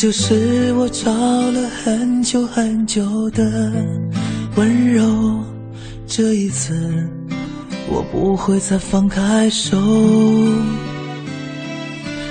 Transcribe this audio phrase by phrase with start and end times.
[0.00, 3.44] 就是我找了很久很久的
[4.56, 5.04] 温柔，
[6.06, 6.72] 这一次
[7.86, 9.76] 我不会再放开手。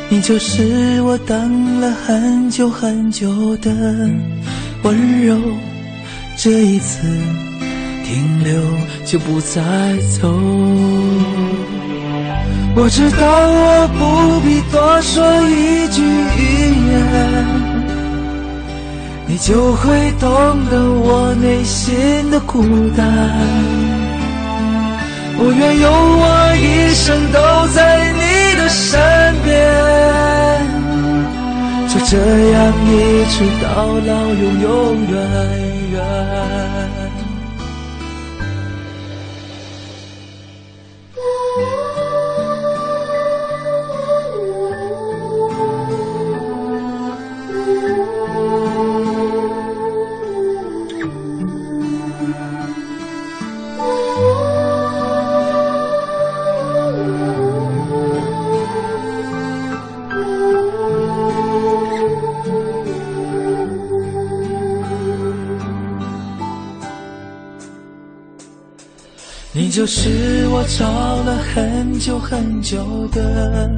[0.09, 3.69] 你就是我等了很久很久的
[4.81, 5.39] 温柔，
[6.36, 7.08] 这一次
[8.03, 8.59] 停留
[9.05, 10.27] 就不再走。
[12.75, 17.58] 我知道我不必多说一句语言，
[19.41, 20.29] 就会懂
[20.69, 22.61] 得我内心的孤
[22.95, 23.07] 单。
[25.41, 27.39] 我愿用我一生都
[27.73, 28.19] 在你
[28.57, 28.99] 的身
[29.43, 29.47] 边，
[31.87, 32.17] 就这
[32.51, 33.65] 样一直到
[34.05, 34.67] 老，永永
[35.09, 35.15] 远
[35.93, 36.58] 远。
[69.79, 70.85] 就是我找
[71.23, 73.71] 了很久很久的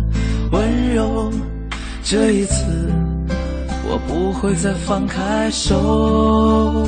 [0.51, 1.31] 温柔，
[2.03, 2.65] 这一次
[3.87, 6.87] 我不会再放开手。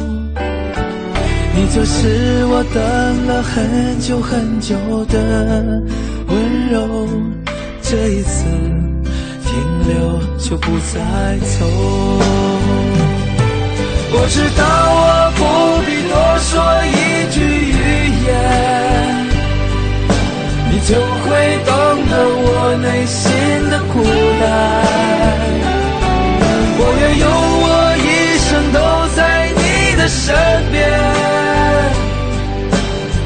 [1.56, 4.75] 你就是我等了很久很久
[5.06, 5.84] 的
[6.28, 7.07] 温柔，
[7.84, 8.45] 这一次
[9.45, 9.53] 停
[9.90, 11.68] 留就不再走。
[14.16, 14.63] 我知道
[14.95, 15.12] 我
[16.46, 16.92] 说一
[17.31, 17.80] 句语
[18.26, 18.30] 言，
[20.70, 20.92] 你就
[21.24, 21.26] 会
[21.66, 21.72] 懂
[22.09, 22.14] 得
[22.46, 22.48] 我
[22.84, 23.24] 内心
[23.72, 23.94] 的孤
[24.40, 24.44] 单。
[26.76, 27.26] 我愿用
[27.64, 27.66] 我
[27.98, 28.08] 一
[28.44, 28.78] 生都
[29.16, 29.18] 在
[29.56, 29.62] 你
[29.96, 30.36] 的身
[30.72, 30.76] 边，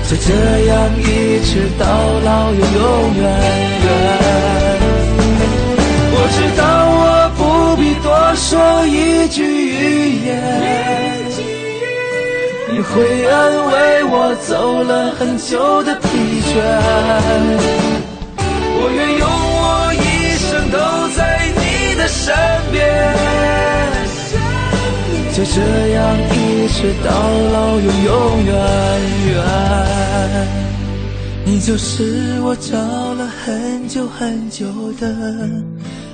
[0.07, 0.29] 就这
[0.67, 1.01] 样一
[1.43, 1.83] 直到
[2.23, 2.81] 老，永永
[3.17, 3.21] 远
[3.83, 3.85] 远。
[6.13, 6.61] 我知道
[6.93, 7.01] 我
[7.35, 7.39] 不
[7.81, 8.05] 必多
[8.35, 8.45] 说
[8.85, 10.29] 一句语言，
[12.77, 16.07] 你会安慰我走了很久的疲
[16.45, 16.53] 倦。
[18.79, 20.77] 我愿用我一生都
[21.17, 21.19] 在
[21.57, 22.35] 你的身
[22.71, 22.77] 边，
[25.33, 25.57] 就这
[25.95, 25.97] 样
[26.29, 27.09] 一直到
[27.51, 28.53] 老，永永远
[29.25, 29.35] 远。
[31.45, 34.67] 你就是我找了很久很久
[34.99, 35.11] 的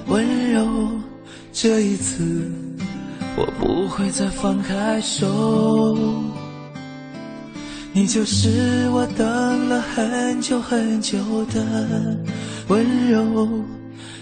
[0.07, 0.65] 温柔，
[1.51, 2.23] 这一次
[3.35, 5.27] 我不会再放开手。
[7.95, 12.25] 你就是我等了很久很久的
[12.67, 13.63] 温柔，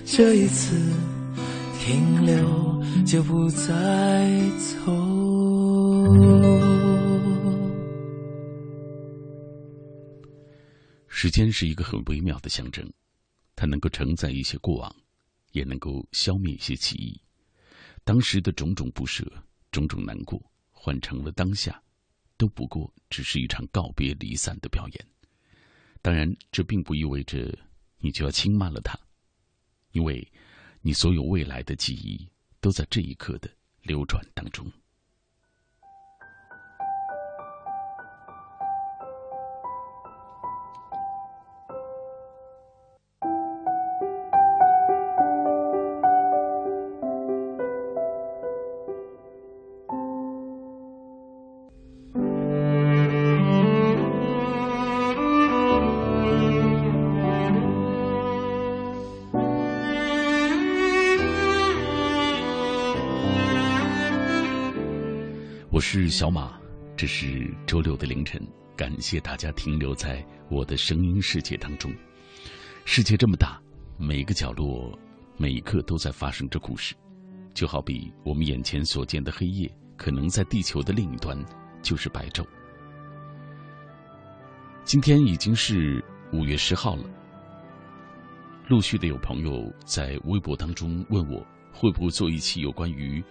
[0.06, 0.76] 这一次
[1.80, 4.92] 停留就不再走。
[11.08, 12.86] 时间是一个很微妙的象征，
[13.56, 14.94] 它能够承载一些过往，
[15.54, 17.18] 也能够消灭一些记忆。
[18.04, 19.26] 当时的种种不舍、
[19.72, 20.42] 种种难过，
[20.72, 21.82] 换成了当下，
[22.42, 25.08] 都不过只是一场告别离散的表演。
[26.02, 27.56] 当然，这并不意味着
[28.00, 29.00] 你就要轻慢了它，
[29.92, 30.28] 因为
[30.82, 32.28] 你所有未来的记忆
[32.60, 33.48] 都在这一刻的
[33.84, 34.66] 流转当中。
[66.22, 66.54] 小马，
[66.96, 68.40] 这是周六的凌晨，
[68.78, 71.92] 感谢大家停留在我的声音世界当中。
[72.86, 73.60] 世界这么大，
[73.98, 74.96] 每个角落、
[75.36, 76.94] 每一刻都在发生着故事，
[77.56, 81.36] 就好比我们眼前所见的黑夜，可能在地球的另一端
[81.82, 82.46] 就是白昼。
[84.84, 87.04] 今天已经是五月十号了，
[88.68, 93.24] 陆续的有朋友在微博当中问我，会不会做一期有关于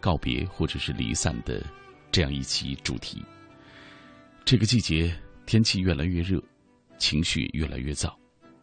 [0.00, 1.62] 告别或者是离散的。
[2.10, 3.22] 这样一期主题。
[4.44, 5.14] 这个季节
[5.46, 6.42] 天气越来越热，
[6.98, 8.14] 情绪越来越燥。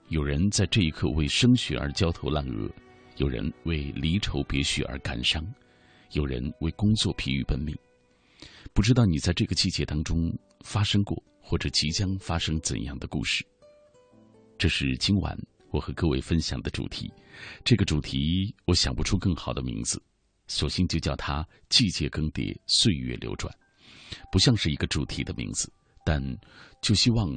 [0.09, 2.69] 有人在这一刻为升学而焦头烂额，
[3.17, 5.45] 有人为离愁别绪而感伤，
[6.11, 7.75] 有人为工作疲于奔命。
[8.73, 10.31] 不知道你在这个季节当中
[10.63, 13.45] 发生过或者即将发生怎样的故事？
[14.57, 15.37] 这是今晚
[15.71, 17.11] 我和各位分享的主题。
[17.63, 20.01] 这个主题我想不出更好的名字。
[20.47, 23.53] 索性就叫它“季节更迭，岁月流转”，
[24.31, 25.71] 不像是一个主题的名字，
[26.05, 26.21] 但
[26.81, 27.29] 就希望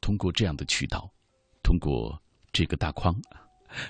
[0.00, 1.10] 通过这样的渠道，
[1.62, 2.18] 通过
[2.52, 3.14] 这个大框，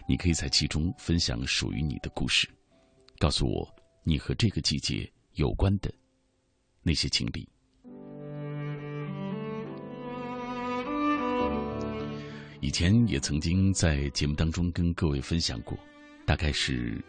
[0.09, 2.49] 你可以在其中分享属于你的故事，
[3.19, 5.93] 告诉我你和这个季节有关的
[6.82, 7.49] 那些经历。
[12.61, 15.79] 以前也曾经在节目当中跟各位分享过，
[16.26, 17.05] 大概是。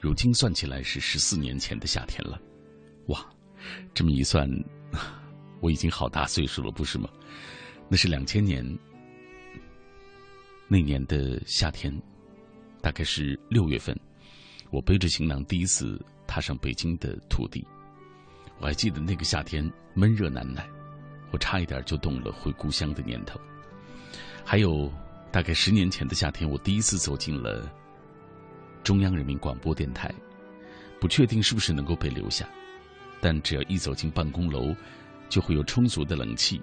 [0.00, 2.40] 如今算起来是十四年前的夏天了，
[3.08, 3.28] 哇，
[3.92, 4.48] 这么一算，
[5.60, 7.08] 我已经好大岁数了，不是吗？
[7.88, 8.64] 那是两千年
[10.68, 11.92] 那年的夏天，
[12.80, 13.98] 大概是六月份，
[14.70, 17.66] 我背着行囊第一次踏上北京的土地。
[18.60, 20.68] 我还记得那个夏天闷热难耐，
[21.32, 23.40] 我差一点就动了回故乡的念头。
[24.44, 24.92] 还有
[25.32, 27.68] 大概十年前的夏天，我第一次走进了。
[28.88, 30.10] 中央人民广播电台，
[30.98, 32.48] 不确定是不是能够被留下，
[33.20, 34.74] 但只要一走进办公楼，
[35.28, 36.58] 就会有充足的冷气，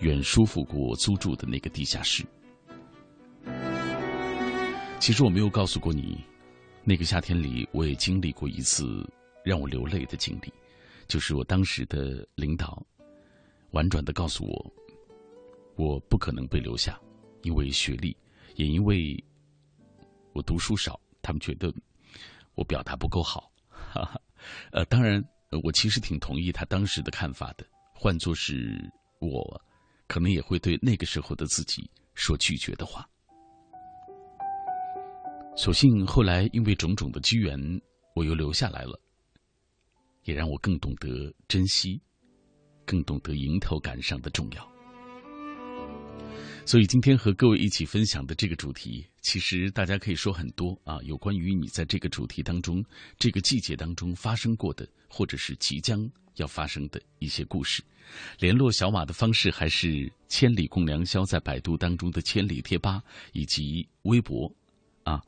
[0.00, 2.26] 远舒服过我租住的那个地下室。
[4.98, 6.18] 其实我没有告诉过你，
[6.82, 9.08] 那个夏天里，我也经历过一次
[9.44, 10.52] 让我流泪的经历，
[11.06, 12.84] 就是我当时的领导
[13.70, 14.72] 婉转的告诉我，
[15.76, 17.00] 我不可能被留下，
[17.42, 18.16] 因为学历，
[18.56, 19.16] 也因为
[20.32, 21.00] 我读书少。
[21.28, 21.70] 他们觉得
[22.54, 24.18] 我表达不够好，哈哈。
[24.72, 25.22] 呃，当然，
[25.62, 27.66] 我其实挺同意他当时的看法的。
[27.92, 28.90] 换作是
[29.20, 29.62] 我，
[30.06, 31.82] 可能也会对那个时候的自己
[32.14, 33.06] 说拒绝的话。
[35.54, 37.60] 所幸后来因为种种的机缘，
[38.14, 38.98] 我又留下来了，
[40.24, 42.00] 也让我更懂得珍惜，
[42.86, 44.66] 更懂得迎头赶上的重要。
[46.68, 52.84] 所以今天和各位一起分享的这个主题，其实大家可以说很多啊，有关于你在这个主题当中、
[53.18, 55.98] 这个季节当中发生过的，或者是即将
[56.34, 57.82] 要发生的一些故事。
[58.38, 64.54] 联络小马的方式还是“千里共良宵”在百度当中的“千里贴吧”以及微博，
[65.04, 65.22] 啊，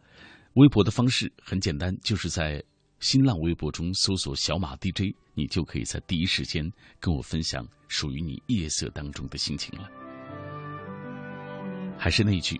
[0.56, 2.62] 微博的方式很简单，就是在
[2.98, 6.70] 新浪微博中搜索“小马 DJ”，你就可以在第一时间
[7.00, 9.99] 跟我分享属于你夜色当中的心情了。
[12.02, 12.58] 还是那句，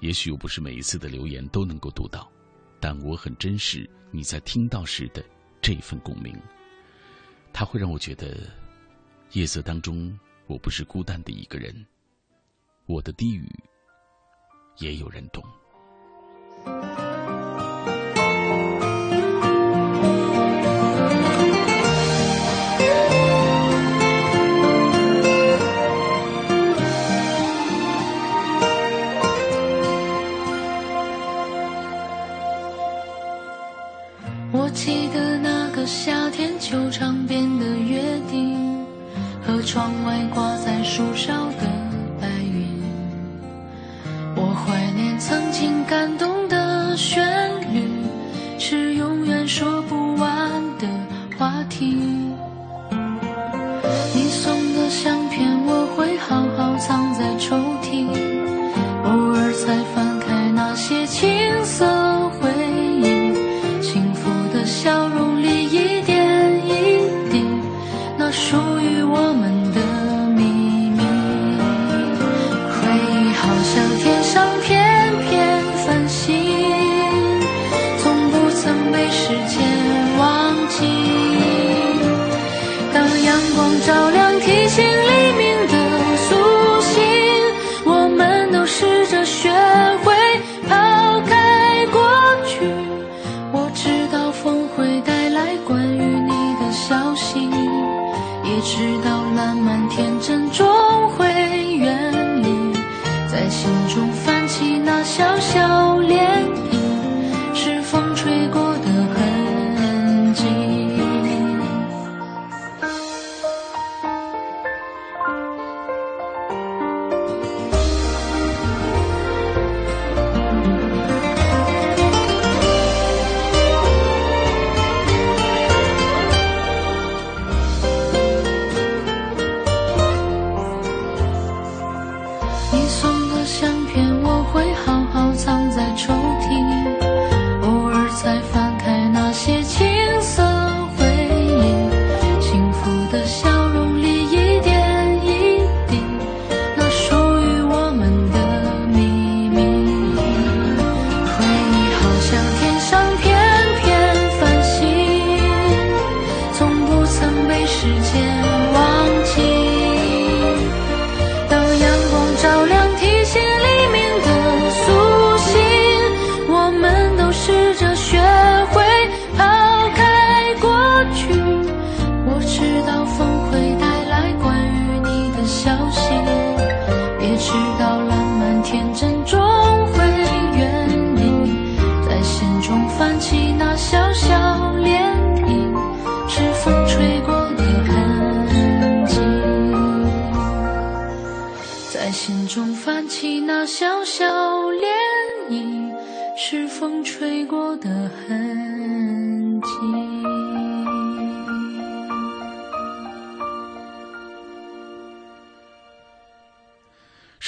[0.00, 2.26] 也许我不是每一次的留言都能够读到，
[2.80, 5.22] 但我很珍视你在听到时的
[5.60, 6.34] 这份共鸣。
[7.52, 8.48] 它会让我觉得，
[9.32, 11.84] 夜色当中我不是孤单的一个人，
[12.86, 13.46] 我的低语
[14.78, 15.44] 也有人懂。
[39.78, 41.70] 窗外挂在树梢的
[42.20, 42.66] 白云，
[44.34, 45.77] 我怀念曾经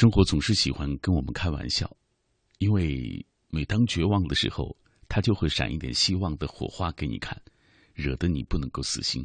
[0.01, 1.95] 生活总是喜欢跟我们开玩笑，
[2.57, 4.75] 因为每当绝望的时候，
[5.11, 7.39] 它就会闪一点希望的火花给你看，
[7.93, 9.23] 惹得你不能够死心；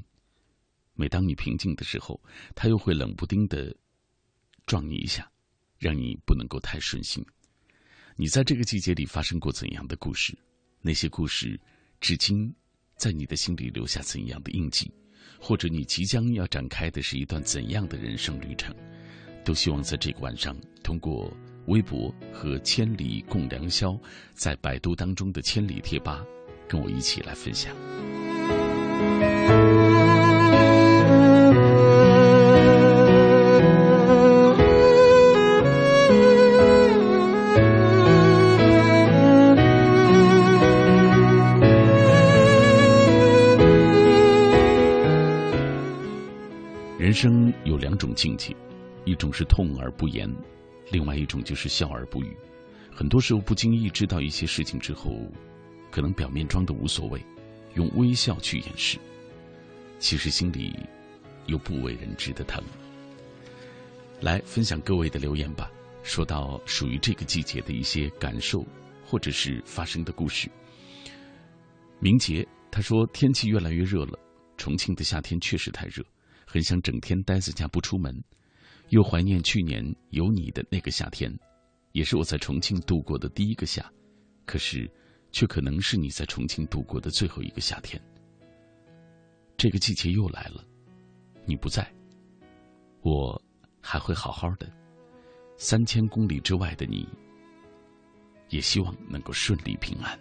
[0.95, 2.21] 每当你平静的时候，
[2.55, 3.73] 它又会冷不丁的
[4.65, 5.31] 撞你一下，
[5.79, 7.25] 让你不能够太顺心。
[8.17, 10.37] 你在这个季节里发生过怎样的故事？
[10.81, 11.57] 那些故事
[12.01, 12.53] 至今
[12.97, 14.91] 在你的心里留下怎样的印记？
[15.39, 18.75] 或者你即将要展开的是一段怎样的人生旅程？
[19.45, 21.31] 都希望在这个晚上，通过
[21.67, 23.95] 微博和“千里共良宵”
[24.33, 26.25] 在百度当中的“千里贴吧”，
[26.67, 27.71] 跟我一起来分享。
[46.97, 48.55] 人生有两种境界。
[49.05, 50.29] 一种是痛而不言，
[50.91, 52.35] 另外一种就是笑而不语。
[52.91, 55.11] 很多时候不经意知道一些事情之后，
[55.91, 57.23] 可能表面装的无所谓，
[57.75, 58.97] 用微笑去掩饰，
[59.99, 60.77] 其实心里
[61.45, 62.63] 有不为人知的疼。
[64.21, 65.69] 来分享各位的留言吧。
[66.03, 68.63] 说到属于这个季节的一些感受，
[69.03, 70.47] 或者是发生的故事。
[71.99, 74.19] 明杰他说：“天气越来越热了，
[74.55, 76.03] 重庆的夏天确实太热，
[76.45, 78.13] 很想整天待在家不出门。”
[78.89, 81.33] 又怀念去年有你的那个夏天，
[81.91, 83.91] 也是我在重庆度过的第一个夏，
[84.45, 84.89] 可是，
[85.31, 88.01] 却可能是你在重庆度过的最后一个夏天。
[89.57, 90.63] 这个季节又来了，
[91.45, 91.91] 你不在，
[93.01, 93.41] 我
[93.81, 94.71] 还会好好的。
[95.57, 97.07] 三千公里之外的你，
[98.49, 100.19] 也希望能够顺利平安。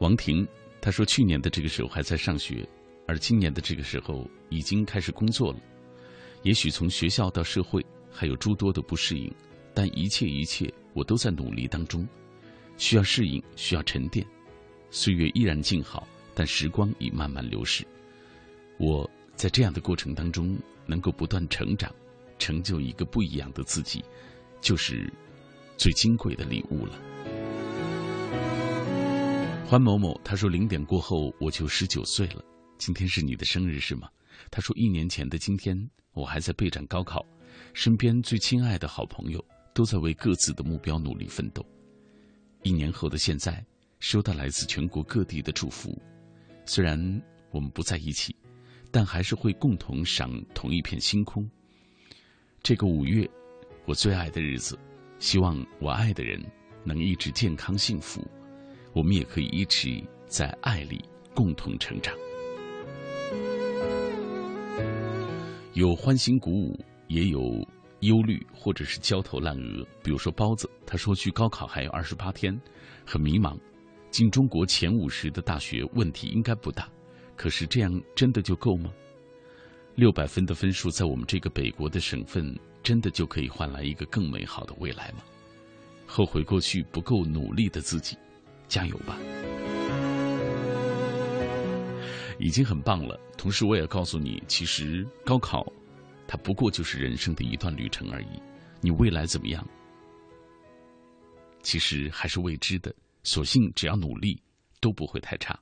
[0.00, 0.46] 王婷，
[0.80, 2.66] 她说：“去年的这个时候还在上学，
[3.06, 5.60] 而今年的这个时候已经开始工作了。
[6.42, 9.30] 也许从学校到社会还有诸多的不适应，
[9.74, 12.08] 但一切一切我都在努力当中。
[12.78, 14.26] 需要适应，需要沉淀。
[14.90, 17.86] 岁月依然静好，但时光已慢慢流逝。
[18.78, 21.94] 我在这样的过程当中，能够不断成长，
[22.38, 24.02] 成就一个不一样的自己，
[24.62, 25.12] 就是
[25.76, 26.98] 最金贵的礼物了。”
[29.70, 32.44] 欢某某他说：“零点过后我就十九岁了，
[32.76, 34.10] 今天是你的生日是吗？”
[34.50, 37.24] 他说：“一年前的今天，我还在备战高考，
[37.72, 39.40] 身边最亲爱的好朋友
[39.72, 41.64] 都在为各自的目标努力奋斗。
[42.64, 43.64] 一年后的现在，
[44.00, 45.96] 收到来自全国各地的祝福，
[46.66, 46.98] 虽然
[47.52, 48.34] 我们不在一起，
[48.90, 51.48] 但还是会共同赏同一片星空。
[52.60, 53.24] 这个五月，
[53.86, 54.76] 我最爱的日子，
[55.20, 56.44] 希望我爱的人
[56.82, 58.20] 能一直健康幸福。”
[58.92, 61.00] 我们也可以一起在爱里
[61.34, 62.14] 共同成长，
[65.74, 67.40] 有欢欣鼓舞，也有
[68.00, 69.86] 忧虑或者是焦头烂额。
[70.02, 72.60] 比如说包子，他说距高考还有二十八天，
[73.06, 73.56] 很迷茫。
[74.10, 76.88] 进中国前五十的大学问题应该不大，
[77.36, 78.92] 可是这样真的就够吗？
[79.94, 85.22] 六百分的分数在我们这个北国的省份，真的就可以换来一个更美好的未来吗？
[86.06, 88.16] 后悔过去不够努力的自己。
[88.70, 89.18] 加油吧，
[92.38, 93.18] 已经很棒了。
[93.36, 95.66] 同时，我也告诉你，其实高考，
[96.26, 98.40] 它不过就是人生的一段旅程而已。
[98.80, 99.66] 你未来怎么样，
[101.62, 102.94] 其实还是未知的。
[103.24, 104.40] 所幸只要努力，
[104.80, 105.58] 都不会太差。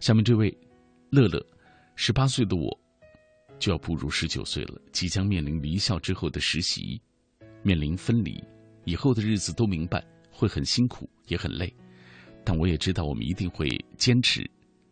[0.00, 0.56] 下面这位
[1.10, 1.40] 乐乐，
[1.94, 2.80] 十八岁的我，
[3.58, 7.00] 就要步入十九岁了，即将面临离校之后的实习，
[7.62, 8.42] 面临分离，
[8.84, 11.72] 以后的日子都明白会很辛苦，也很累。
[12.44, 14.48] 但我也知道，我们一定会坚持。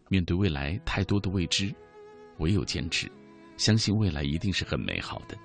[0.08, 1.74] 面对未来太多的未知，
[2.38, 3.10] 唯有坚持，
[3.56, 5.36] 相信未来一定是很美好的。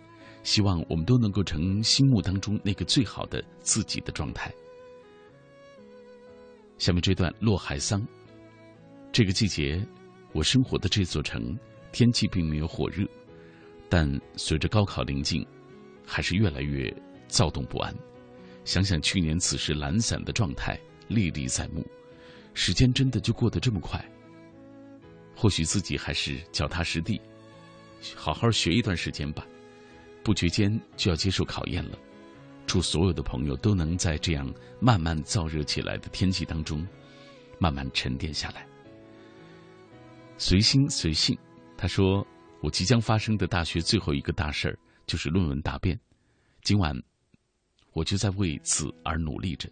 [0.44, 4.54] 希望我们都能够成心目当中那个最好的自己的状态。
[6.78, 8.06] 下面这段洛海桑，
[9.12, 9.86] 这个季节，
[10.34, 11.58] 我生活的这座城
[11.92, 13.08] 天气并没有火热，
[13.88, 15.46] 但随着高考临近，
[16.06, 16.94] 还是越来越
[17.28, 17.94] 躁动不安。
[18.66, 20.80] 想想去年此时懒散的状态。
[21.14, 21.86] 历历在目，
[22.54, 24.04] 时间真的就过得这么快？
[25.36, 27.22] 或许自己还是脚踏实地，
[28.16, 29.46] 好好学一段时间吧。
[30.24, 31.98] 不觉间就要接受考验了。
[32.66, 36.88] 祝所有的朋友都能在这样慢慢燥热起来的天气当中，
[37.60, 38.66] 慢慢沉淀下来。
[40.38, 41.38] 随心随性，
[41.78, 42.26] 他说
[42.64, 46.00] ：“我即将发生的大学最后一个大事儿就是论文答辩。
[46.62, 46.96] 今晚，
[47.92, 49.70] 我就在为此而努力着，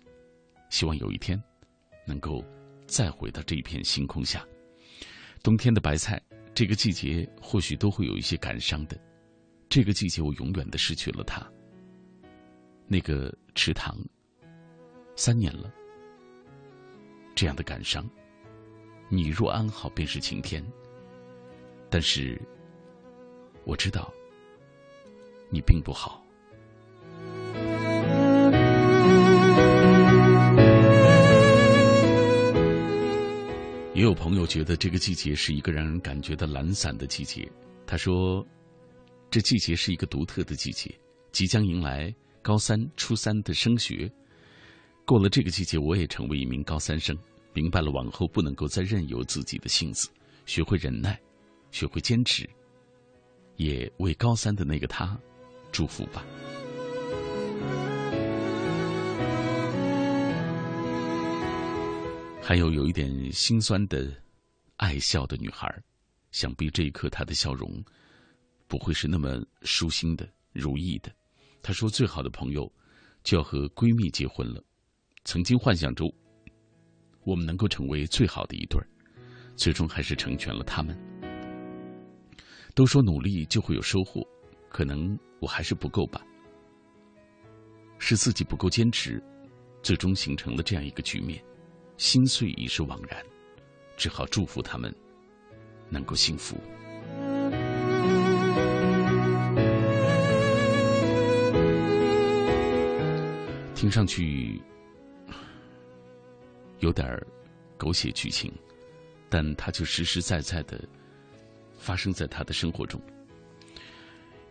[0.71, 1.39] 希望有一天
[2.07, 2.43] 能够
[2.87, 4.43] 再回到这一片星空下。
[5.43, 6.19] 冬天的白菜，
[6.55, 8.99] 这个季节或许都会有一些感伤的。
[9.69, 11.45] 这个季节，我永远的失去了它。
[12.87, 13.97] 那个池塘，
[15.15, 15.71] 三年了，
[17.35, 18.09] 这样的感伤。
[19.09, 20.65] 你若安好，便是晴天。
[21.89, 22.41] 但是，
[23.65, 24.11] 我知道
[25.49, 26.20] 你并不好。
[34.01, 37.47] 也有朋友觉得这个季节是一个让人感觉到懒散的季节。
[37.85, 38.43] 他说，
[39.29, 40.91] 这季节是一个独特的季节，
[41.31, 42.11] 即将迎来。
[42.41, 44.11] 高三、初三的升学，
[45.05, 47.15] 过了这个季节，我也成为一名高三生，
[47.53, 50.09] 明白了往后不能够再任由自己的性子，
[50.47, 51.21] 学会忍耐，
[51.69, 52.49] 学会坚持，
[53.55, 55.15] 也为高三的那个他
[55.71, 56.25] 祝福吧。
[62.51, 64.13] 还有有一点心酸的
[64.75, 65.73] 爱笑的女孩，
[66.31, 67.81] 想必这一刻她的笑容
[68.67, 71.09] 不会是那么舒心的、如意的。
[71.63, 72.69] 她说：“最好的朋友
[73.23, 74.61] 就要和闺蜜结婚了。
[75.23, 76.13] 曾经幻想中，
[77.23, 78.85] 我们能够成为最好的一对儿，
[79.55, 80.93] 最终还是成全了他们。
[82.75, 84.27] 都说努力就会有收获，
[84.67, 86.21] 可能我还是不够吧。
[87.97, 89.23] 是自己不够坚持，
[89.81, 91.41] 最终形成了这样一个局面。
[92.01, 93.23] 心碎已是枉然，
[93.95, 94.91] 只好祝福他们
[95.87, 96.57] 能够幸福。”
[103.75, 104.59] 听上去
[106.79, 107.07] 有点
[107.77, 108.51] 狗血剧情，
[109.29, 110.83] 但它就实实在在的
[111.77, 112.99] 发生在他的生活中。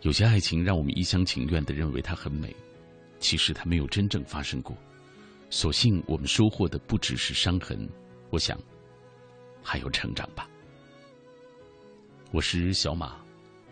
[0.02, 2.54] 有些爱情让我们一厢情愿的认为它很美，
[3.18, 4.76] 其实它没有真正发生过。
[5.52, 7.88] 所幸我们收获的不只是伤痕，
[8.30, 8.56] 我想
[9.60, 10.48] 还有成长吧。
[12.30, 13.20] 我是小马，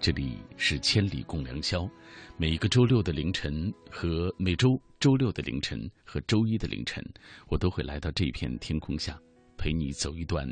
[0.01, 1.89] 这里是千里共良宵。
[2.37, 7.01] 每一个周六的凌晨和每周周六的凌晨和周一的凌晨，
[7.47, 9.17] 我都会来到这片天空下，
[9.57, 10.49] 陪你走一段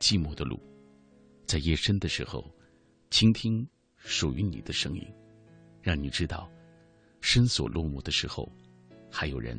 [0.00, 0.58] 寂寞的路，
[1.44, 2.50] 在夜深的时候，
[3.10, 3.66] 倾听
[3.98, 5.06] 属于你的声音，
[5.82, 6.50] 让你知道，
[7.20, 8.50] 深锁落幕的时候，
[9.10, 9.58] 还有人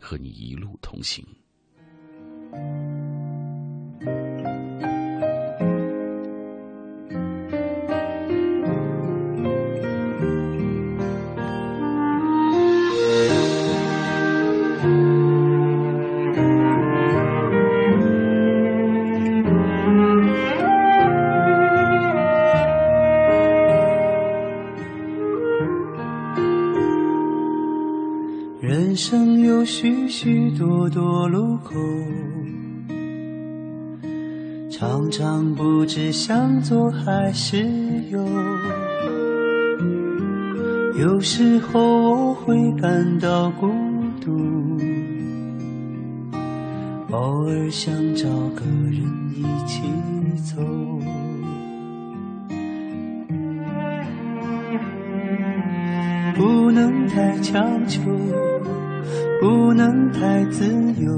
[0.00, 1.24] 和你一路同行。
[28.98, 31.76] 生有许许多多路口，
[34.72, 37.64] 常常不知向左还是
[38.10, 38.18] 右。
[40.98, 43.68] 有时候我会感到孤
[44.20, 44.36] 独，
[47.12, 49.00] 偶尔想找个人
[49.32, 49.80] 一起
[50.42, 50.60] 走。
[56.34, 58.00] 不能太强求。
[59.40, 60.66] 不能太自
[61.00, 61.12] 由，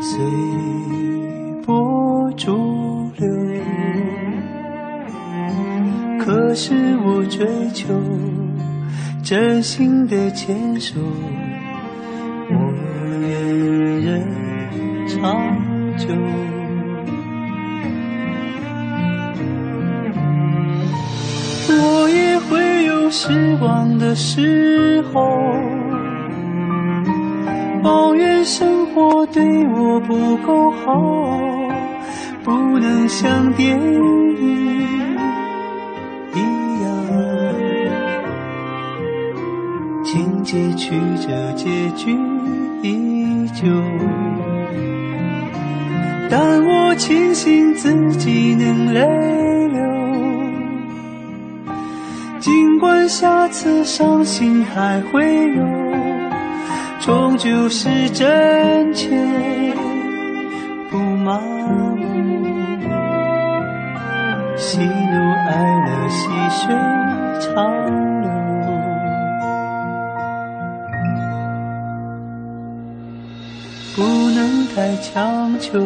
[0.00, 0.20] 随
[1.66, 3.28] 波逐流。
[6.24, 7.92] 可是我追求
[9.24, 11.00] 真心的牵手，
[12.48, 12.54] 我
[13.20, 14.24] 愿人
[15.08, 15.42] 长
[15.98, 16.06] 久。
[21.68, 25.81] 我也会有失望的时候。
[27.82, 30.92] 抱怨生活对我不够好，
[32.44, 34.36] 不能像电影
[36.32, 36.38] 一
[36.84, 36.88] 样，
[40.04, 42.16] 情节曲折，结局
[42.82, 43.66] 依旧。
[46.30, 49.00] 但我庆幸自己能泪
[49.68, 49.82] 流，
[52.38, 55.81] 尽管下次伤心还会有。
[57.04, 59.10] 终究是真切，
[60.88, 61.98] 不麻木。
[64.56, 64.86] 喜怒
[65.48, 65.50] 哀
[65.84, 66.72] 乐，细水
[67.40, 67.74] 长
[68.22, 68.30] 流。
[73.96, 75.80] 不能太强求，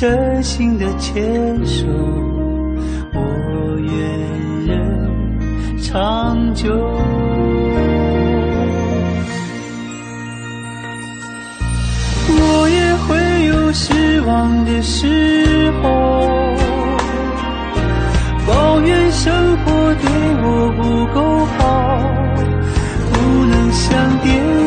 [0.00, 1.22] 真心的牵
[1.66, 1.86] 手，
[3.12, 3.20] 我
[3.80, 3.92] 愿
[4.66, 6.74] 人长久。
[12.32, 15.86] 我也会有失望的时候，
[18.46, 20.08] 抱怨生活对
[20.42, 22.00] 我不够好，
[23.12, 24.59] 不能像电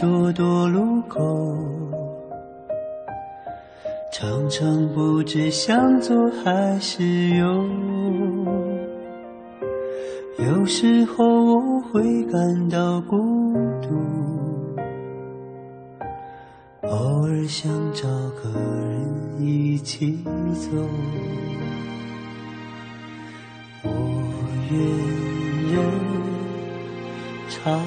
[0.00, 1.20] 多多路口。
[4.10, 7.68] 常常不知向左还是右，
[10.38, 13.88] 有时候我会感到孤独，
[16.88, 18.08] 偶尔想找
[18.42, 20.70] 个人一起走，
[23.84, 23.90] 我
[24.70, 24.80] 愿
[25.74, 25.82] 人
[27.48, 27.78] 长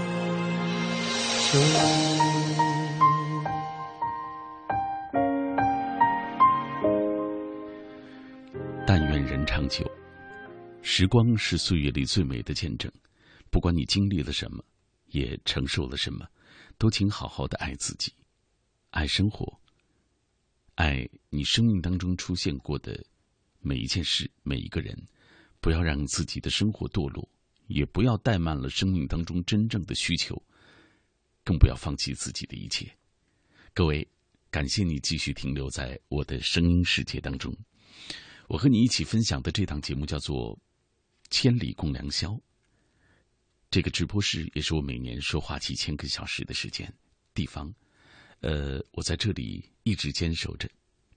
[8.87, 9.45] 但愿人。
[9.45, 9.85] 长久，
[10.81, 12.91] 时光是岁月里最美的见证。
[13.51, 14.63] 不管你经历了什么，
[15.09, 16.27] 也承受了什么，
[16.79, 18.11] 都请好好的爱自己，
[18.89, 19.59] 爱生活，
[20.73, 22.99] 爱你生命当中出现过的
[23.59, 24.97] 每一件事、每一个人。
[25.61, 27.29] 不要让自己的生活堕落，
[27.67, 30.41] 也不要怠慢了生命当中真正的需求，
[31.43, 32.89] 更不要放弃自己的一切。
[33.73, 34.07] 各位，
[34.49, 37.55] 感谢你继续停留在我的声音世界当中。
[38.47, 40.55] 我和你一起分享的这档节目叫做
[41.29, 42.29] 《千里共良宵》。
[43.71, 46.93] 这个直播室也是我每年说话几千个小时的时间
[47.33, 47.73] 地方。
[48.41, 50.69] 呃，我在这里一直坚守着，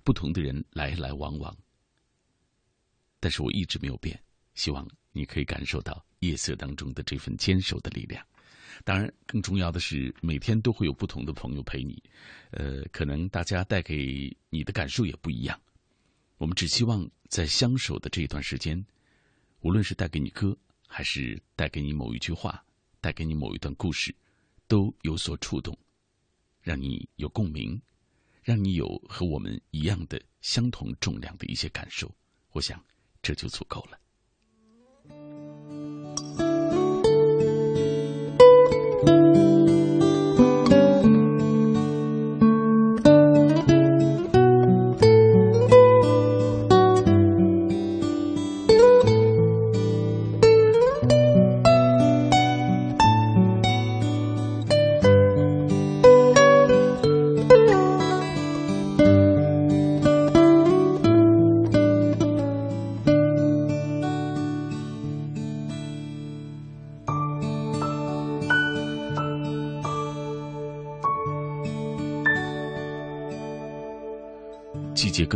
[0.04, 1.54] 不同的人来来往往，
[3.20, 4.18] 但是我一直没有变。
[4.54, 8.26] 希望你可以感受到夜色当中的这份坚守的力量。
[8.84, 12.02] 当然，更重要的是，每天都会有不同的朋友陪你。
[12.50, 15.60] 呃，可能大家带给你的感受也不一样。
[16.38, 18.84] 我们只希望在相守的这一段时间，
[19.60, 22.64] 无论是带给你歌，还是带给你某一句话，
[23.00, 24.14] 带给你某一段故事，
[24.68, 25.76] 都有所触动，
[26.60, 27.80] 让你有共鸣，
[28.42, 32.14] 让你有和我们一样的相同重量的一些感受。
[32.52, 32.84] 我想，
[33.22, 33.98] 这就足够了。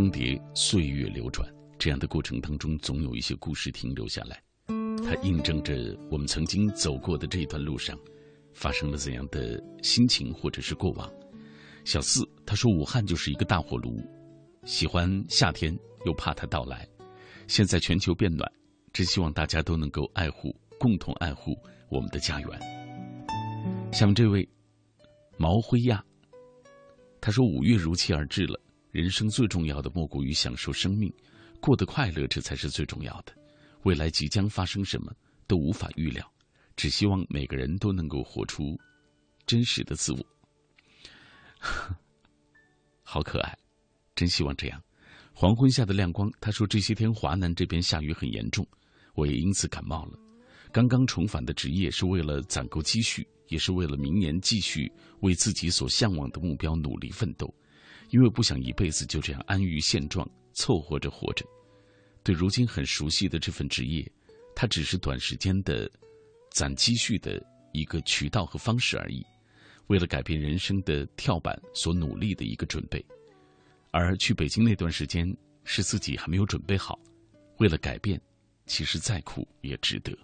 [0.00, 1.46] 更迭，岁月流转，
[1.78, 4.42] 这样的过程当中，总有一些故事停留下来。
[5.04, 7.98] 它印证着我们曾经走过的这段路上，
[8.54, 11.06] 发生了怎样的心情或者是过往。
[11.84, 14.02] 小四他说：“武汉就是一个大火炉，
[14.64, 16.88] 喜欢夏天，又怕它到来。
[17.46, 18.50] 现在全球变暖，
[18.94, 21.54] 真希望大家都能够爱护，共同爱护
[21.90, 22.58] 我们的家园。”
[23.92, 24.48] 像这位
[25.36, 26.02] 毛辉亚，
[27.20, 28.58] 他说：“五月如期而至了。”
[28.92, 31.12] 人生最重要的莫过于享受生命，
[31.60, 33.32] 过得快乐，这才是最重要的。
[33.84, 35.12] 未来即将发生什么
[35.46, 36.28] 都无法预料，
[36.76, 38.78] 只希望每个人都能够活出
[39.46, 40.18] 真实的自我。
[43.02, 43.56] 好可爱，
[44.14, 44.82] 真希望这样。
[45.32, 48.66] 黄昏下的亮光，他说这些天华南这边下雨很严重，
[49.14, 50.18] 我也因此感冒了。
[50.72, 57.52] 刚刚重返的职业是为了攒够积蓄，也是为了明年继续为自己所向往的目标努力奋斗。
[58.10, 61.44] 因为不想一辈子就这样安于现状，凑合着活着。
[62.22, 64.06] 对如今很熟悉的这份职业，
[64.54, 65.90] 它只是短时间的
[66.52, 67.42] 攒积蓄的
[67.72, 69.24] 一个渠道和方式而已。
[69.86, 73.04] 为了改变人生的跳板所努力的一个准备。
[73.90, 76.96] 而去北京那段时间，是自己还没有准备好。
[77.58, 78.20] 为了改变，
[78.66, 80.16] 其实再苦也值得。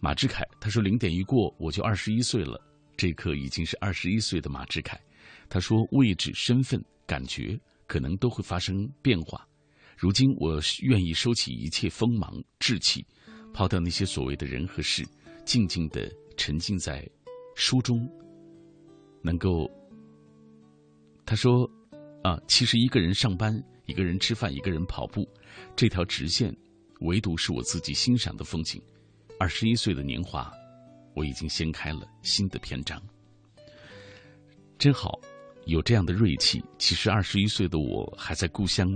[0.00, 2.60] 马志凯他说：“零点一过，我就二十一岁了。
[2.96, 5.00] 这一刻已经是二十一岁的马志凯。
[5.52, 9.46] 他说，位置、身份、感觉可能都会发生变化。
[9.98, 13.04] 如今，我愿意收起一切锋芒、志气，
[13.52, 15.06] 抛掉那些所谓的人和事，
[15.44, 17.06] 静静的沉浸在
[17.54, 18.10] 书中，
[19.20, 19.70] 能够。”
[21.26, 21.70] 他说
[22.24, 25.28] ：“啊，其实一个人上班，一个人吃饭，一个人跑步，
[25.76, 26.50] 这条直线，
[27.00, 28.82] 唯独是我自己欣赏的风景。
[29.38, 30.50] 二十一岁的年华，
[31.14, 32.98] 我已经掀开了新的篇章。
[34.78, 35.20] 真好，
[35.66, 36.62] 有这样的锐气。
[36.78, 38.88] 其实二十一岁的我还在故乡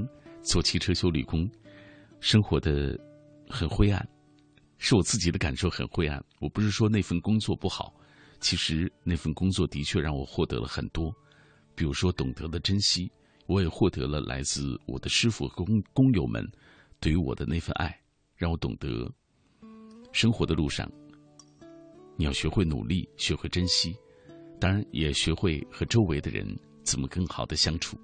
[0.43, 1.49] 做汽车修理工，
[2.21, 2.99] 生活的
[3.49, 4.07] 很灰暗，
[4.79, 6.23] 是我自己的感受很灰暗。
[6.41, 7.95] 我不是说那份工作不好，
[8.41, 11.13] 其实那份工作的确让我获得了很多。”
[11.77, 13.13] 比如说，懂得了珍惜，
[13.47, 16.43] 我也获得了来自我的师傅和工工友们
[16.99, 17.95] 对于我的那份爱，
[18.35, 19.13] 让我懂得
[20.11, 20.91] 生活的路上，
[22.17, 23.95] 你要学会努力，学会珍惜，
[24.59, 26.47] 当然也学会和周围的人
[26.83, 27.99] 怎么更好的相处，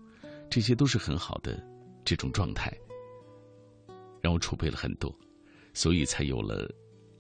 [0.51, 1.63] 这些都是很好的
[2.05, 2.73] 这种状态，
[4.21, 5.15] 让我储备了很多，
[5.75, 6.69] 所以才有了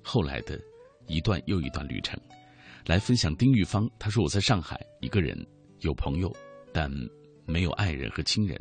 [0.02, 0.60] 后来的
[1.06, 2.20] 一段又一段旅程。
[2.86, 5.46] 来分享丁玉芳，她说我在上海一个人。
[5.80, 6.32] 有朋友，
[6.72, 6.88] 但
[7.44, 8.56] 没有爱人和亲人。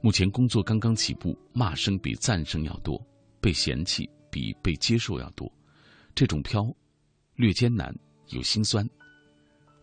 [0.00, 3.00] 目前工作刚刚起步，骂声比赞声要多，
[3.40, 5.48] 被嫌弃比被接受要多。
[6.12, 6.74] 这种飘，
[7.36, 7.94] 略艰难，
[8.30, 8.84] 有心酸。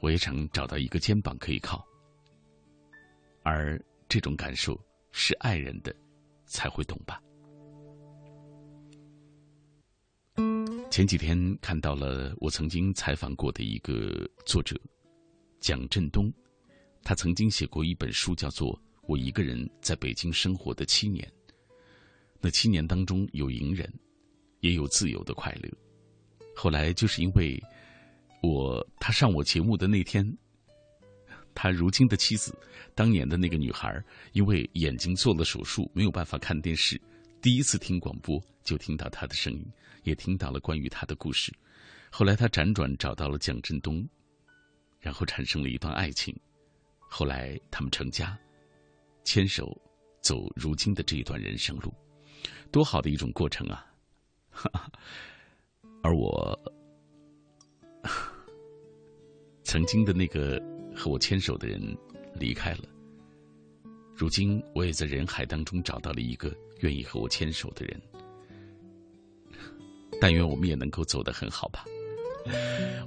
[0.02, 1.86] 我也想找到一个肩膀可以靠。
[3.44, 4.80] 而这种感受
[5.12, 5.96] 是爱人的
[6.46, 7.22] 才会懂吧。
[10.90, 14.78] 前几天看到了我曾经采访过的一个作者。
[15.62, 16.34] 蒋振东，
[17.04, 21.24] 他曾经写过一本书，叫做《我一个人在北京生活的七年》。
[22.40, 23.88] 那七年当中有隐忍，
[24.62, 25.70] 也有自由的快乐。
[26.56, 27.62] 后来就是因为
[28.42, 30.26] 我他上我节目的那天，
[31.54, 32.58] 他如今的妻子，
[32.96, 37.02] 当年的那个女孩，因为眼睛做了手术，没有办法看电视，
[37.42, 39.66] 第一次听广播就听到他的声音，
[40.04, 41.54] 也听到了关于他的故事。
[42.10, 44.08] 后来他辗转找到了蒋振东。
[45.04, 46.32] 然后产生了一段爱情，
[47.10, 48.38] 后来他们成家，
[49.24, 49.76] 牵手
[50.22, 51.92] 走如今的这一段人生路，
[52.72, 53.84] 多好的一种过程啊！
[56.04, 56.56] 而我
[59.72, 60.62] 曾经的那个
[60.94, 61.82] 和我牵手的人
[62.38, 62.84] 离开了，
[64.14, 68.02] 如今我也在人海当中找到了一个愿意和我牵手的人，
[70.20, 71.86] 但愿我们也能够走得很好吧。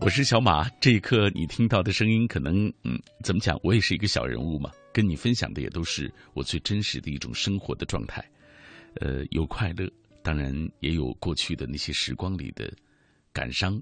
[0.00, 3.60] 我是小马，这一刻你听到的声音，可能嗯，怎么讲？
[3.62, 8.26] 我也是一个小人物嘛，跟你分享的也都是我最真实的一种生活的状态，
[9.02, 9.86] 呃，有快乐，
[10.22, 10.50] 当然
[10.80, 12.72] 也有过去的那些时光里的
[13.34, 13.78] 感伤。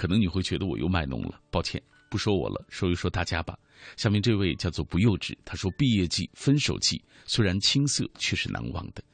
[0.00, 3.54] 可能你会觉得我又卖弄了，抱歉，不说我了，说一说大家吧。
[3.98, 9.04] 下面这位叫做不幼稚，他说：“毕业季、分手季，虽然青涩，却是难忘的。”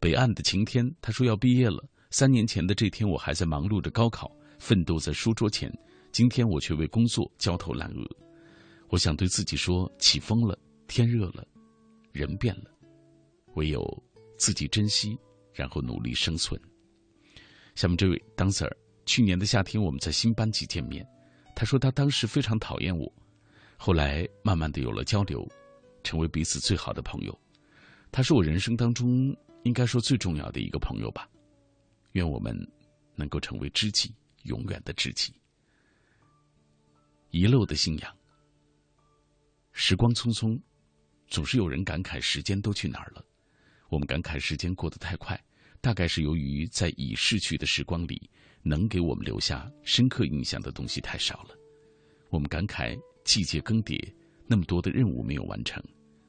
[0.00, 1.86] 北岸的晴天，他说要毕业了。
[2.10, 4.34] 三年前的这天，我还在忙碌着高考。
[4.58, 5.70] 奋斗在书桌前，
[6.10, 8.08] 今天我却为工作焦头烂额。
[8.88, 11.46] 我想对自己说：起风了，天热了，
[12.12, 12.70] 人变了，
[13.56, 13.84] 唯有
[14.38, 15.18] 自己珍惜，
[15.52, 16.58] 然后努力生存。
[17.74, 18.70] 下面这位 dancer，
[19.10, 21.04] 去年的夏天我们在新班级见面，
[21.56, 23.12] 他说他当时非常讨厌我，
[23.76, 25.44] 后来慢慢的有了交流，
[26.04, 27.36] 成为彼此最好的朋友。
[28.12, 31.28] 他是我人生当中应该说最重要的一个朋友吧。
[32.12, 32.56] 愿我们
[33.16, 34.14] 能够成为知己。
[34.44, 35.34] 永远的知己，
[37.30, 38.16] 遗漏的信仰。
[39.72, 40.58] 时光匆匆，
[41.26, 43.22] 总是有人感慨时间都去哪儿了。
[43.90, 45.38] 我们感慨时间过得太快，
[45.82, 48.30] 大概是由于在已逝去的时光里，
[48.62, 51.50] 能给我们留下深刻印象的东西太少了。
[52.28, 53.98] 我们感慨季节更迭，
[54.46, 55.82] 那么多的任务没有完成；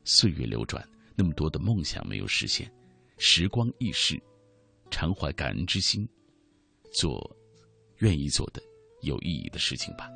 [0.04, 2.72] 岁月流转，那么多的梦想没有实现。
[3.17, 4.22] 时光易逝，
[4.89, 6.08] 常怀感恩之心，
[6.94, 7.38] 做。
[7.98, 8.60] 愿意做的
[9.02, 10.10] 有意义的事情吧。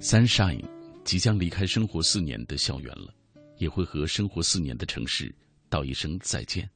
[0.00, 0.64] Sunshine
[1.02, 3.12] 即将离开生活四年的校园了，
[3.58, 5.34] 也会和生活四年的城市
[5.68, 6.68] 道一声再见。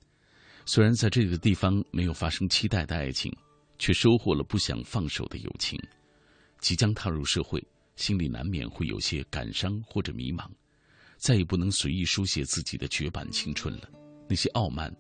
[0.65, 3.35] 虽然在这个地方没有发生期待的爱情，
[3.79, 5.81] 却收获了不想放手的友情。
[6.59, 7.65] 即将踏入社会，
[7.97, 10.45] 心里难免会有些感伤或者迷茫。
[11.17, 13.89] 再也不能随意书写自己的绝版青春了，
[14.29, 14.95] 那些傲慢，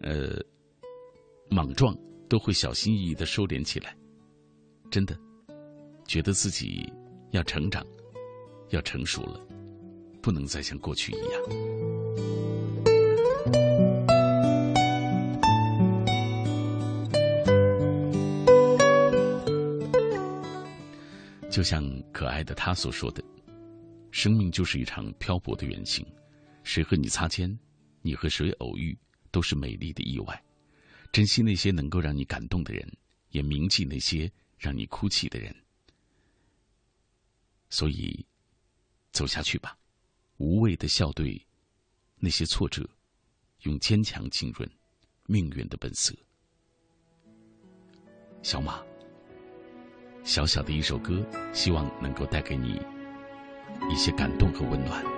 [0.00, 0.38] 呃，
[1.50, 1.96] 莽撞，
[2.28, 3.96] 都会小心翼翼的收敛起来。
[4.90, 5.18] 真的，
[6.06, 6.92] 觉得自己
[7.32, 7.84] 要成长，
[8.70, 9.40] 要成熟了，
[10.28, 11.42] 不能再像过去一样。
[21.50, 23.24] 就像可爱的他所说的
[24.12, 26.06] ：“生命就是一场漂泊的远行，
[26.62, 27.58] 谁和你擦肩，
[28.02, 28.94] 你和谁偶遇，
[29.30, 30.44] 都是美丽的意外。
[31.10, 32.86] 珍惜那些能够让你感动的人，
[33.30, 35.56] 也铭记那些让你哭泣的人。
[37.70, 38.26] 所以，
[39.10, 39.74] 走下去吧，
[40.38, 41.40] 无畏的笑对
[42.16, 42.88] 那些挫折，
[43.62, 44.68] 用坚强浸润
[45.26, 46.14] 命运的本色。”
[48.42, 48.82] 小马。
[50.24, 51.24] 小小的一首歌，
[51.54, 52.80] 希望能够带给你
[53.90, 55.17] 一些感动和温暖。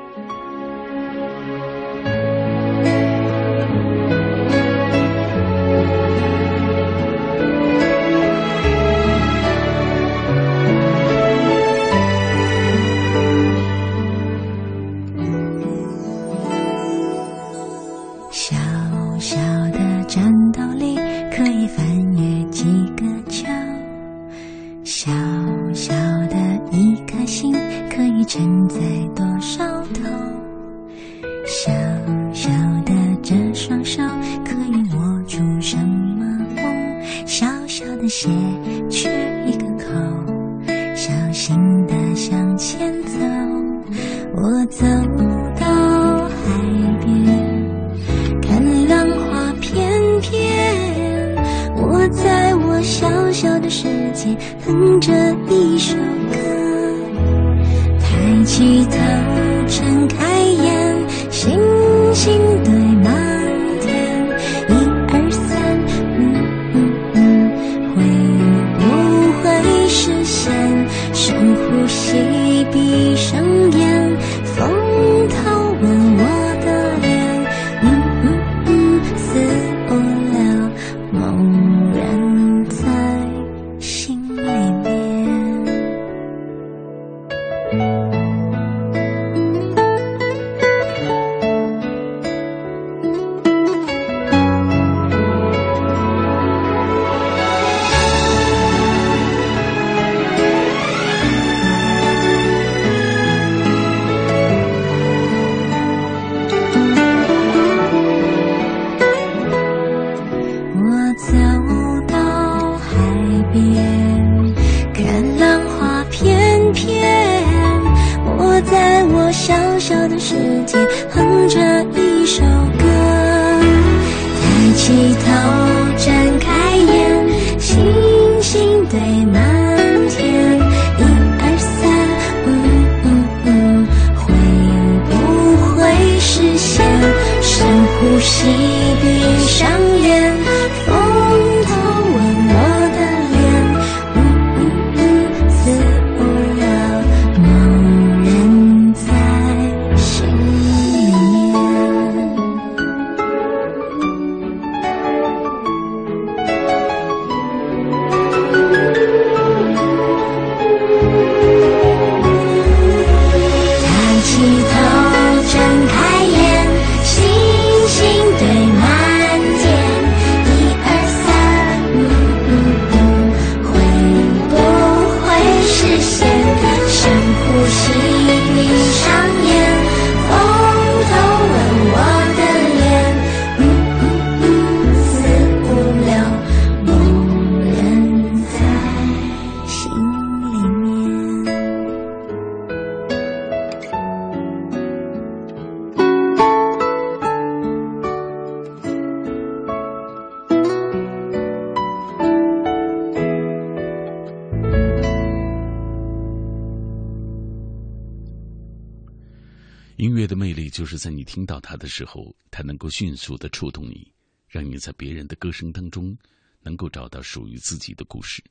[211.31, 214.13] 听到它的时候，它能够迅速的触动你，
[214.49, 216.19] 让你在别人的歌声当中
[216.59, 218.43] 能够找到属于自己的故事。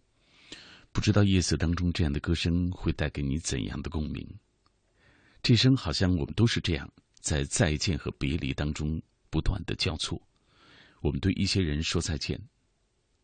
[0.94, 4.26] 不知道夜色当中这样的歌声会带给你怎样的共鸣？
[5.44, 10.26] 这声好像我们都是这样，在再见和别离当中不断的交错。
[11.02, 12.42] 我们对一些人说再见，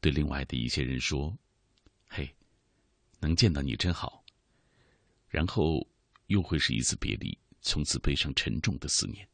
[0.01, 1.33] 对另外的一些人说
[2.09, 2.29] ：“嘿，
[3.21, 4.21] 能见到你真好。”
[5.31, 5.87] 然后
[6.27, 7.37] 又会是一次别离。
[7.61, 9.27] 从此背上沉重的思念，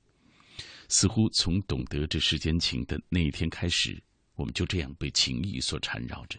[0.92, 3.98] 似乎从懂得这世间情的那一天开始，
[4.36, 6.38] 我们就这样被情谊所缠绕着，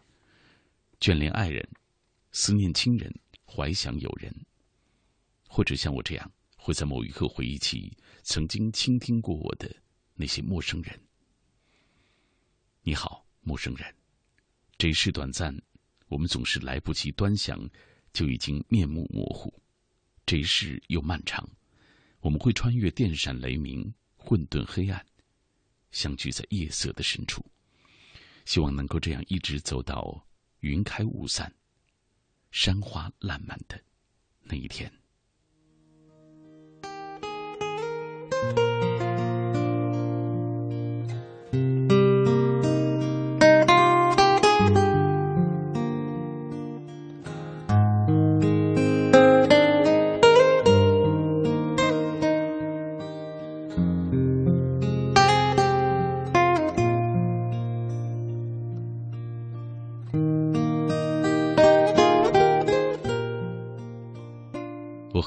[1.00, 1.66] 眷恋爱人，
[2.32, 3.10] 思念亲人，
[3.46, 4.30] 怀想友人，
[5.48, 9.74] 或者像我这样，会在某一刻回忆起曾经倾听过我的
[10.14, 11.00] 那些陌生人。
[12.82, 13.94] 你好，陌生人，
[14.76, 15.58] 这一世短暂，
[16.08, 17.58] 我们总是来不及端详，
[18.12, 19.50] 就已经面目模糊；
[20.26, 21.48] 这一世又漫长，
[22.20, 23.90] 我们会穿越电闪雷鸣。
[24.24, 25.04] 混沌黑暗，
[25.90, 27.44] 相聚在夜色的深处。
[28.44, 30.26] 希望能够这样一直走到
[30.60, 31.52] 云开雾散、
[32.50, 33.80] 山花烂漫的
[34.42, 34.92] 那一天。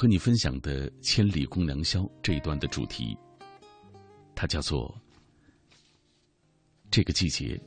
[0.05, 3.17] 和你分享的《千里共良宵》这一段的主题，
[4.35, 4.95] 它叫做
[6.91, 7.59] 这个季节。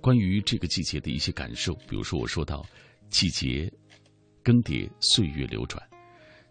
[0.00, 2.64] 关于这个季节的一些感受，比如说我说到
[3.10, 3.68] 季节
[4.44, 5.84] 更迭、岁月流转，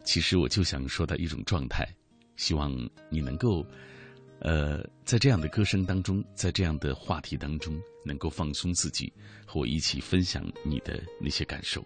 [0.04, 1.88] 其实我就想说到一种状态，
[2.36, 2.70] 希望
[3.10, 3.66] 你能够
[4.42, 9.14] 呃在这样的歌声当中，在这样的话题当中，能够放松自己，
[9.46, 11.82] 和我一起分享你的那些感受。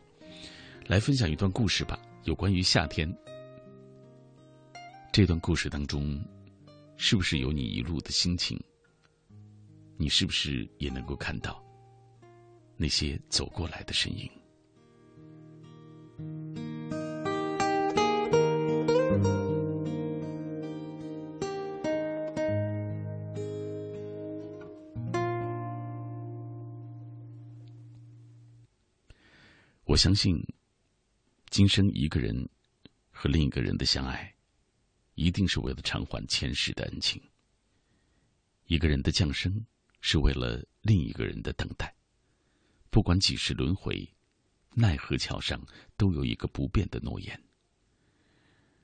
[0.91, 3.09] 来分享一段故事吧，有关于夏天。
[5.09, 6.21] 这段故事当中，
[6.97, 8.61] 是不是有你一路的心情？
[9.95, 11.63] 你是不是也能够看到
[12.75, 14.29] 那些走过来的身影？
[29.85, 30.37] 我相信。
[31.51, 32.49] 今生一个人
[33.11, 34.33] 和另一个人的相爱，
[35.15, 37.21] 一定是为了偿还前世的恩情。
[38.67, 39.65] 一个人的降生
[39.99, 41.93] 是为了另一个人的等待。
[42.89, 44.09] 不管几世轮回，
[44.75, 45.61] 奈何桥上
[45.97, 47.37] 都有一个不变的诺言。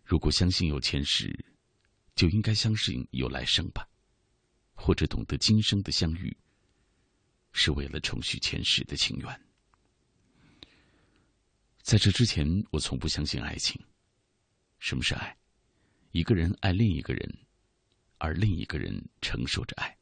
[0.04, 1.34] 如果相信有前世，
[2.16, 3.88] 就应该相信有来生吧，
[4.74, 6.36] 或者懂得今生的相遇
[7.54, 9.47] 是为了重续前世的情缘。
[11.88, 13.82] 在这之前，我从不相信爱情。
[14.78, 15.34] 什么是爱？
[16.12, 17.38] 一个人爱另一个人，
[18.18, 19.98] 而另一个人承受着爱。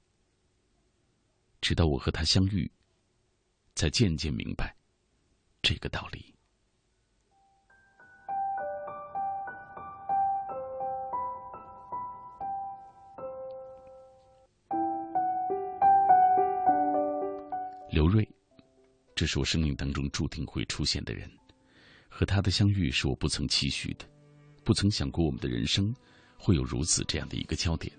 [1.61, 2.71] 直到我和他相遇，
[3.75, 4.75] 才渐渐明白
[5.61, 6.33] 这个道理。
[17.91, 18.27] 刘瑞，
[19.13, 21.29] 这是我生命当中注定会出现的人。
[22.17, 24.05] 和他的相遇是我不曾期许的，
[24.63, 25.93] 不曾想过我们的人生
[26.37, 27.91] 会有如此这样的一个焦点。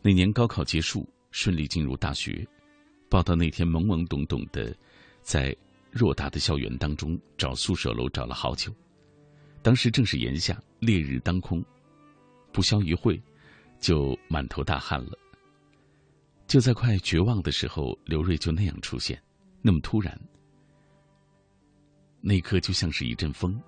[0.00, 2.46] 那年高考结束，顺利进入大学，
[3.08, 4.72] 报到那天懵懵懂懂的，
[5.20, 5.52] 在
[5.92, 8.72] 偌大的校园当中找宿舍楼找了好久。
[9.62, 11.60] 当时正是炎夏，烈日当空，
[12.52, 13.20] 不消一会，
[13.80, 15.18] 就满头大汗了。
[16.46, 19.20] 就在快绝望的时候，刘瑞就那样出现，
[19.60, 20.16] 那么突然。
[22.22, 23.60] 那一刻就像是一阵风。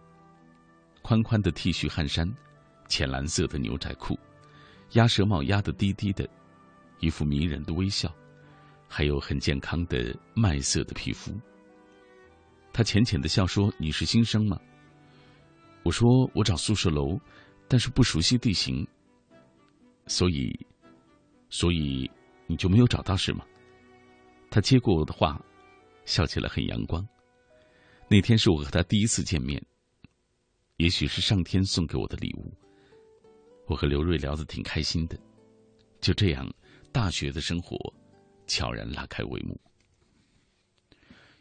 [1.02, 2.26] 宽宽的 T 恤汗衫，
[2.88, 4.18] 浅蓝色的牛仔裤，
[4.92, 6.26] 鸭舌帽压得低低的，
[7.00, 8.10] 一副迷人的微笑，
[8.88, 11.38] 还有很健康的麦色的皮肤。
[12.72, 14.58] 他浅浅的笑说：“你是新生吗？”
[15.84, 17.20] 我说：“我找宿舍楼，
[17.68, 18.86] 但是不熟悉地形，
[20.06, 20.58] 所以，
[21.50, 22.10] 所以
[22.46, 23.44] 你就没有找到是吗？”
[24.50, 25.38] 他接过我的话，
[26.06, 27.06] 笑起来很阳光。
[28.14, 29.60] 那天是我和他第一次见面，
[30.76, 32.56] 也许是上天送给我的礼物。
[33.66, 35.18] 我和刘瑞聊得挺开心的，
[36.00, 36.48] 就这样，
[36.92, 37.76] 大学的生活
[38.46, 39.60] 悄然拉开帷幕。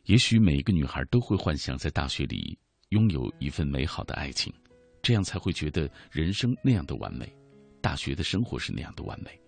[0.05, 2.57] 也许每一个女孩都会幻想在大学里
[2.89, 4.51] 拥有一份美好的爱情，
[5.03, 7.31] 这样才会觉得人生那样的完美，
[7.81, 9.39] 大学的生活是那样的完美。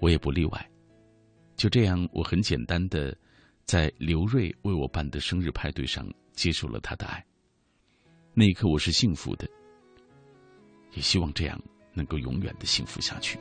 [0.00, 0.70] 我也不例外。
[1.56, 3.16] 就这样，我很简单的。
[3.72, 7.24] 在刘瑞为我办的生日派对上，接受了他的爱。
[8.34, 9.48] 那一刻，我是幸福的，
[10.92, 11.58] 也希望这样
[11.94, 13.38] 能够永远的幸福下去。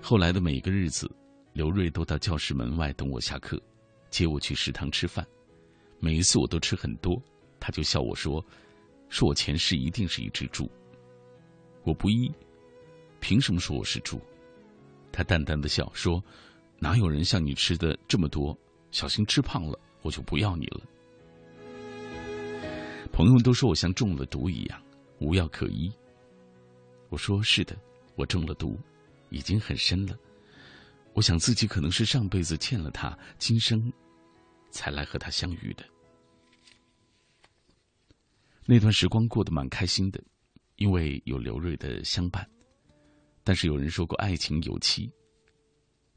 [0.00, 1.10] 后来的每一个日子，
[1.54, 3.60] 刘瑞都到教室门外等我下课，
[4.10, 5.26] 接我去食堂吃饭。
[5.98, 7.20] 每一次我都吃很多，
[7.58, 8.40] 他就笑我说
[9.10, 10.70] ：“说我前世一定是一只猪。”
[11.82, 12.32] 我不依，
[13.22, 14.20] 凭什么说我是猪？
[15.12, 16.22] 他淡淡的笑说
[16.80, 18.58] ：“哪有人像你吃的这么多？
[18.90, 20.80] 小心吃胖了，我就不要你了。”
[23.12, 24.82] 朋友都说我像中了毒一样，
[25.20, 25.90] 无药可医。
[27.10, 27.78] 我说：“是的，
[28.16, 28.76] 我中了毒，
[29.30, 30.18] 已经很深了。
[31.12, 33.80] 我想自己可能是上辈子欠了他，今生
[34.72, 35.84] 才来和他相遇的。
[38.66, 40.20] 那段时光过得蛮开心的，
[40.74, 42.44] 因为有刘瑞的相伴。
[43.44, 45.10] 但是有人说过，爱情有期，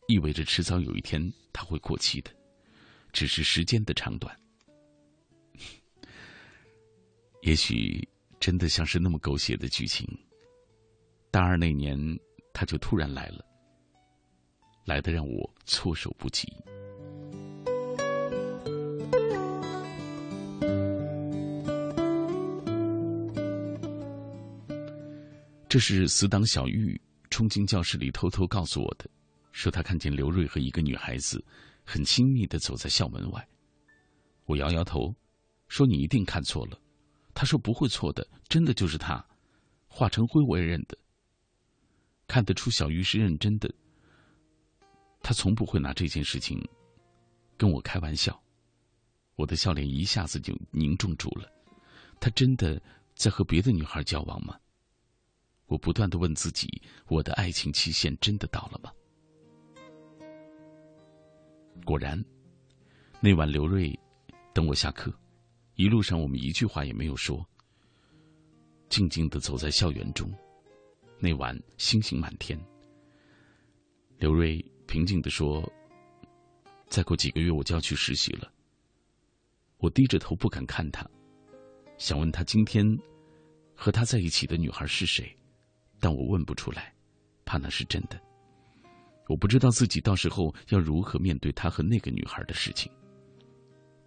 [0.08, 2.32] 意味着迟早有一天它会过期的，
[3.12, 4.40] 只是时间的长短。
[7.42, 8.08] 也许
[8.40, 10.08] 真的像是那么狗血的剧情。
[11.32, 11.98] 大二那年，
[12.54, 13.44] 他就突然来了，
[14.86, 16.48] 来的让我措手不及。
[25.68, 26.98] 这是死党小玉
[27.36, 29.06] 冲进教室里偷偷告诉我的，
[29.52, 31.44] 说他看见刘瑞和一个女孩子
[31.84, 33.46] 很亲密的走在校门外。
[34.46, 35.14] 我摇摇头，
[35.68, 36.80] 说你一定看错了。
[37.34, 39.22] 他说不会错的，真的就是他，
[39.86, 40.98] 华成辉我也认得。
[42.26, 43.70] 看得出小玉是认真的，
[45.22, 46.58] 他从不会拿这件事情
[47.58, 48.42] 跟我开玩笑。
[49.36, 51.52] 我的笑脸一下子就凝重住了。
[52.22, 52.82] 他真的
[53.14, 54.58] 在和别的女孩交往吗？
[55.68, 58.92] 我不断的问自己：我的爱情期限真的到了吗？
[61.84, 62.24] 果然，
[63.20, 63.98] 那晚刘瑞
[64.54, 65.14] 等我下课，
[65.76, 67.46] 一路上我们一句话也没有说，
[68.90, 70.32] 静静的走在校园中。
[71.18, 72.60] 那晚星星满天。
[74.18, 75.68] 刘瑞平静的说
[76.88, 78.52] ：“再过几个月我就要去实习了。”
[79.78, 81.08] 我低着头不敢看他，
[81.98, 82.86] 想问他今天
[83.76, 85.36] 和他在一起的女孩是谁，
[86.06, 86.94] 但我问不出来，
[87.46, 88.22] 怕那是真的。
[89.28, 92.92] 我不知道自己到时候要如何面对他和那个女孩的事情。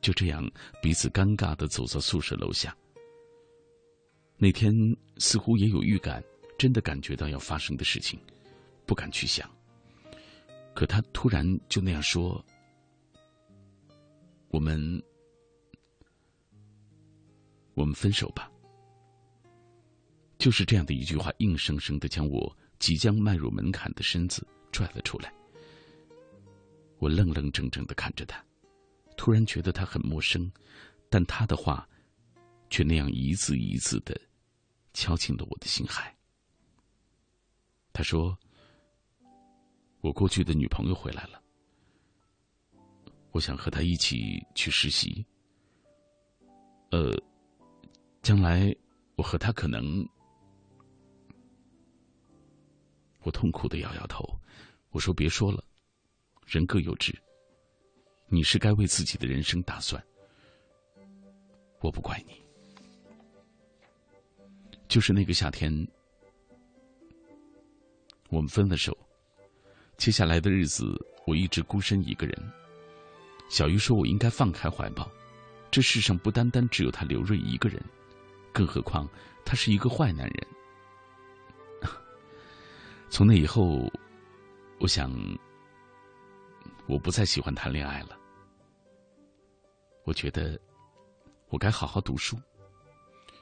[0.01, 0.49] 就这样
[0.81, 2.73] 彼此尴尬的走到宿舍楼下。
[4.37, 4.73] 那天
[5.17, 6.23] 似乎也有预感。
[6.57, 8.17] 真的感觉到要发生的事情，
[8.87, 9.51] 不敢去想。
[10.75, 12.45] 可他突然就那样说
[14.51, 15.03] ：“我们，
[17.75, 18.49] 我们分手吧。”
[20.39, 25.33] 就是这样的一句话，硬生生的将我即将迈入门槛的身子拽了出来。
[26.99, 28.43] 我愣愣怔怔的看着他，
[29.17, 30.51] 突然觉得他很陌生，
[31.11, 31.89] 但他的话，
[32.71, 34.19] 却那样一字一字的
[34.95, 36.17] 敲进了我的心海。
[37.93, 38.39] 他说
[40.01, 41.43] ：“我过去的女朋友回来了，
[43.33, 45.27] 我想和她一起去实习。
[46.91, 47.13] 呃，
[48.23, 48.73] 将来
[49.17, 50.07] 我和她可能……”
[53.23, 54.25] 我痛苦的摇摇头，
[54.91, 55.63] 我说：“别说了，
[56.47, 57.17] 人各有志，
[58.29, 60.03] 你是该为自己的人生打算，
[61.81, 62.41] 我不怪你。”
[64.89, 65.87] 就是那个夏天。
[68.31, 68.97] 我们分了手，
[69.97, 70.95] 接下来的日子
[71.27, 72.53] 我一直孤身一个人。
[73.49, 75.11] 小鱼说：“我应该放开怀抱，
[75.71, 77.83] 这世上不单单只有他刘瑞一个人，
[78.53, 79.09] 更何况
[79.45, 80.47] 他是一个坏男人。”
[83.11, 83.91] 从那以后，
[84.81, 85.13] 我想
[86.87, 88.19] 我不再喜欢谈恋爱了。
[90.05, 90.59] 我觉得
[91.49, 92.39] 我该好好读书。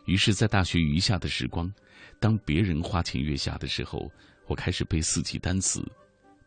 [0.06, 1.72] 于是，在大学余下的时光，
[2.20, 4.10] 当别人花前月下的时候。
[4.48, 5.84] 我开始背四级单词，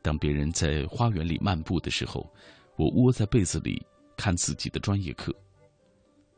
[0.02, 2.34] 当别人在花园里漫步的时候，
[2.78, 5.36] 我窝在被子里看自己的专业课。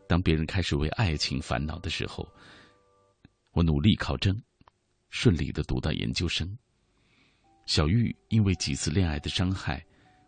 [0.08, 2.28] 当别人开始为爱情烦恼的时候，
[3.52, 4.36] 我努力考证，
[5.12, 6.58] 顺利的读到研究生。
[7.66, 9.84] 小玉因为几次恋爱的伤害，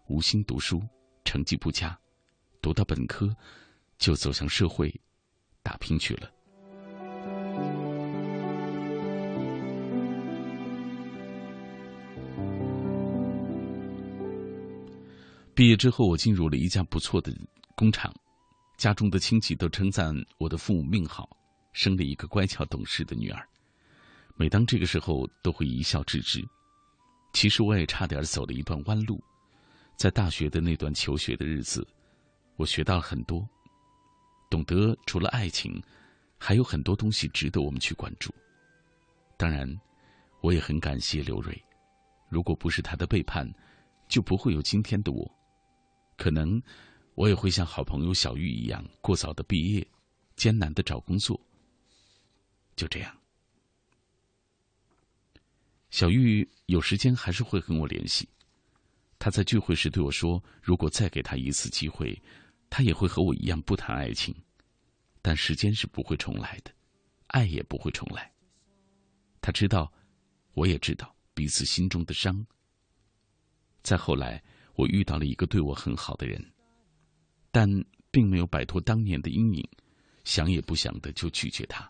[0.07, 0.81] 无心读书，
[1.25, 1.97] 成绩不佳，
[2.61, 3.35] 读到本科，
[3.97, 4.93] 就走向社会，
[5.61, 6.31] 打拼去了。
[15.55, 17.31] 毕业之后，我进入了一家不错的
[17.75, 18.13] 工厂，
[18.77, 21.29] 家中的亲戚都称赞我的父母命好，
[21.73, 23.47] 生了一个乖巧懂事的女儿。
[24.35, 26.43] 每当这个时候，都会一笑置之。
[27.33, 29.21] 其实我也差点走了一段弯路，
[29.97, 31.85] 在大学的那段求学的日子，
[32.55, 33.47] 我学到了很多，
[34.49, 35.81] 懂得除了爱情，
[36.37, 38.33] 还有很多东西值得我们去关注。
[39.35, 39.67] 当然，
[40.41, 41.59] 我也很感谢刘瑞，
[42.29, 43.51] 如果不是他的背叛，
[44.07, 45.29] 就不会有今天的我。
[46.15, 46.61] 可能
[47.15, 49.85] 我也会像好朋友小玉一样，过早的毕业，
[50.35, 51.39] 艰难的找工作。
[52.75, 53.17] 就这样，
[55.93, 58.27] 小玉有时间还是会跟我联系。
[59.19, 62.19] 他在聚会时对我说：“如果再给他一次机会，
[62.67, 64.35] 他也会和我一样不谈爱情。
[65.21, 66.71] 但时间是不会重来的，
[67.27, 68.33] 爱也不会重来。”
[69.39, 69.93] 他知道，
[70.55, 72.43] 我也知道彼此心中的伤。
[73.83, 76.43] 再后来，我遇到了一个对我很好的人，
[77.51, 77.69] 但
[78.09, 79.69] 并没有摆脱当年的阴影，
[80.23, 81.87] 想也不想的就拒绝他。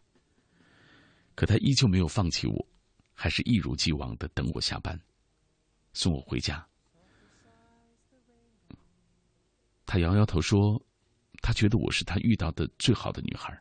[1.36, 2.68] 可他依旧没有放弃我，
[3.14, 5.00] 还是一如既往的等我下班，
[5.94, 6.66] 送我回家。
[9.86, 10.82] 他摇摇头说
[11.42, 13.58] ：“他觉得我是他遇到的最好的女孩。”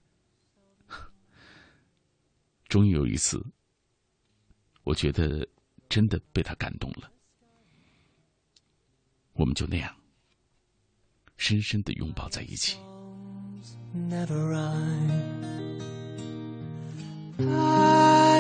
[2.69, 3.45] 终于有一次，
[4.83, 5.47] 我觉得
[5.91, 7.13] 真的被他感动了。
[9.35, 9.95] 我们就那样
[11.37, 12.79] 深深的拥抱在一起。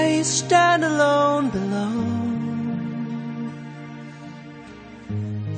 [0.05, 1.94] I stand alone below,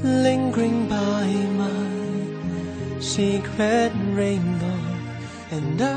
[0.02, 1.24] lingering by
[1.62, 4.80] my secret rainbow,
[5.50, 5.88] and I,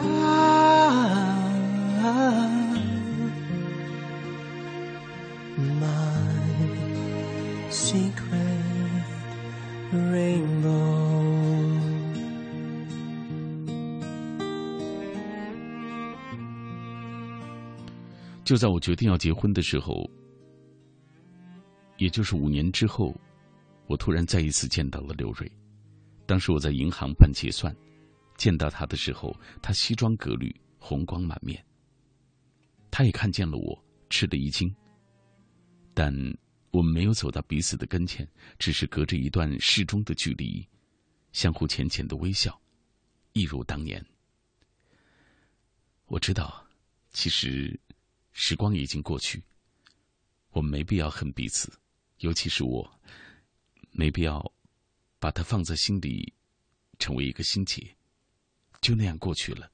[5.84, 6.22] my
[7.70, 9.04] secret
[9.91, 10.87] rainbow.
[18.48, 20.10] 就在我决定要结婚的时候，
[21.98, 23.14] 也就是五年之后，
[23.88, 25.52] 我突然再一次见到了刘瑞。
[26.26, 27.76] 当时我在银行办结算，
[28.38, 31.62] 见到他的时候，他西装革履，红光满面。
[32.89, 33.78] 他也看见了我，
[34.10, 34.74] 吃了一惊。
[35.93, 36.10] 但
[36.72, 38.26] 我们没有走到彼此的跟前，
[38.58, 40.66] 只是隔着一段适中的距离，
[41.34, 42.58] 相互浅浅的微笑，
[43.34, 44.02] 一如当年。
[46.06, 46.66] 我知道，
[47.12, 47.78] 其实。
[48.40, 49.44] 时光已经过去，
[50.52, 51.74] 我们没必要恨彼此，
[52.20, 52.88] 尤其是我，
[53.90, 54.54] 没必要
[55.18, 56.32] 把它放在心里，
[57.00, 57.98] 成为一个心结，
[58.80, 59.72] 就那样过去了。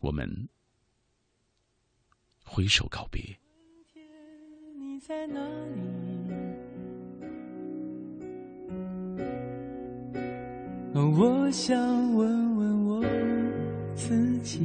[0.00, 0.48] 我们
[2.42, 3.22] 挥手告别。
[4.74, 5.82] 你在哪里？
[10.94, 11.76] 我想
[12.14, 13.04] 问问我
[13.94, 14.62] 自己。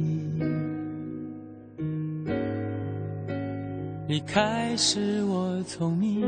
[4.08, 6.22] 离开始我聪明，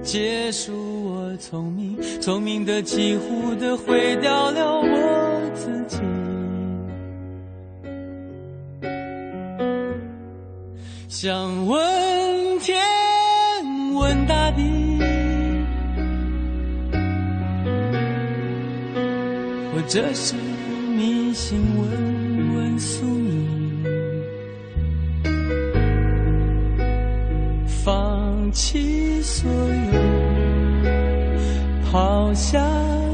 [0.00, 0.72] 结束
[1.06, 5.98] 我聪明，聪明的几乎的毁掉了我自己。
[11.08, 12.80] 想问天，
[13.96, 15.00] 问大地，
[19.74, 20.36] 或者是
[20.96, 23.04] 迷信，问问宿
[28.58, 30.00] 弃所有，
[31.88, 32.58] 抛下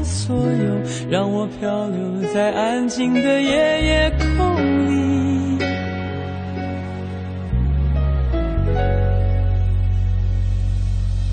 [0.03, 4.25] 所有，让我漂流在安静的夜夜空
[4.89, 5.63] 里。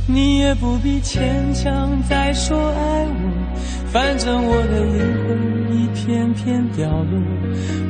[0.07, 3.15] 你也不必牵强再说爱我，
[3.91, 7.19] 反正我的灵魂已片片掉落，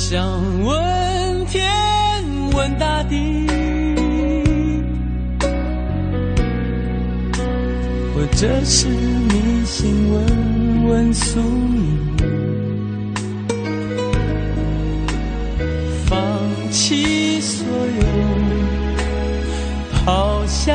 [0.00, 0.18] 想
[0.64, 1.70] 问天
[2.54, 3.46] 问大地
[8.14, 12.16] 或者是迷信问问宿命
[16.06, 16.18] 放
[16.72, 18.06] 弃所有
[19.92, 20.74] 抛下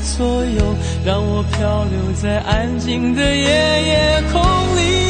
[0.00, 4.40] 所有让我飘流在安静的夜夜空
[4.76, 5.09] 里。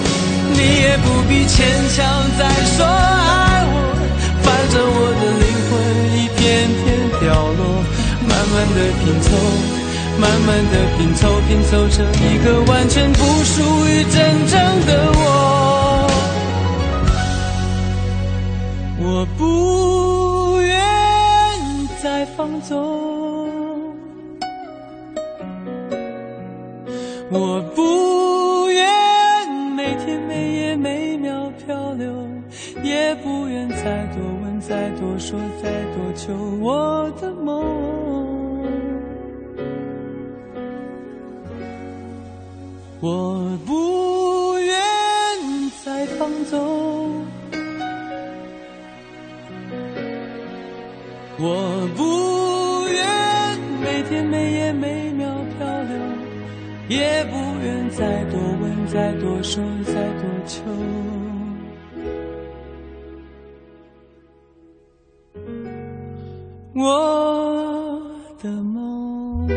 [0.61, 1.57] 你也不必牵
[1.89, 1.97] 强
[2.37, 2.41] 再
[2.77, 3.75] 说爱我，
[4.43, 5.71] 反正我的灵魂
[6.13, 6.39] 一片
[6.69, 6.85] 片
[7.19, 7.25] 掉
[7.57, 7.59] 落，
[8.29, 9.25] 慢慢的拼凑。
[10.19, 14.53] 慢慢的拼凑，拼凑成一个完全不属于真正
[14.85, 15.19] 的我。
[18.99, 20.79] 我不愿
[22.03, 23.00] 再放纵，
[34.71, 37.61] 再多说、再多求我的梦。
[43.01, 44.73] 我不愿
[45.83, 47.25] 再放纵，
[51.37, 55.97] 我不愿每天每夜每秒漂流，
[56.87, 60.61] 也不愿再多问、再多说、再多求。
[66.81, 68.01] 我
[68.41, 69.47] 的梦。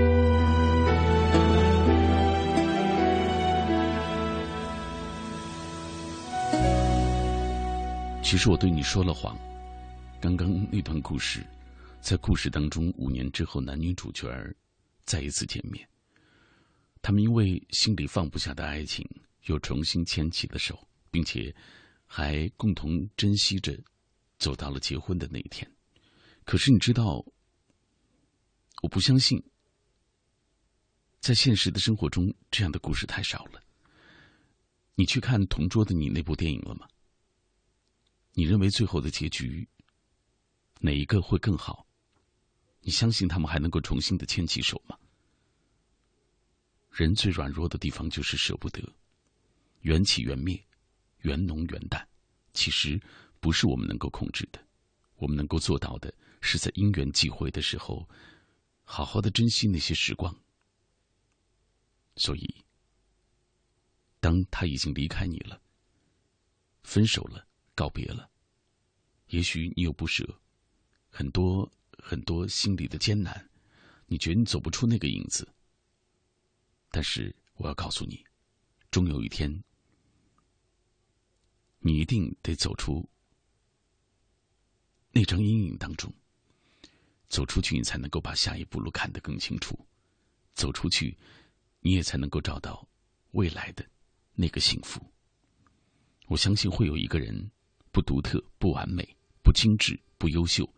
[8.23, 9.37] 其实我对你说了谎。
[10.21, 11.45] 刚刚那段故事，
[12.01, 14.29] 在故事当中，五年之后，男女主角
[15.05, 15.87] 再一次见面。
[17.01, 19.07] 他们因为心里放不下的爱情，
[19.45, 20.79] 又重新牵起了手，
[21.11, 21.55] 并且
[22.07, 23.79] 还共同珍惜着，
[24.39, 25.71] 走到了结婚的那一天。
[26.45, 27.25] 可是你知道，
[28.83, 29.43] 我不相信，
[31.21, 33.63] 在现实的生活中，这样的故事太少了。
[34.95, 36.87] 你去看《同桌的你》那部电影了吗？
[38.33, 39.69] 你认为最后的结局
[40.81, 41.87] 哪一个会更好？
[42.81, 44.99] 你相信他们还能够重新的牵起手吗？
[46.91, 48.81] 人最软弱的地方就是舍不得，
[49.81, 50.63] 缘起缘灭，
[51.21, 52.07] 缘浓缘淡，
[52.53, 53.01] 其实
[53.41, 54.63] 不是我们能够控制的。
[55.17, 56.13] 我们能够做到的
[56.45, 58.09] 是在因缘际会的时候，
[58.85, 60.37] 好好的珍惜那些时光。
[62.17, 62.65] 所以，
[64.21, 65.61] 当他已经离开你了，
[66.83, 67.49] 分手了。
[67.77, 68.31] 告别了，
[69.31, 70.25] 也许你有不舍，
[71.11, 71.69] 很多
[71.99, 73.51] 很多心里的艰难，
[74.07, 75.53] 你觉得你走不出那个影子。
[76.93, 78.25] 但是我要告诉你，
[78.93, 79.65] 终有一天，
[81.81, 83.05] 你一定得走出
[85.11, 86.15] 那张阴影当中。
[87.29, 89.75] 走出去，你才能够把下一步路看得更清楚；
[90.55, 91.17] 走出去，
[91.81, 92.87] 你也才能够找到
[93.33, 93.85] 未来的
[94.35, 95.01] 那个幸福。
[96.27, 97.51] 我相信会有一个人。
[97.93, 99.09] 不独特，不完美，
[99.41, 100.69] 不精致，不优秀，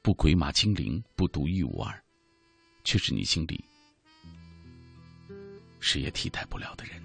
[0.00, 2.02] 不鬼马精灵，不独一无二，
[2.82, 3.62] 却是你心里
[5.80, 6.98] 谁也替代不了的人。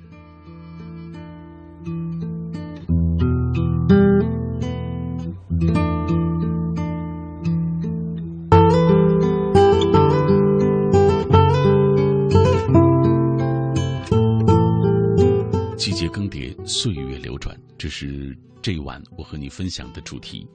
[16.05, 18.37] 节更迭，岁月流转，这是。
[18.61, 20.47] 这一晚我和你分享的主题，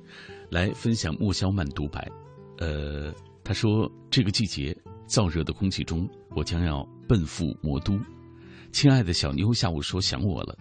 [0.51, 2.09] 来分享莫萧曼独白。
[2.59, 3.12] 呃，
[3.44, 4.76] 他说这个季节
[5.09, 7.96] 燥热的空气中，我将要奔赴魔都。
[8.72, 10.57] 亲爱的小妞下午说想我了，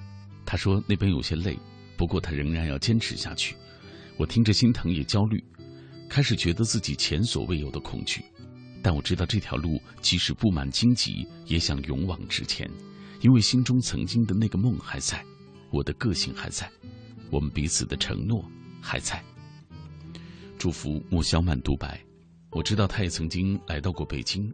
[0.46, 1.58] 他说那边有些累，
[1.98, 3.56] 不过他仍然要坚持下去。
[4.18, 5.44] 我听着心疼也焦虑，
[6.08, 8.24] 开始觉得自己前所未有的恐惧。
[8.84, 12.70] 但我知道这条路即使布满荆棘，也想勇往直前，
[13.22, 15.26] 因为心中曾经的那个梦还在，
[15.72, 16.72] 我的个性还在。
[17.30, 18.44] 我们彼此的承诺
[18.82, 19.24] 还在。
[20.58, 22.04] 祝福穆萧曼独白。
[22.52, 24.52] 我知道他也曾经来到过北京，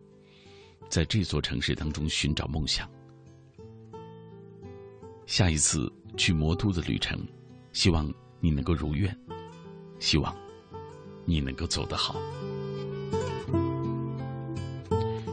[0.89, 2.89] 在这座城市当中寻找梦想。
[5.25, 7.17] 下一次去魔都的旅程，
[7.71, 9.17] 希望你能够如愿，
[9.97, 10.35] 希望
[11.23, 12.19] 你能够走得好。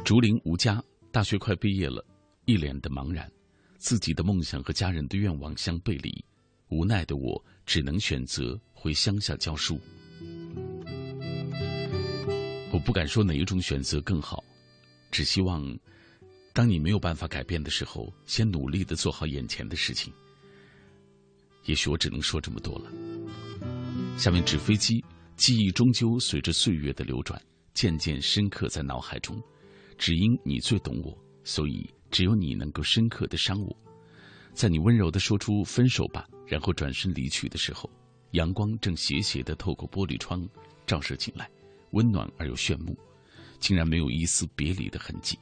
[0.05, 0.81] 竹林无家，
[1.11, 2.05] 大学快毕业了，
[2.45, 3.31] 一脸的茫然，
[3.79, 6.25] 自己的梦想和家人的愿望相背离。
[6.69, 9.79] 无奈的我只能选择回乡下教书。
[12.73, 14.43] 我不敢说哪一种选择更好，
[15.11, 15.63] 只希望，
[16.55, 20.13] 当你没有办法改变的时候，先努力的做好眼前的事情。
[21.65, 22.91] 也许我只能说这么多了。
[24.17, 25.05] 下面纸飞机，
[25.37, 27.41] 记忆终究随着岁月的流转，
[27.75, 29.41] 渐渐深刻在脑海中。
[29.99, 33.77] 只因你最懂我，所以只有你能够深刻的伤我。
[34.53, 37.91] 在你温柔的说出分手吧，然后转身离去的时候，
[38.33, 40.47] 阳光正斜斜的透过玻璃窗
[40.87, 41.51] 照射进来，
[41.93, 42.95] 温暖而又炫目，
[43.59, 45.39] 竟然没有一丝别离的痕迹。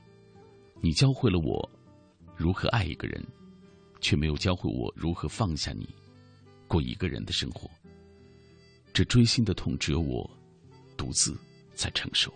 [0.80, 1.68] 你教会了我
[2.36, 3.20] 如何爱一个人，
[4.00, 5.88] 却没有教会我如何放下你，
[6.68, 7.68] 过一个人的生活。
[8.92, 10.28] 这锥心的痛，只有我
[10.96, 11.36] 独自
[11.74, 12.32] 在承受。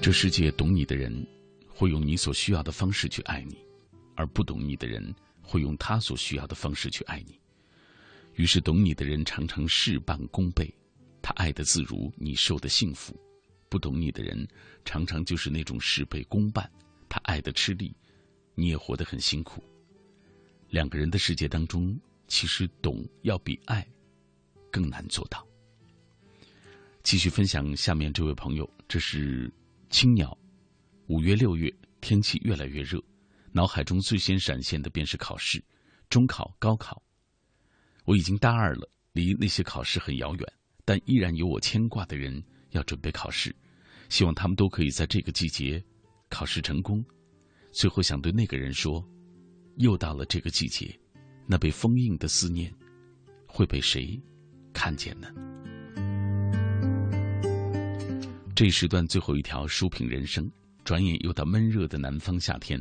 [0.00, 1.26] 这世界懂你的人，
[1.68, 3.54] 会用你所需要的方式去爱你；
[4.16, 7.40] 而不懂你的人，会用他所需要的方式去爱你。
[8.34, 10.74] 于是，懂你的人常常事半功倍，
[11.22, 13.14] 他爱的自如，你受的幸福；
[13.68, 14.46] 不懂你的人，
[14.84, 16.68] 常常就是那种事倍功半，
[17.08, 17.94] 他爱的吃力，
[18.54, 19.62] 你也活得很辛苦。
[20.70, 23.86] 两个人的世界当中，其实懂要比爱
[24.70, 25.46] 更难做到。
[27.02, 29.52] 继续分享下面这位朋友，这是。
[29.90, 30.34] 青鸟，
[31.08, 32.98] 五月六月，天气越来越热，
[33.52, 35.62] 脑海中最先闪现的便是考试，
[36.08, 37.02] 中考、高考。
[38.06, 40.52] 我已经大二了，离那些考试很遥远，
[40.86, 43.54] 但依然有我牵挂的人要准备考试，
[44.08, 45.84] 希望他们都可以在这个季节
[46.30, 47.04] 考试成功。
[47.70, 49.06] 最后想对那个人说，
[49.76, 50.98] 又到了这个季节，
[51.46, 52.74] 那被封印的思念，
[53.46, 54.18] 会被谁
[54.72, 55.51] 看见呢？
[58.62, 60.48] 这时段最后一条书评人生，
[60.84, 62.80] 转眼又到闷热的南方夏天，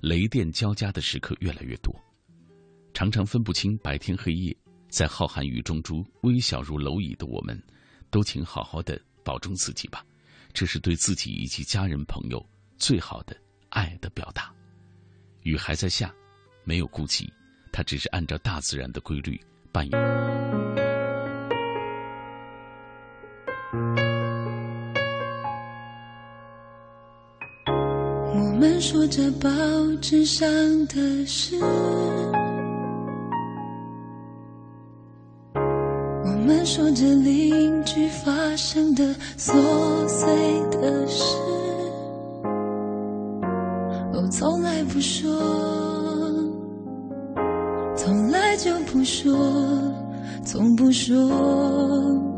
[0.00, 1.94] 雷电交加的时刻越来越多，
[2.92, 4.52] 常常分不清白天黑夜，
[4.88, 7.56] 在浩瀚雨中珠微小如蝼蚁的我们，
[8.10, 10.04] 都请好好的保重自己吧，
[10.52, 12.44] 这是对自己以及家人朋友
[12.76, 13.36] 最好的
[13.68, 14.52] 爱的表达。
[15.44, 16.12] 雨还在下，
[16.64, 17.32] 没有顾忌，
[17.70, 20.79] 它只是按照大自然的规律扮演。
[28.92, 29.48] 说着报
[30.00, 30.48] 纸上
[30.88, 31.54] 的事，
[35.54, 39.52] 我们说着邻居发生的琐
[40.08, 40.28] 碎
[40.72, 41.22] 的事，
[44.12, 45.40] 哦，从来不说，
[47.94, 49.38] 从来就不说，
[50.44, 51.16] 从不说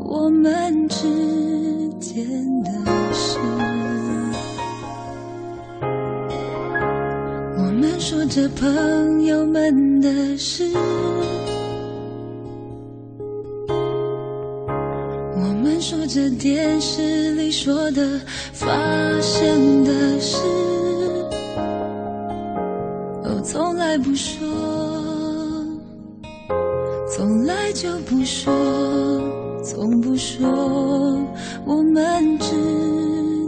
[0.01, 2.23] 我们之间
[2.61, 2.69] 的
[3.11, 3.39] 事。
[8.05, 10.69] 说着朋友们的事，
[15.37, 18.19] 我们说着电视里说的
[18.51, 18.67] 发
[19.21, 20.35] 生的事，
[23.23, 24.37] 哦，从来不说，
[27.09, 28.53] 从来就不说，
[29.63, 30.45] 从不说
[31.65, 32.51] 我们之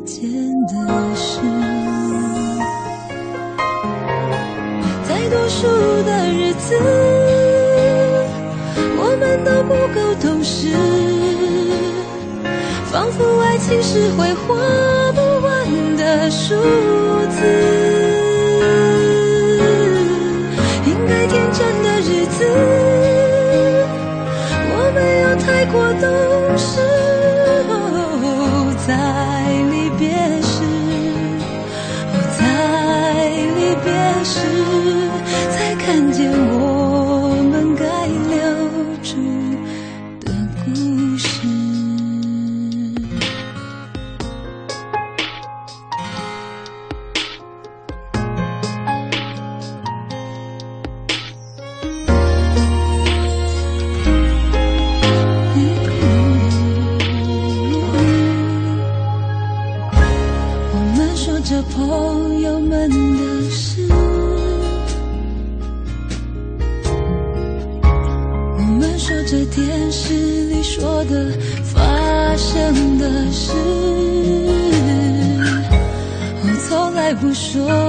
[0.06, 0.32] 间
[0.68, 1.35] 的事。
[6.68, 6.74] 次，
[8.98, 10.70] 我们都不够懂事，
[12.92, 14.56] 仿佛爱情是会画
[15.12, 16.56] 不完的数
[17.30, 17.85] 字。
[77.64, 77.85] 来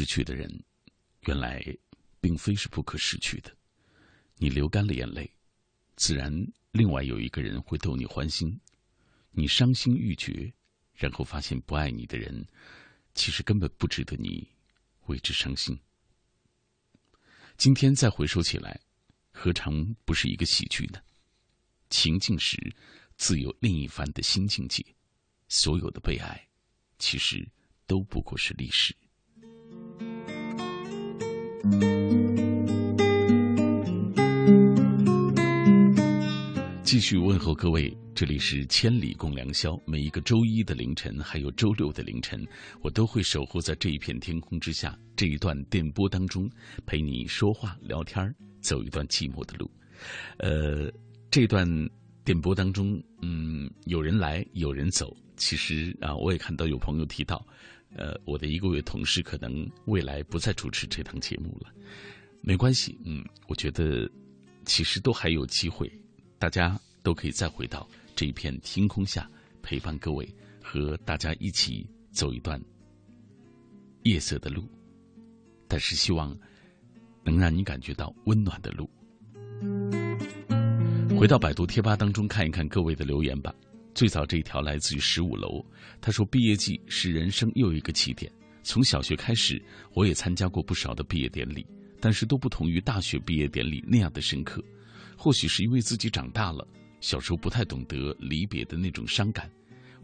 [0.00, 0.50] 失去的人，
[1.26, 1.62] 原来
[2.22, 3.54] 并非是不可失去的。
[4.36, 5.30] 你流干了眼泪，
[5.94, 6.32] 自然
[6.70, 8.58] 另外有一个人会逗你欢心。
[9.30, 10.50] 你伤心欲绝，
[10.94, 12.42] 然后发现不爱你的人，
[13.14, 14.48] 其实根本不值得你
[15.04, 15.78] 为之伤心。
[17.58, 18.80] 今天再回首起来，
[19.32, 20.98] 何尝不是一个喜剧呢？
[21.90, 22.56] 情境时，
[23.18, 24.82] 自有另一番的新境界。
[25.48, 26.48] 所有的被爱，
[26.98, 27.46] 其实
[27.86, 28.96] 都不过是历史。
[36.82, 39.78] 继续问候各位，这里是千里共良宵。
[39.86, 42.46] 每一个周一的凌晨，还有周六的凌晨，
[42.80, 46.50] 我都会守候在这一片天空之下，这一段电波当中，
[46.86, 49.70] 陪你说话聊天走一段寂寞的路。
[50.38, 50.90] 呃，
[51.30, 51.68] 这段
[52.24, 55.14] 电波当中，嗯，有人来，有人走。
[55.36, 57.46] 其实啊，我也看到有朋友提到。
[57.96, 61.72] 呃，我的一个位同事可能未来不再主持这档节目了，
[62.40, 64.08] 没关系，嗯，我觉得
[64.64, 65.90] 其实都还有机会，
[66.38, 69.28] 大家都可以再回到这一片天空下，
[69.60, 70.28] 陪伴各位
[70.62, 72.62] 和大家一起走一段
[74.04, 74.64] 夜色的路，
[75.66, 76.36] 但是希望
[77.24, 78.88] 能让你感觉到温暖的路。
[81.18, 83.54] 回到百度贴吧当中看一看各位的留言吧。
[84.00, 85.62] 最早这一条来自于十五楼，
[86.00, 88.32] 他说：“毕业季是人生又一个起点。
[88.62, 91.66] 从小学开始，我也参加过不少的毕业典礼，
[92.00, 94.64] 但是都不同于大学毕业典礼那样的深刻。
[95.18, 96.66] 或许是因为自己长大了，
[97.02, 99.50] 小时候不太懂得离别的那种伤感。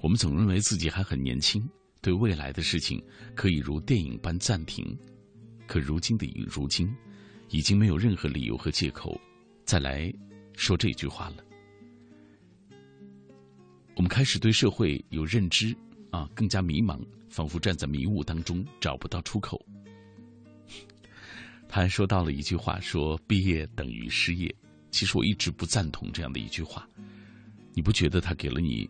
[0.03, 1.67] 我们总认为自己还很年轻，
[2.03, 3.03] 对未来的事情
[3.35, 4.95] 可以如电影般暂停。
[5.67, 6.95] 可如今的如今，
[7.49, 9.19] 已经没有任何理由和借口
[9.65, 10.13] 再来
[10.55, 11.37] 说这句话了。”
[13.97, 15.75] 我们开始对社会有认知，
[16.11, 19.59] 啊，更加迷茫，仿佛站在迷雾当中找不到出口。
[21.67, 24.55] 他还说到了一句话，说毕业等于失业。
[24.91, 26.87] 其实我一直不赞同这样的一句话。
[27.73, 28.89] 你不觉得他给了你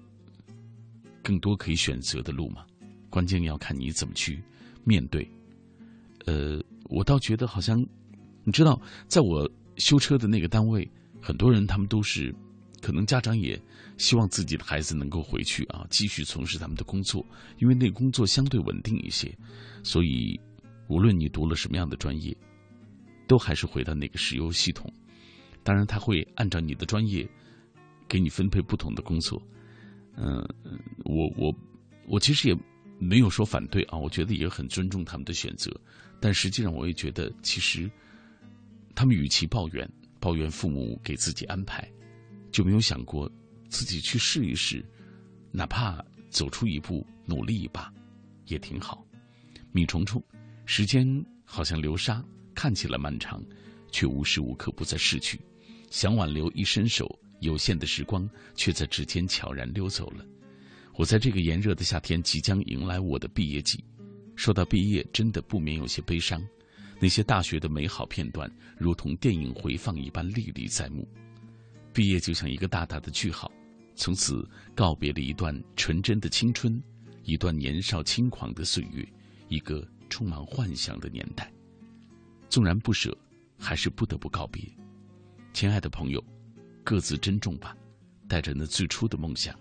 [1.23, 2.67] 更多可以选择的路吗？
[3.09, 4.43] 关键要看你怎么去
[4.83, 5.29] 面对。
[6.25, 7.81] 呃，我倒觉得好像，
[8.43, 10.89] 你知道，在我修车的那个单位，
[11.23, 12.35] 很多人他们都是。
[12.83, 13.61] 可能家长也
[13.97, 17.25] 希望自己的孩子能够回去啊，继续从事他们的工作，
[17.59, 19.35] 因为那工作相对稳定一些。
[19.83, 20.39] 所以，
[20.89, 22.37] 无论你读了什么样的专业，
[23.27, 24.93] 都还是回到那个石油系统。
[25.63, 27.29] 当然，他会按照你的专业
[28.09, 29.41] 给你分配不同的工作。
[30.17, 30.47] 嗯，
[31.05, 31.55] 我我
[32.07, 32.57] 我其实也
[32.99, 35.71] 没有说反对啊，我觉得也很尊重他们的选择。
[36.21, 37.91] 但实际上，我也觉得其实
[38.95, 39.89] 他们与其抱怨
[40.21, 41.89] 抱怨父母给自己安排。
[42.53, 43.31] 就没有想过
[43.69, 44.85] 自己去试一试，
[45.51, 47.93] 哪怕走出一步，努力一把，
[48.47, 49.07] 也挺好。
[49.73, 50.23] 米虫虫，
[50.65, 51.07] 时间
[51.45, 53.43] 好像流沙，看起来漫长，
[53.91, 55.41] 却无时无刻不在逝去。
[55.91, 60.25] 想挽留，一伸手，有限的时光却在指尖悄然溜走了。
[60.95, 63.85] 我在这个炎热的夏天，即将迎来我的毕业季。
[64.35, 66.43] 说到毕业，真的不免有些悲伤。
[66.99, 71.07] 那些大学的美好片段，如同电影回放一般历历在目。
[71.93, 73.53] 毕业就像一个大大的句号，
[73.97, 76.81] 从此告别了一段纯真的青春，
[77.25, 79.05] 一段年少轻狂的岁月，
[79.49, 81.51] 一个充满幻想的年代。
[82.49, 83.17] 纵然不舍，
[83.59, 84.63] 还是不得不告别。
[85.55, 86.23] 亲爱的朋友，
[86.85, 87.75] 各自珍重吧，
[88.29, 89.59] 带着那最初的梦想，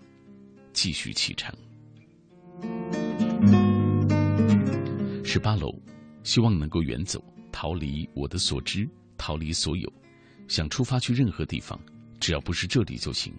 [0.72, 1.52] 继续启程。
[5.24, 5.74] 十八楼，
[6.22, 9.90] 希望能够远走，逃离我的所知，逃离所有，
[10.46, 11.80] 想出发去任何地方。
[12.20, 13.34] 只要不是这里就行。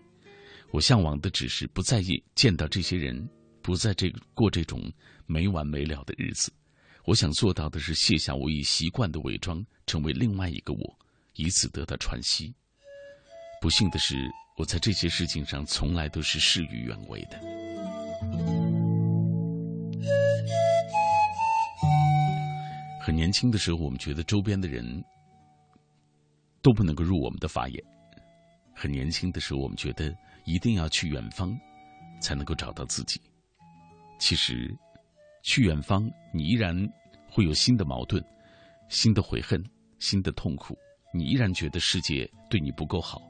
[0.72, 3.28] 我向往的只是不在意见到这些人
[3.62, 4.92] 不在这过这种
[5.26, 6.52] 没完没了的日子。
[7.06, 11.00] 我想做到的是卸下我已习惯的伪装成为另外一个我
[11.36, 12.54] 以此得到喘息。
[13.62, 17.40] 不幸的是我在这些事情上从来都是事与愿违的。
[23.02, 24.84] 很年轻的时候我们觉得周边的人
[26.62, 27.82] 都不能够入我们的法眼。
[28.76, 30.14] 很年轻的时候我们觉得
[30.48, 31.56] 一定要去远方
[32.22, 33.22] 才能够找到自己。
[34.18, 34.74] 其实，
[35.44, 36.74] 去远方，你依然
[37.30, 38.24] 会有新的矛盾、
[38.90, 39.64] 新的悔恨、
[40.00, 40.76] 新的痛苦。
[41.14, 43.22] 你依然觉得世界对你不够好，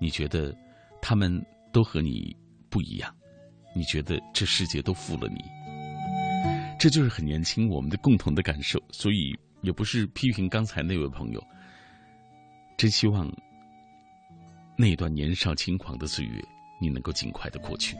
[0.00, 0.56] 你觉得
[1.00, 2.34] 他们都和你
[2.70, 3.14] 不一样，
[3.74, 5.44] 你觉得这世界都负了你。
[6.80, 11.42] 这就是很年轻我们的共同的感受，所以也不是批评刚才那位朋友。
[12.76, 13.32] 真希望
[14.76, 16.44] 那段年少轻狂的岁月，
[16.84, 17.96] 你能够尽快的过去。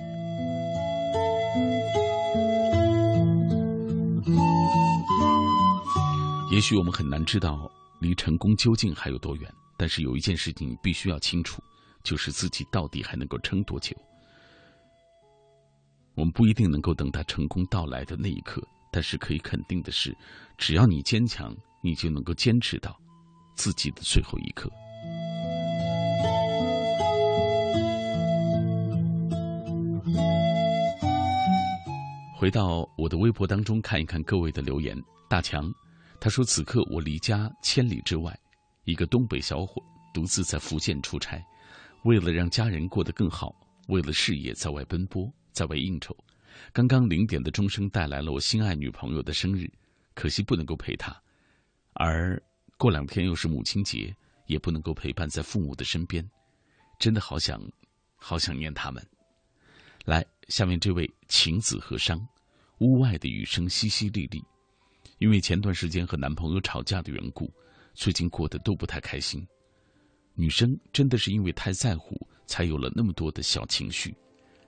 [6.52, 7.70] 也许我们很难知道
[8.00, 11.62] 离成功究竟还有多远，但是有一件事情你必须要清楚，
[12.02, 13.96] 就是自己到底还能够撑多久。
[16.14, 20.16] 我们不一定能够等到成功到来的那一刻，但是可以肯定的是，
[20.56, 22.96] 只要你坚强，你就能够坚持到
[23.56, 24.70] 自己的最后一刻。
[32.44, 34.94] 回到我的微博当中看一看各位的留言。
[35.30, 35.72] 大强
[36.20, 38.38] 他说：“此刻我离家千里之外，
[38.84, 41.42] 一个东北小伙独自在福建出差，
[42.02, 43.56] 为了让家人过得更好，
[43.88, 46.14] 为了事业在外奔波。”在外应酬，
[46.70, 49.66] 刚刚零点的钟声带来了我心爱女朋友的生日，
[50.12, 51.18] 可惜不能够陪她。
[51.94, 52.38] 而
[52.76, 54.14] 过两天又是母亲节，
[54.44, 56.22] 也不能够陪伴在父母的身边，
[56.98, 57.58] 真的好想，
[58.16, 59.02] 好想念他们。
[60.04, 62.20] 来，下面这位晴子和商，
[62.78, 64.42] 屋外的雨声淅淅沥沥，
[65.18, 67.52] 因为前段时间和男朋友吵架的缘故，
[67.94, 69.46] 最近过得都不太开心。
[70.34, 72.14] 女生真的是因为太在乎，
[72.46, 74.14] 才有了那么多的小情绪。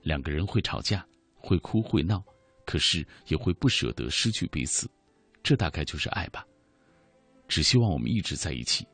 [0.02, 1.04] 两个人会吵架，
[1.34, 2.24] 会哭会闹，
[2.64, 4.88] 可是也会不舍得失去彼此，
[5.42, 6.46] 这大概就是爱吧。
[7.48, 8.86] 只希望我们一直在一起，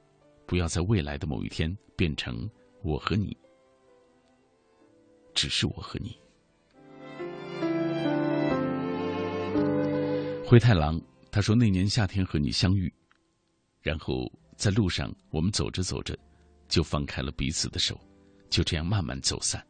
[0.46, 2.48] 不要在未来的某一天变成
[2.82, 3.36] 我和你，
[5.34, 6.21] 只是我和你。
[10.52, 11.00] 灰太狼
[11.30, 12.92] 他说：“那年夏天和你相遇，
[13.80, 16.14] 然后在路上我们走着走着，
[16.68, 17.98] 就放开了彼此的手，
[18.50, 19.66] 就这样慢慢走散，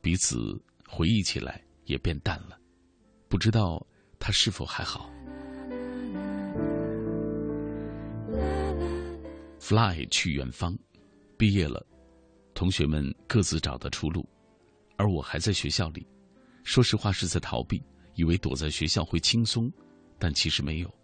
[0.00, 0.56] 彼此。”
[0.88, 2.56] 回忆起来也变淡了，
[3.28, 3.84] 不知道
[4.20, 5.10] 他是否还好。
[9.58, 10.78] Fly 去远方，
[11.36, 11.84] 毕业了，
[12.54, 14.24] 同学们各自找到出路，
[14.96, 16.06] 而我还在学校里。
[16.62, 17.82] 说实话是在逃避，
[18.14, 19.68] 以为躲在学校会轻松，
[20.22, 20.94] 但其实没有。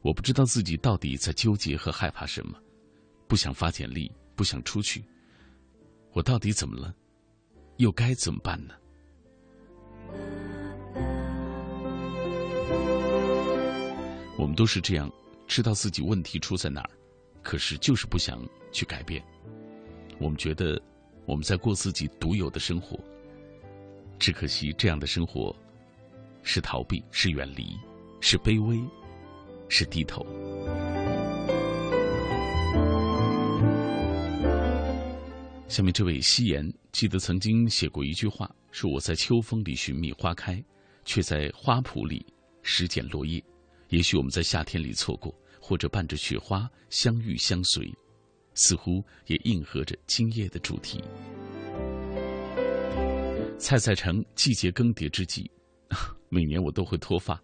[0.00, 2.56] 我不知道自己到底在纠结和害怕什么，
[3.26, 5.02] 不想发简历，不想出去。
[6.12, 6.94] 我到底怎么了？
[7.78, 8.74] 又该怎么办呢？
[14.38, 15.10] 我们都是这样，
[15.48, 16.90] 知道自己问题出在哪儿，
[17.42, 18.40] 可是就是不想
[18.70, 19.20] 去改变。
[20.20, 20.80] 我们觉得
[21.26, 22.96] 我们在过自己独有的生活，
[24.16, 25.52] 只可惜这样的生活
[26.44, 27.76] 是逃避，是远离，
[28.26, 28.82] 是卑微，
[29.68, 30.24] 是低头。
[35.68, 40.64] 下面这位夕颜记得曾经写过一句话，说我在秋风里寻觅花开，
[41.04, 42.24] 却在花圃里
[42.62, 43.44] 拾捡落叶。
[43.90, 45.30] 也许我们在夏天里错过，
[45.60, 47.92] 或者伴着雪花相遇相随，
[48.54, 50.98] 似乎也应和着今夜的主题。
[53.58, 55.50] 蔡蔡成，季节更迭之际，
[56.30, 57.38] 每年我都会脱发，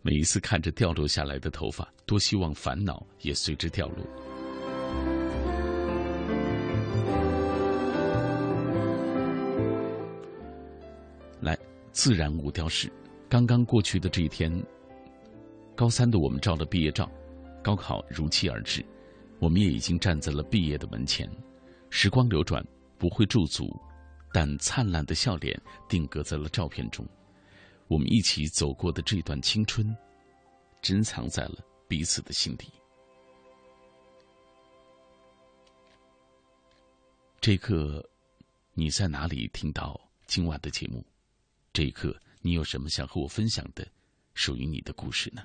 [0.00, 4.04] 每一次看着掉落下来的头发，多希望烦恼也随之掉落。
[11.40, 11.58] 来，
[11.92, 12.90] 自然无雕饰，
[13.28, 14.52] 刚刚过去的这一天。
[15.74, 17.10] 高三的我们照了毕业照，
[17.62, 18.84] 高考如期而至，
[19.38, 21.28] 我们也已经站在了毕业的门前。
[21.90, 22.64] 时光流转，
[22.98, 23.74] 不会驻足，
[24.32, 27.04] 但灿烂的笑脸定格在了照片中。
[27.92, 29.94] 我们一起走过的这段青春，
[30.80, 32.68] 珍藏在了彼此的心底。
[37.38, 38.02] 这一刻，
[38.72, 41.04] 你在哪里听到今晚的节目？
[41.70, 43.86] 这一刻，你有什么想和我分享的，
[44.32, 45.42] 属于你的故事呢？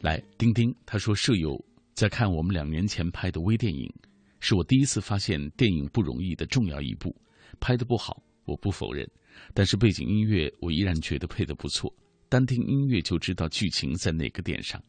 [0.00, 1.62] 来，丁丁，他说舍友
[1.92, 3.92] 在看我们两年前拍的微电影，
[4.40, 7.14] 是我第一次发现电影不容易的重要一步。
[7.60, 9.06] 拍的不好，我不否认，
[9.54, 11.94] 但是背景音乐我依然觉得配的不错。
[12.28, 14.82] 单听音乐就知道剧情在哪个点上。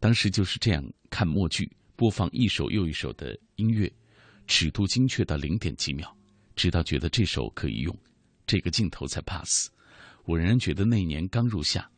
[0.00, 3.92] 当时就是这样看默剧，播放一首又一首的音乐，
[4.46, 6.16] 尺度精确到零点几秒，
[6.56, 7.96] 直到觉得这首可以用，
[8.46, 9.70] 这个镜头才 pass。
[10.24, 11.90] 我仍然觉得那年刚入夏，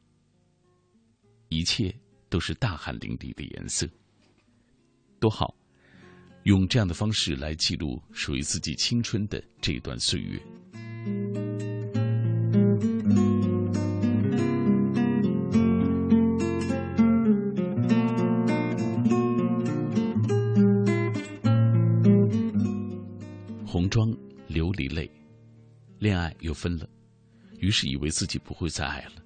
[1.48, 1.94] 一切。
[2.30, 3.88] 都是大汗淋漓的颜色，
[5.20, 5.54] 多好！
[6.42, 11.53] 用这样的方式来记录属于自己青春的这段岁月。
[23.66, 24.08] 红妆
[24.48, 25.10] 琉璃泪，
[25.98, 26.88] 恋爱又分了，
[27.58, 29.22] 于是以为自己不会再爱了，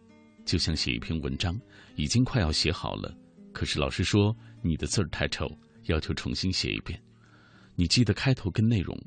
[0.47, 1.61] 就像写一篇文章，
[1.97, 3.15] 已经快要写好了，
[3.53, 5.47] 可是老师说你的字儿太丑，
[5.85, 6.99] 要求重新写一遍。
[7.77, 8.99] 你记得开头跟内容，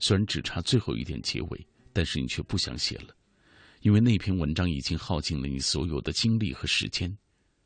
[0.00, 3.14] 虽然只差最后一点结尾，但是你却不想写了，
[3.80, 7.16] 因为那篇文章已经耗尽了你所有的精力和时间。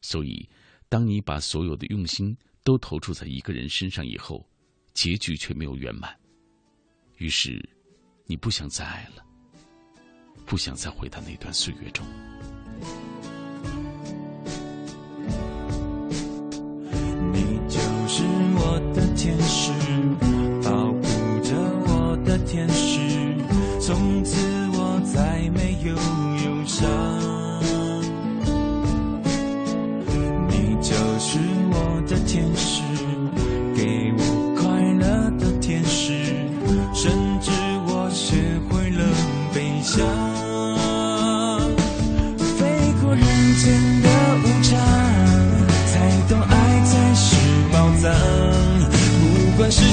[0.01, 0.48] 所以，
[0.89, 4.47] 当你把所有的用心都投注在一个人身上以后，
[4.94, 6.14] 结局却没有圆满。
[7.18, 7.66] 于是，
[8.26, 9.24] 你不想再爱了，
[10.44, 12.05] 不想再回到那段岁月中。
[17.32, 17.78] 你就
[18.09, 18.24] 是
[18.56, 20.31] 我的天使。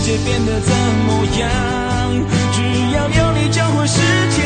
[0.09, 0.73] 界变得怎
[1.05, 1.47] 么样。
[2.51, 2.57] 只
[2.95, 3.99] 要有你，就会是
[4.31, 4.38] 天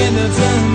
[0.00, 0.69] 变得真。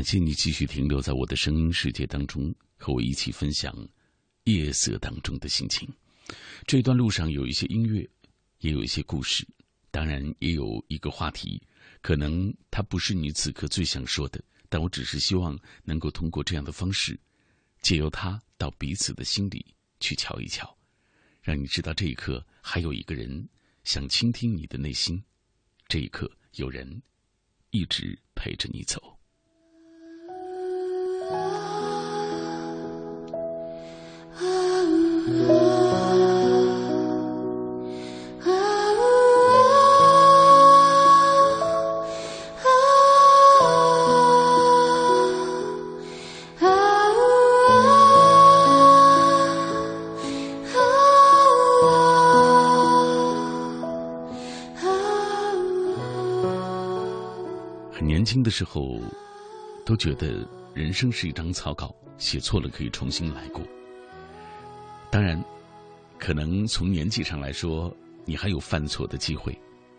[0.00, 3.86] 感谢你继续停留在我的声音世界当中，和我一起分享
[4.44, 5.86] 夜色当中的心情。
[6.66, 8.08] 这段路上有一些音乐，
[8.60, 9.46] 也有一些故事，
[9.90, 11.62] 当然也有一个话题，
[12.00, 15.54] 可能它不是你此刻最想说的，但我只是希望
[15.84, 17.20] 能够通过这样的方式，
[17.82, 19.66] 借由它到彼此的心里
[20.00, 20.74] 去瞧一瞧，
[21.42, 23.46] 让你知道这一刻还有一个人
[23.84, 25.22] 想倾听你的内心，
[25.88, 27.02] 这一刻有人
[27.68, 29.19] 一直陪着你走。
[34.40, 34.48] 很
[58.06, 58.98] 年轻的时候，
[59.84, 63.62] 都觉得人生是一张草稿，写错了可以重新来过。
[65.10, 65.42] 当然，
[66.18, 69.58] 可能从年纪上来说，你还有犯错的机会，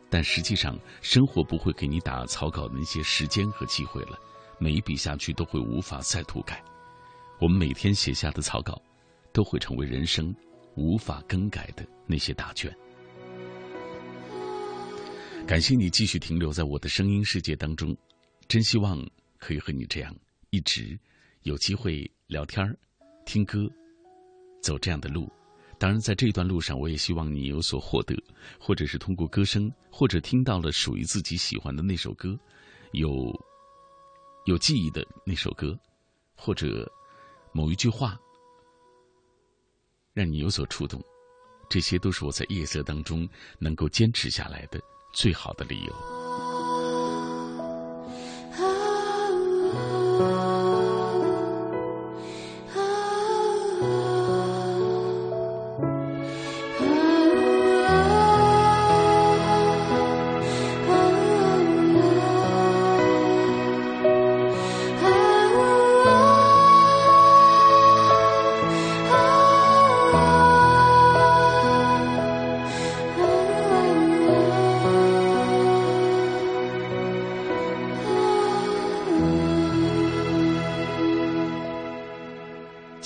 [0.09, 4.17] 但实际上，生活不会给你打草稿的那些时间和机会了。
[4.57, 6.63] 每一笔下去都会无法再涂改。
[7.39, 8.81] 我们每天写下的草稿，
[9.33, 10.33] 都会成为人生
[10.75, 12.71] 无法更改的那些答卷。
[15.45, 17.97] 感谢你继续停留在我的声音世界当中，
[18.47, 19.03] 真希望
[19.39, 20.15] 可以和你这样
[20.51, 20.97] 一直
[21.41, 22.63] 有机会聊天
[23.25, 23.59] 听歌。
[24.61, 25.31] 走这样的路，
[25.79, 28.15] 当然，在这段路上，我也希望你有所获得，
[28.59, 32.38] 或者是通过歌声，或者听到了属于自己喜欢的那首歌，
[32.91, 33.33] 有
[34.45, 35.75] 有记忆的那首歌，
[36.35, 36.88] 或者
[37.51, 38.19] 某一句话，
[40.13, 41.03] 让你有所触动，
[41.67, 43.27] 这些都是我在夜色当中
[43.57, 44.79] 能够坚持下来的
[45.13, 45.93] 最好的理由。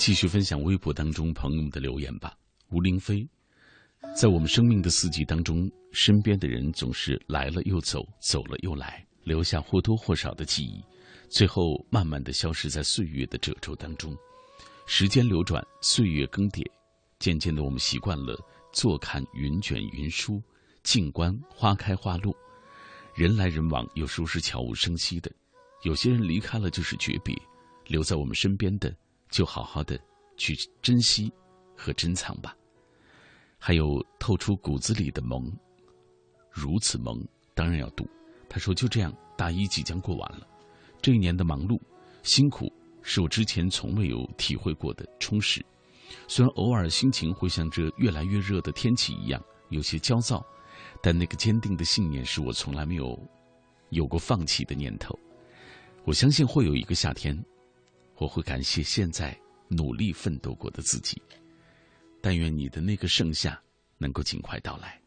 [0.06, 2.32] 继续分享微博当中朋友们的留言吧。
[2.70, 3.28] 吴林飞，
[4.14, 10.80] 在我们生命的四季当中，身边的人总是来了又走，走了又来，留下或多或少的记忆，
[11.28, 14.16] 最后慢慢的消失在岁月的褶皱当中。
[14.86, 16.64] 时间流转，岁月更迭，
[17.18, 18.38] 渐渐的我们习惯了
[18.72, 20.40] 坐看云卷云舒，
[20.84, 22.32] 静观花开花落。
[23.16, 25.28] 人来人往，有时候是悄无声息的。
[25.82, 27.36] 有些人离开了就是诀别，
[27.88, 28.96] 留在我们身边的。
[29.36, 30.00] 就好好的
[30.38, 31.30] 去珍惜
[31.76, 32.56] 和珍藏吧。
[33.58, 35.52] 还有透出骨子里的萌，
[36.50, 37.22] 如此萌，
[37.52, 38.08] 当然要读。
[38.48, 40.46] 他说：“就这样，大一即将过完了，
[41.02, 41.78] 这一年的忙碌、
[42.22, 42.72] 辛苦，
[43.02, 45.62] 是我之前从未有体会过的充实。
[46.26, 49.38] 虽然偶尔心情会像这越来越热的天气一样
[49.68, 50.42] 有些焦躁，
[51.02, 53.18] 但那个坚定的信念是我从来没有
[53.90, 55.14] 有过放弃的念头。
[56.06, 57.38] 我相信会有一个夏天。”
[58.18, 59.38] 我会感谢现在
[59.68, 61.20] 努力奋斗过的自己，
[62.20, 63.60] 但愿你的那个盛夏
[63.98, 65.00] 能够尽快到来。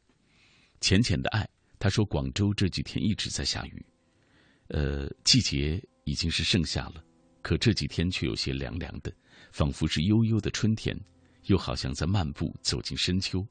[0.79, 3.85] 浅浅的爱，他说广州这几天一直在下雨，
[4.67, 7.03] 呃，季节已经是盛夏了，
[7.41, 9.11] 可这几天却有些凉凉的，
[9.51, 10.97] 仿佛是悠悠的春天，
[11.45, 13.45] 又好像在漫步走进深秋。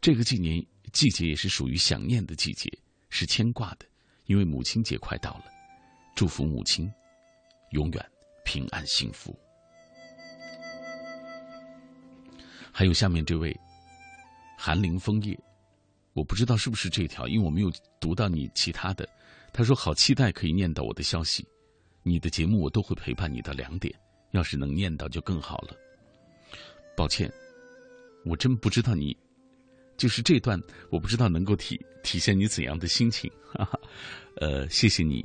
[0.00, 2.70] 这个季年季节也是属于想念的季节，
[3.10, 3.86] 是牵挂的，
[4.26, 5.44] 因为母亲节快到了，
[6.14, 6.90] 祝福母亲
[7.70, 8.10] 永远。
[8.48, 9.38] 平安幸福。
[12.72, 13.54] 还有下面这位
[14.56, 15.38] 寒林枫叶，
[16.14, 17.70] 我不知道是不是这条，因为我没有
[18.00, 19.06] 读到你其他的。
[19.52, 21.46] 他说：“好期待可以念到我的消息，
[22.02, 23.94] 你的节目我都会陪伴你到两点，
[24.30, 25.76] 要是能念到就更好了。”
[26.96, 27.30] 抱歉，
[28.24, 29.14] 我真不知道你，
[29.98, 30.58] 就是这段，
[30.90, 33.30] 我不知道能够体体现你怎样的心情。
[33.52, 33.78] 哈哈，
[34.36, 35.22] 呃，谢谢你，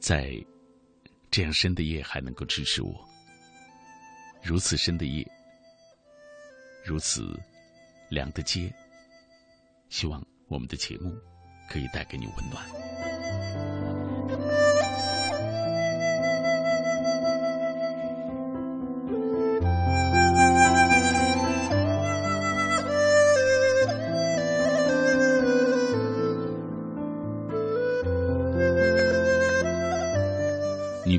[0.00, 0.42] 在。
[1.34, 2.94] 这样深的夜还能够支持我，
[4.40, 5.28] 如此深的夜，
[6.84, 7.36] 如此
[8.08, 8.72] 凉的街，
[9.88, 11.12] 希望我们的节目
[11.68, 13.43] 可以带给你温暖。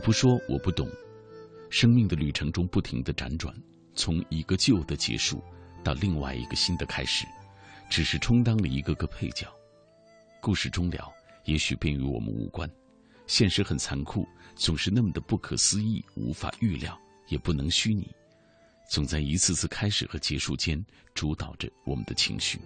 [0.05, 0.87] 不说我不懂，
[1.71, 3.51] 生命的旅程中不停的辗转，
[3.95, 5.43] 从一个旧的结束
[5.83, 7.25] 到另外一个新的开始，
[7.89, 9.51] 只是充当了一个个配角。
[10.39, 11.11] 故事终了，
[11.45, 12.69] 也许便与我们无关。
[13.25, 16.95] 现实很残酷，总是那么的不可思议，无法预料，
[17.29, 18.07] 也不能虚拟，
[18.87, 20.79] 总在一次次开始和结束间
[21.15, 22.59] 主导着我们的情绪。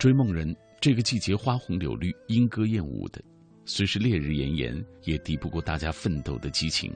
[0.00, 3.22] 追梦人，这个季节花红柳绿，莺歌燕舞的，
[3.64, 6.92] 虽是烈日炎炎，也敌不过大家奋斗的激情。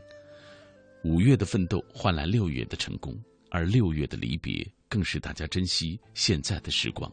[1.03, 3.17] 五月的奋斗换来六月的成功，
[3.51, 7.11] 而六月的离别更是大家珍惜现在的时光。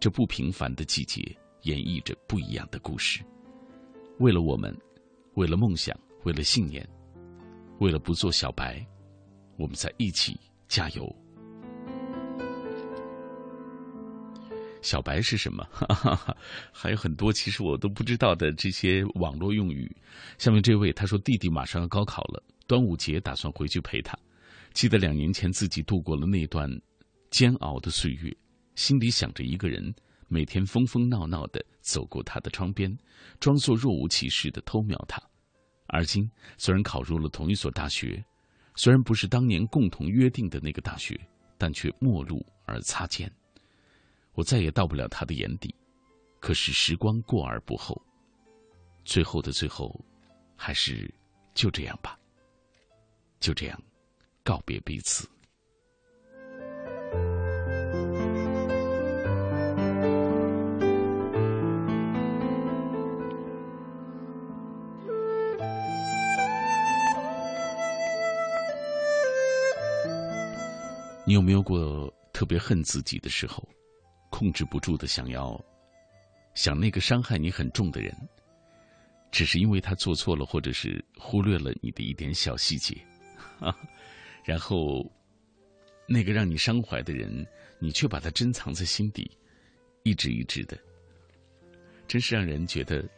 [0.00, 1.36] 这不平凡的季节。
[1.62, 3.22] 演绎着不一样的故事。
[4.18, 4.76] 为了我们，
[5.34, 6.84] 为了梦想，为了信念，
[7.78, 8.84] 为了不做小白，
[9.56, 10.36] 我们在一起
[10.66, 11.21] 加油。
[14.82, 15.64] 小白是什么？
[15.70, 16.36] 哈哈哈
[16.70, 19.90] 还有很多其实我都不知道的这些网络用语。
[20.36, 24.18] 下面这位他说：“弟弟马上要高考了，端午节打算回去陪他。
[24.74, 26.68] 记得两年前自己度过了那段
[27.30, 28.36] 煎熬的岁月，
[28.74, 29.92] 心里想着一个人。”
[30.28, 32.96] 每天疯疯闹闹的走过他的窗边，
[33.38, 35.22] 装作若无其事的偷瞄他。
[35.88, 36.26] 而今
[36.56, 38.24] 虽然考入了同一所大学，
[38.74, 41.20] 虽然不是当年共同约定的那个大学，
[41.58, 43.30] 但却陌路而擦肩。
[44.34, 45.74] 我再也到不了他的眼底。
[46.40, 48.00] 可是时光过而不候，
[49.04, 49.94] 最后的最后，
[50.56, 51.12] 还是
[51.54, 52.18] 就这样吧。
[53.38, 53.80] 就这样，
[54.42, 55.28] 告别彼此。
[71.24, 73.66] 你有没有过特别恨自己的时候，
[74.42, 75.56] 控制不住的想要
[76.52, 78.12] 想那个伤害你很重的人，
[79.30, 82.96] 只是因为他做错了，或者是忽略了你的一点小细节，
[84.44, 85.08] 然后
[86.08, 87.46] 那个让你伤怀的人，
[87.78, 89.30] 你却把他珍藏在心底，
[90.02, 90.76] 一直一直的，
[92.08, 93.08] 真是让人觉得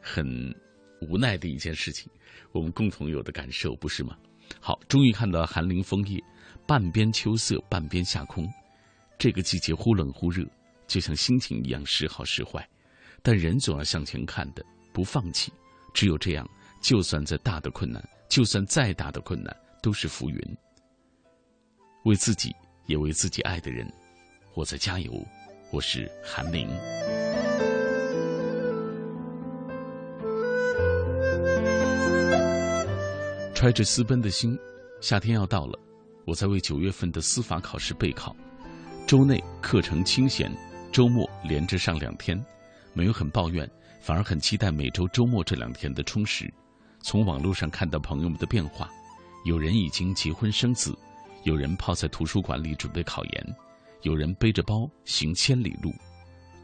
[0.00, 0.52] 很
[1.00, 2.10] 无奈的一件事情。
[2.50, 4.18] 我们共同有的感受，不是吗？
[4.58, 6.20] 好，终于看到寒林枫叶。
[6.66, 8.52] 半边秋色，半边夏空。
[9.18, 10.44] 这个季节忽冷忽热，
[10.86, 12.66] 就像心情一样时好时坏。
[13.22, 15.52] 但人总要向前看的，不放弃。
[15.94, 16.48] 只有这样，
[16.82, 20.56] 就算再大的困难，就算再大的困难，都是浮云。
[22.04, 22.54] 为自己，
[22.86, 23.90] 也为自己爱的人，
[24.54, 25.12] 我在加油。
[25.72, 26.68] 我是韩林。
[33.52, 34.56] 揣着私奔的心，
[35.00, 35.76] 夏天要到了。
[36.24, 38.36] 我在为九月份的司法考试备考，
[39.06, 40.50] 周内课程清闲，
[40.90, 42.36] 周末连着上两天，
[42.92, 43.70] 没有很抱怨，
[44.00, 46.52] 反而很期待每周周末这两天的充实。
[47.00, 48.90] 从网络上看到朋友们的变化，
[49.44, 50.92] 有人已经结婚生子，
[51.44, 53.56] 有人泡在图书馆里准备考研，
[54.02, 55.94] 有人背着包行千里路，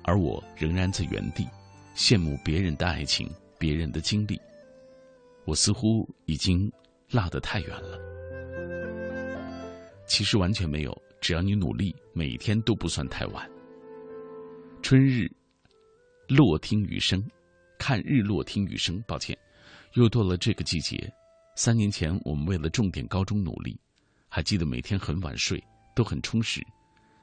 [0.02, 1.47] 而我仍然在原地，
[1.94, 4.36] 羡慕别人的爱情，别人的经历。
[5.44, 6.69] 我似乎已经
[7.12, 8.01] 落得太远了。
[10.09, 13.49] 其实完全没有，只要你努力，每天都不算太晚。
[14.82, 15.31] 春日
[16.27, 17.24] 落听雨声，
[17.78, 19.01] 看日落听雨声。
[19.07, 19.39] 抱歉，
[19.93, 21.11] 又到了这个季节。
[21.55, 23.78] 三年前我们为了重点高中努力，
[24.28, 25.62] 还记得每天很晚睡，
[25.94, 26.61] 都很充实。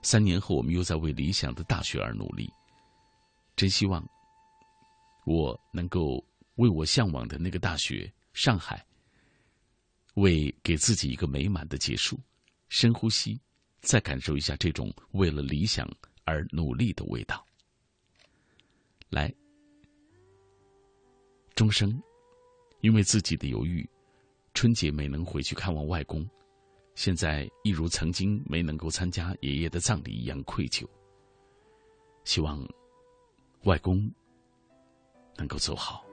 [0.01, 2.49] 三年后我们又在为理想的大学而努力。
[3.57, 4.01] 真希望
[5.25, 8.81] 我能够为我向往的那个大学——上海，
[10.13, 12.17] 为给自己一个美满的结束。
[12.69, 13.37] 深呼吸，
[13.81, 15.89] 再感受一下这种为了理想
[16.23, 17.45] 而努力的味道。
[19.09, 19.33] 来，
[21.55, 22.01] 钟声，
[22.81, 23.89] 因为自己的犹豫，
[24.53, 26.29] 春节没能回去看望外公，
[26.93, 30.87] 现在一如曾经没能够参加爷爷的葬礼一样愧疚。
[32.23, 32.63] 希望
[33.63, 34.11] 外公
[35.37, 36.05] 能够走好。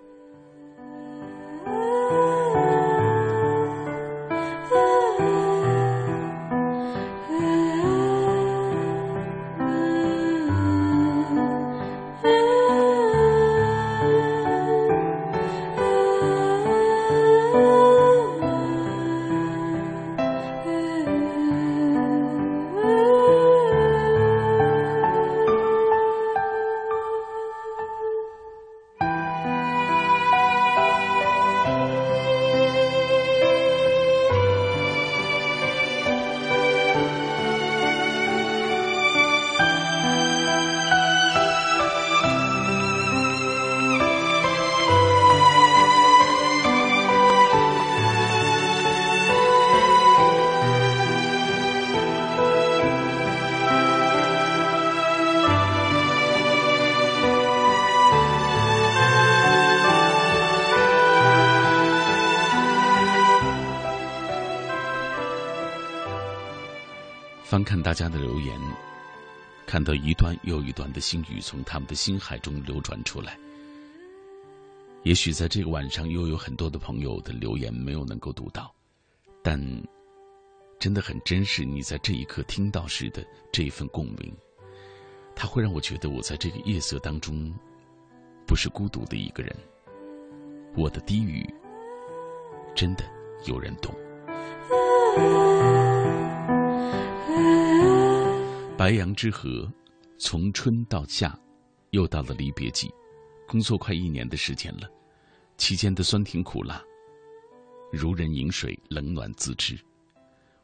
[67.67, 68.57] 看大家的留言，
[69.67, 73.37] 看到一段又一段的心语从他们的心海中流转出来。
[75.03, 78.73] 也许在这个晚上，又有很多的朋友的留言没有能够读到，
[79.43, 79.61] 但
[80.79, 84.33] 真的很珍视你在这一刻听到时的这一份共鸣。
[85.35, 87.53] 它会让我觉得，我在这个夜色当中
[88.47, 89.53] 不是孤独的一个人。
[90.77, 91.45] 我的低语，
[92.77, 93.05] 真的
[93.45, 93.93] 有人懂。
[98.77, 99.69] 白杨之河，
[100.19, 101.37] 从春到夏，
[101.91, 102.89] 又到了离别季。
[103.49, 104.89] 工作快一年的时间了，
[105.57, 106.83] 期间的酸甜苦辣，
[107.93, 109.79] 如人饮水，冷暖自知。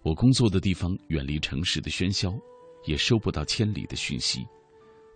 [0.03, 2.33] 我工作的地方远离城市的喧嚣，
[2.85, 4.47] 也收不到千里的讯息。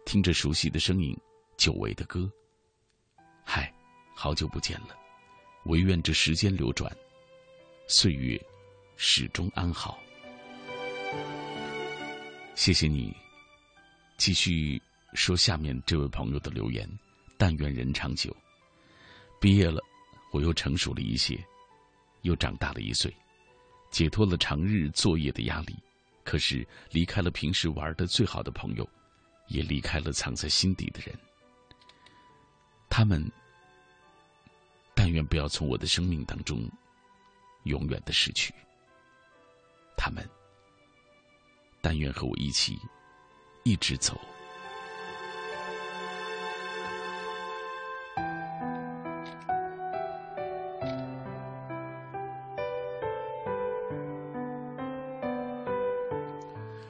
[0.05, 1.17] 听着熟悉的声音，
[1.57, 2.31] 久违的歌。
[3.45, 3.73] 嗨，
[4.15, 4.97] 好久不见了，
[5.65, 6.91] 唯愿这时间流转，
[7.89, 8.41] 岁月
[8.97, 9.99] 始终安好。
[12.57, 13.15] 谢谢你，
[14.17, 14.81] 继续
[15.13, 16.89] 说下面这位朋友的留言。
[17.37, 18.35] 但愿人长久。
[19.39, 19.79] 毕业了，
[20.33, 21.39] 我又成熟了一些，
[22.23, 23.15] 又长大了一岁，
[23.91, 25.77] 解脱了长日作业的压力。
[26.25, 28.89] 可是离开了平时玩的最好的朋友，
[29.49, 31.15] 也离开了藏在心底的人。
[32.89, 33.31] 他们，
[34.95, 36.67] 但愿不要从我的生命当中
[37.65, 38.51] 永远的失去。
[39.95, 40.27] 他们。
[41.89, 42.77] 但愿和我一起，
[43.63, 44.21] 一直走。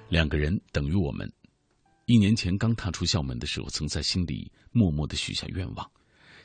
[0.09, 1.31] 两个人等于我们。
[2.07, 5.91] 一年前刚踏出校门的时候，曾在心里默默的许下愿望，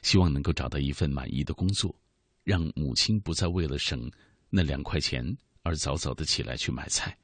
[0.01, 1.95] 希望能够找到一份满意的工作，
[2.43, 4.11] 让母亲不再为了省
[4.49, 5.25] 那两块钱
[5.63, 7.17] 而早早的起来去买菜。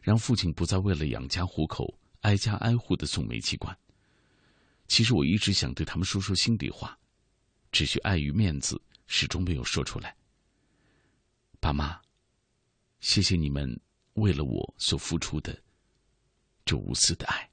[0.00, 3.76] 让父亲不再为了养家糊口挨家挨户的送煤气罐。
[4.88, 6.98] 其实我一直想对他们说说心里话，
[7.70, 10.16] 只是碍于面子，始终没有说出来。
[11.60, 12.00] 爸妈，
[13.00, 13.80] 谢谢你们
[14.14, 15.56] 为了我所付出的
[16.64, 17.48] 这无私的爱，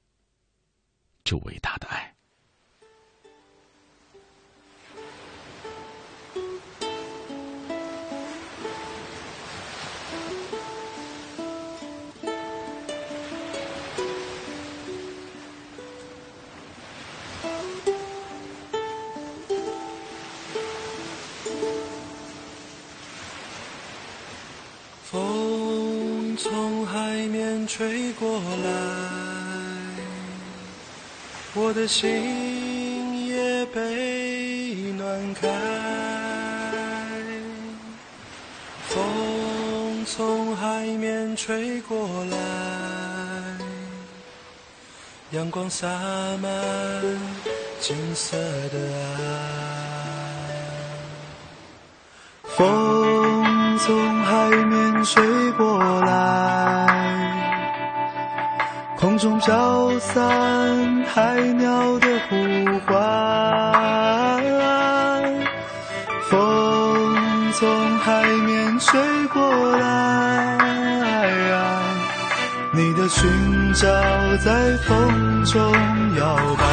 [1.22, 2.17] 这伟大的爱。
[27.68, 28.70] 吹过来，
[31.54, 35.46] 我的心也被暖开。
[38.88, 42.38] 风从海面吹过来，
[45.32, 45.86] 阳光洒
[46.40, 46.50] 满
[47.80, 48.38] 金色
[48.72, 49.18] 的爱。
[52.56, 56.87] 风从海面吹过来。
[59.00, 60.18] 空中飘散
[61.14, 62.34] 海鸟的呼
[62.84, 64.42] 唤，
[66.28, 69.00] 风从海面吹
[69.32, 70.58] 过来，
[72.74, 73.30] 你的裙
[73.72, 73.86] 角
[74.44, 75.72] 在风中
[76.18, 76.64] 摇摆。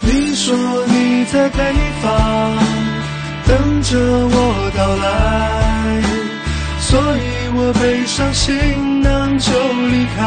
[0.00, 0.54] 你说
[0.86, 1.72] 你在北
[2.02, 2.54] 方
[3.46, 6.02] 等着我到来，
[6.80, 8.89] 所以我背上行。
[9.40, 9.52] 就
[9.88, 10.18] 离开。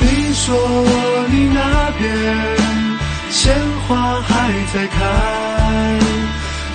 [0.00, 0.56] 你说
[1.28, 2.04] 你那边
[3.30, 3.54] 鲜
[3.86, 4.30] 花还
[4.72, 4.96] 在开，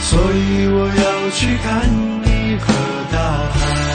[0.01, 1.69] 所以我要去看
[2.23, 2.65] 你和
[3.11, 3.17] 大
[3.53, 3.90] 海。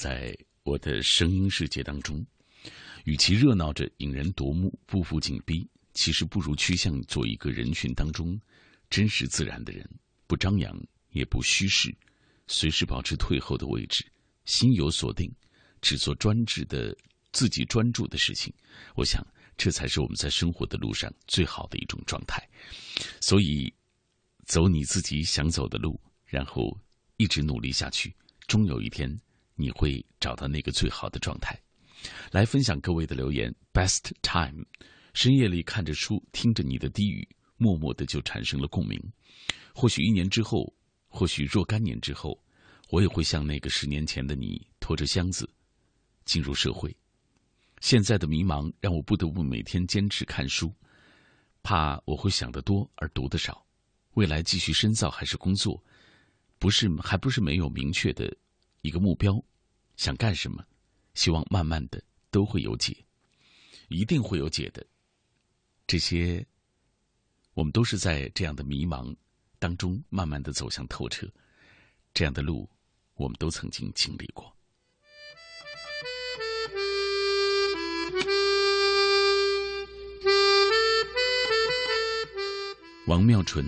[0.00, 2.24] 在我的声音世界当中。
[3.04, 8.40] 与其热闹着引人夺目、步步紧逼，其实不如趋向做一个人群当中
[8.88, 9.86] 真实自然的人，
[10.26, 10.74] 不张扬
[11.10, 11.94] 也不虚饰，
[12.46, 14.02] 随时保持退后的位置，
[14.46, 15.30] 心有所定，
[15.82, 16.96] 只做专制的
[17.32, 18.50] 自己专注的事情。
[18.94, 19.22] 我想，
[19.58, 22.42] 这才是我们在生活的路上最好的一种状态。
[23.20, 23.70] 所以，
[24.46, 26.74] 走你自己想走的路，然后
[27.18, 28.14] 一直努力下去。
[28.46, 29.20] 终有一天，
[29.60, 31.60] 你会找到那个最好的状态。
[32.32, 33.54] 来分享各位的留言。
[33.72, 34.64] Best time，
[35.12, 38.98] 深夜里看着书，听着你的低语，默默的就产生了共鸣。
[39.74, 40.74] 或许一年之后，
[41.08, 42.42] 或许若干年之后，
[42.88, 45.48] 我也会像那个十年前的你，拖着箱子
[46.24, 46.96] 进入社会。
[47.80, 50.74] 现在的迷茫让我不得不每天坚持看书，
[51.62, 53.64] 怕我会想得多而读得少。
[54.14, 55.82] 未来继续深造还是工作？
[56.58, 58.36] 不是，还不是没有明确的
[58.82, 59.32] 一个目标，
[60.00, 60.64] 想干什么？
[61.12, 62.96] 希望慢慢的都会有解，
[63.88, 64.82] 一定会有解的。
[65.86, 66.42] 这些，
[67.52, 69.14] 我们都是在这样的迷茫
[69.58, 71.28] 当中，慢慢的走向透彻。
[72.14, 72.66] 这样的路，
[73.12, 74.50] 我们都曾经经历过。
[83.06, 83.66] 王妙纯。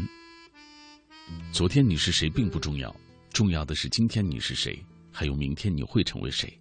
[1.52, 2.96] 昨天你是谁并不重要，
[3.34, 4.82] 重要的是今天你是谁，
[5.12, 6.58] 还有明天你会成为谁。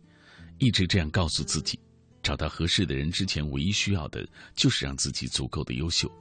[0.59, 1.79] 一直这样告诉自己，
[2.21, 6.11] 找到合适的人之前，唯一需要的就是让自己足够的优秀。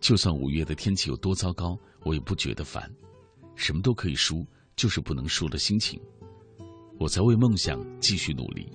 [0.00, 2.90] 就算五月的天气有多糟糕，我也不觉得烦。
[3.54, 6.00] 什么都可以输，就是不能输了心情。
[6.98, 8.68] 我在为梦想继续努力。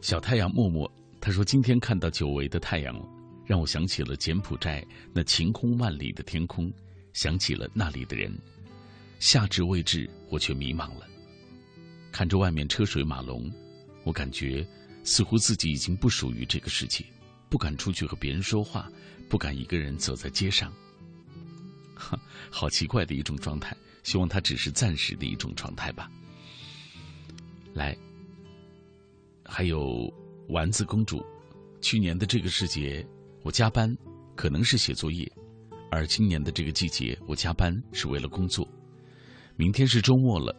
[0.00, 0.90] 小太阳默默。
[1.22, 2.98] 他说：“今天看到久违的太阳，
[3.44, 4.82] 让我想起了柬埔寨
[5.12, 6.72] 那晴空万里的天空，
[7.12, 8.32] 想起了那里的人。
[9.18, 11.06] 夏至未至，我却迷茫了。
[12.10, 13.50] 看着外面车水马龙，
[14.04, 14.66] 我感觉
[15.04, 17.04] 似乎自己已经不属于这个世界，
[17.48, 18.90] 不敢出去和别人说话，
[19.28, 20.72] 不敢一个人走在街上。
[21.94, 22.18] 哈，
[22.50, 23.76] 好奇怪的一种状态。
[24.02, 26.10] 希望它只是暂时的一种状态吧。
[27.74, 27.96] 来，
[29.44, 30.12] 还有。”
[30.50, 31.24] 丸子公主，
[31.80, 33.06] 去年的这个时节，
[33.44, 33.96] 我加班
[34.34, 35.24] 可能是写作业；
[35.90, 38.66] 而今年的这个季节，我加班是为了工作。
[39.56, 40.54] 明天是周末了，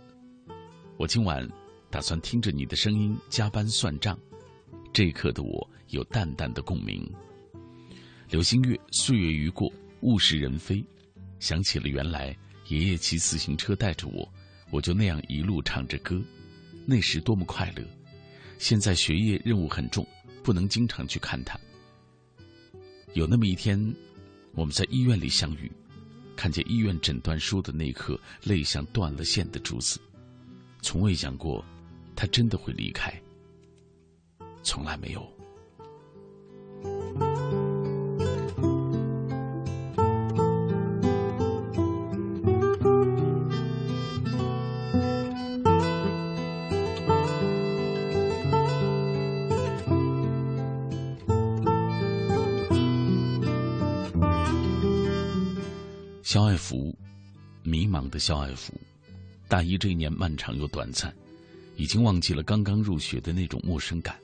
[0.97, 1.47] 我今晚
[1.89, 4.19] 打算听着你的声音加班算账。
[4.93, 7.09] 这一刻的我有淡淡的共鸣。
[8.29, 9.71] 流星月，岁月余过，
[10.01, 10.83] 物是人非，
[11.39, 12.37] 想起了原来
[12.67, 14.29] 爷爷骑自行车带着我，
[14.69, 16.21] 我就那样一路唱着歌，
[16.85, 17.83] 那时多么快乐。
[18.57, 20.05] 现在学业任务很重，
[20.43, 21.57] 不能经常去看他。
[23.13, 23.77] 有那么一天，
[24.53, 25.71] 我们在医院里相遇，
[26.35, 29.99] 看见医院诊断书的那颗泪像断了线的珠子。
[30.81, 31.63] 从未想过，
[32.15, 33.13] 他真的会离开。
[34.63, 37.40] 从来没有。
[56.61, 56.95] 福，
[57.63, 58.71] 迷茫的肖爱福，
[59.47, 61.11] 大一这一年漫长又短暂，
[61.75, 64.15] 已经忘记了刚刚入学的那种陌生感。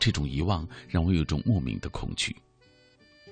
[0.00, 2.34] 这种遗忘让我有种莫名的恐惧，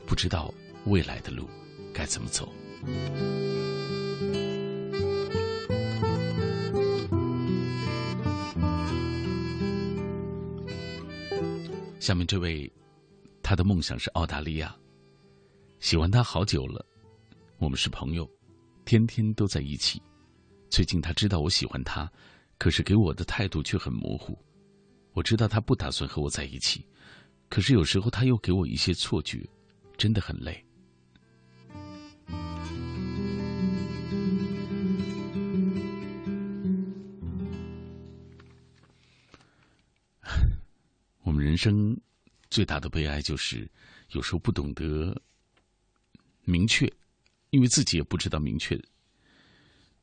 [0.06, 0.54] 不知道
[0.84, 1.48] 未来的路
[1.92, 2.48] 该怎么走。
[11.98, 12.70] 下面这位，
[13.42, 14.74] 他的梦想是澳大利亚，
[15.80, 16.86] 喜欢他好久了，
[17.58, 18.28] 我们是朋友，
[18.84, 20.00] 天天都在一起。
[20.70, 22.10] 最近他知道我喜欢他，
[22.56, 24.38] 可是给我的态度却很模糊。
[25.12, 26.86] 我知道他不打算和我在一起，
[27.48, 29.44] 可是有时候他又给我一些错觉，
[29.96, 30.64] 真的很累。
[41.24, 41.98] 我们人生
[42.50, 43.68] 最大的悲哀就是
[44.12, 45.20] 有时候不懂得
[46.44, 46.90] 明确，
[47.50, 48.80] 因为自己也不知道明确。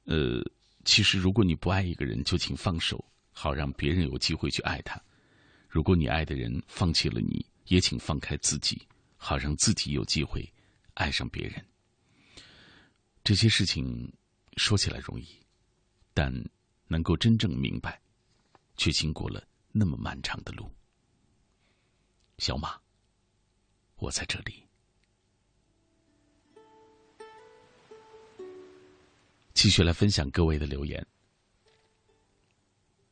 [0.05, 0.43] 呃，
[0.83, 4.99] 其实如果你不爱一个人，就请放手，好让别人有机会去爱他；
[5.67, 10.47] 如果你爱的人放弃了你，也请放开自己，好让自己有机会
[10.93, 11.65] 爱上别人。
[13.23, 14.11] 这些事情
[14.57, 15.25] 说起来容易，
[16.13, 16.31] 但
[16.87, 17.99] 能够真正明白，
[18.77, 20.69] 却经过了那么漫长的路。
[22.37, 22.79] 小马，
[23.95, 24.64] 我在这里。
[29.55, 31.03] 继续来分享各位的留言。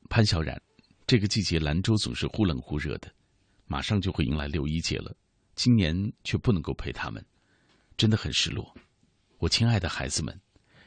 [0.10, 0.62] 潘小冉，
[1.08, 3.10] 这个季节兰州总是忽冷忽热的，
[3.66, 5.16] 马上就会迎来六一节了，
[5.56, 5.96] 今年
[6.26, 7.26] 却不能够陪他们，
[7.96, 8.76] 真的很失落。
[9.38, 10.38] 我亲爱的孩子们，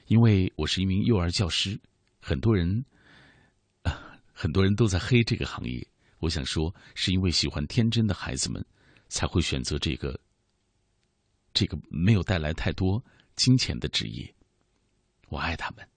[0.08, 1.80] 因为我是一名幼儿教师，
[2.20, 2.84] 很多人，
[4.32, 5.84] 很多人都在黑这个行业。
[6.18, 8.64] 我想说，是因为喜欢天真的孩子们，
[9.08, 10.20] 才会选择这个
[11.54, 13.02] 这个没有带来太多
[13.36, 14.35] 金钱的职业。
[15.28, 15.88] 我爱他们。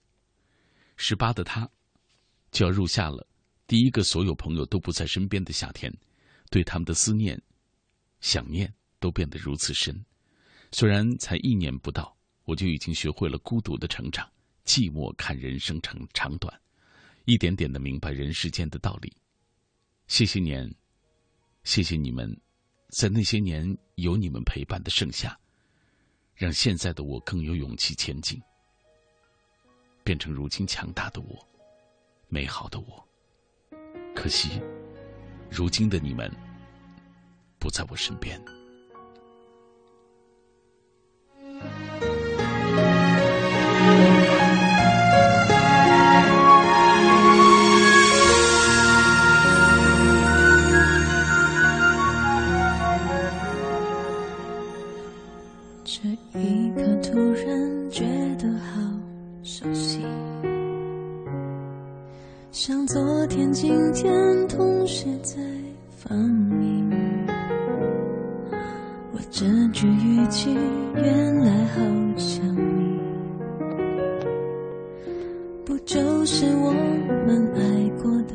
[0.96, 1.68] 十八的他
[2.50, 3.26] 就要入夏了，
[3.66, 5.92] 第一个所有朋友都不在身边的夏天，
[6.50, 7.40] 对他们的思念、
[8.20, 10.04] 想念都变得如此深。
[10.72, 14.30] 虽然才一年不到，我就已经学会了孤独的成长，
[14.64, 16.60] 寂寞看人生长长短，
[17.24, 19.12] 一点点的明白人世间的道理。
[20.06, 20.72] 谢谢年，
[21.64, 22.36] 谢谢你们，
[22.90, 25.38] 在那些年有你们陪伴的盛夏，
[26.34, 28.40] 让现在的我更有勇气前进，
[30.02, 31.46] 变成如今强大的我，
[32.28, 33.06] 美好的我。
[34.14, 34.60] 可惜，
[35.50, 36.30] 如今的你们
[37.58, 38.40] 不在我身边。
[62.70, 65.38] 像昨天、今天同时在
[65.88, 66.16] 放
[66.62, 66.88] 映。
[69.10, 70.56] 我这句语气
[70.94, 71.80] 原来好
[72.16, 73.00] 像你，
[75.64, 76.70] 不就是我
[77.26, 77.60] 们爱
[78.00, 78.34] 过的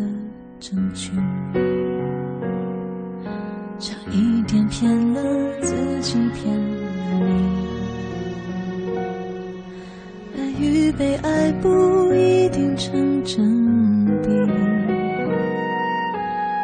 [0.60, 1.12] 证据？
[3.80, 6.82] 差一点骗了自己，骗了
[7.26, 7.32] 你。
[10.38, 13.95] 爱与被爱不一定成正比。
[14.28, 14.34] 你，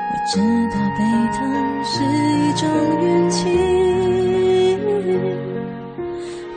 [0.09, 0.39] 我知
[0.71, 0.99] 道被
[1.35, 1.39] 疼
[1.83, 2.63] 是一种
[3.01, 3.39] 运气，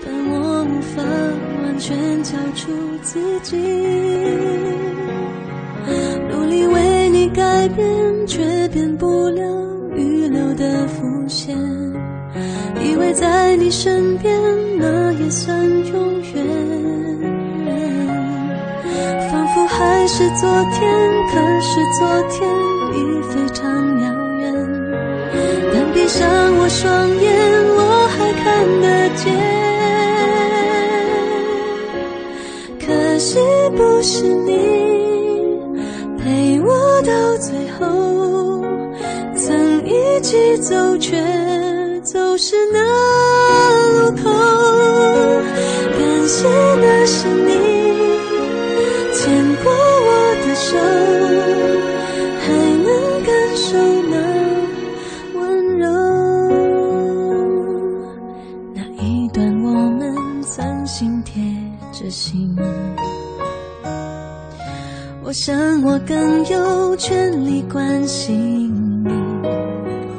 [0.04, 0.32] 但我
[0.64, 1.02] 无法
[1.62, 2.72] 完全交出
[3.02, 3.56] 自己。
[6.30, 9.42] 努力为你改变，却变不了
[9.94, 11.54] 预留的伏线。
[12.82, 14.34] 以为在你身边，
[14.78, 16.73] 那也算永远。
[19.84, 20.80] 还是昨天
[21.28, 22.48] 可是昨天
[22.94, 24.06] 已非常遥
[24.40, 24.44] 远
[25.74, 27.30] 但闭上我双眼
[27.76, 28.44] 我还看
[28.80, 29.24] 得见。
[32.80, 33.38] 可惜
[33.76, 34.52] 不是你
[36.18, 38.64] 陪我到最后
[39.36, 41.12] 曾一起走却
[42.02, 42.78] 走失那
[43.98, 44.30] 路口。
[45.98, 46.48] 感谢
[46.80, 47.83] 那是你
[60.86, 61.42] 心贴
[61.92, 62.54] 着心
[65.22, 68.70] 我想我更有权利关心
[69.02, 69.10] 你。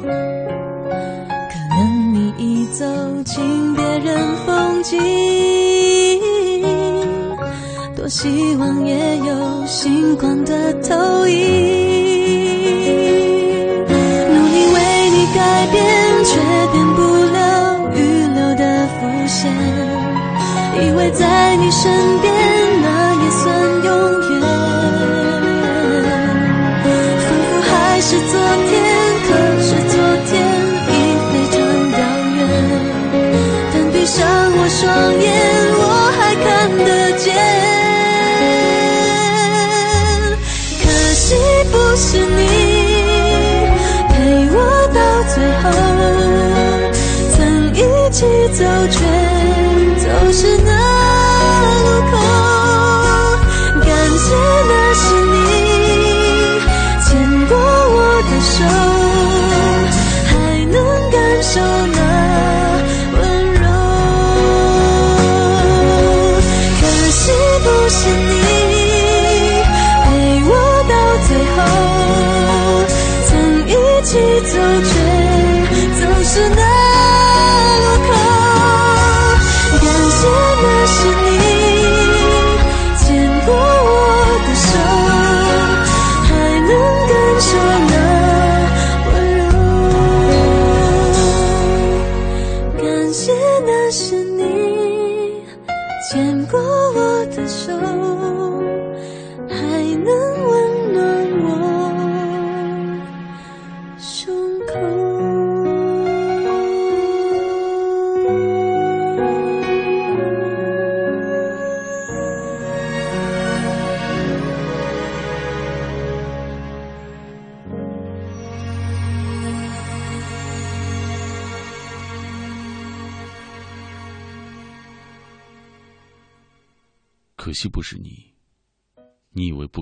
[0.02, 2.84] 可能你已走
[3.24, 4.98] 进别人风景
[7.94, 11.85] 多希望也有星光的投影。
[21.36, 22.35] 在你身边，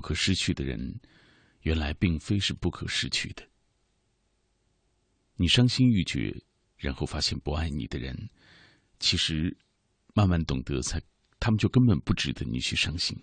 [0.05, 1.01] 可失去的人，
[1.63, 3.43] 原来并非是不可失去的。
[5.35, 6.39] 你伤心欲绝，
[6.77, 8.29] 然后发现不爱你的人，
[9.01, 9.57] 其实
[10.13, 11.01] 慢慢懂得才，
[11.41, 13.19] 他们就根本不值得你去伤心。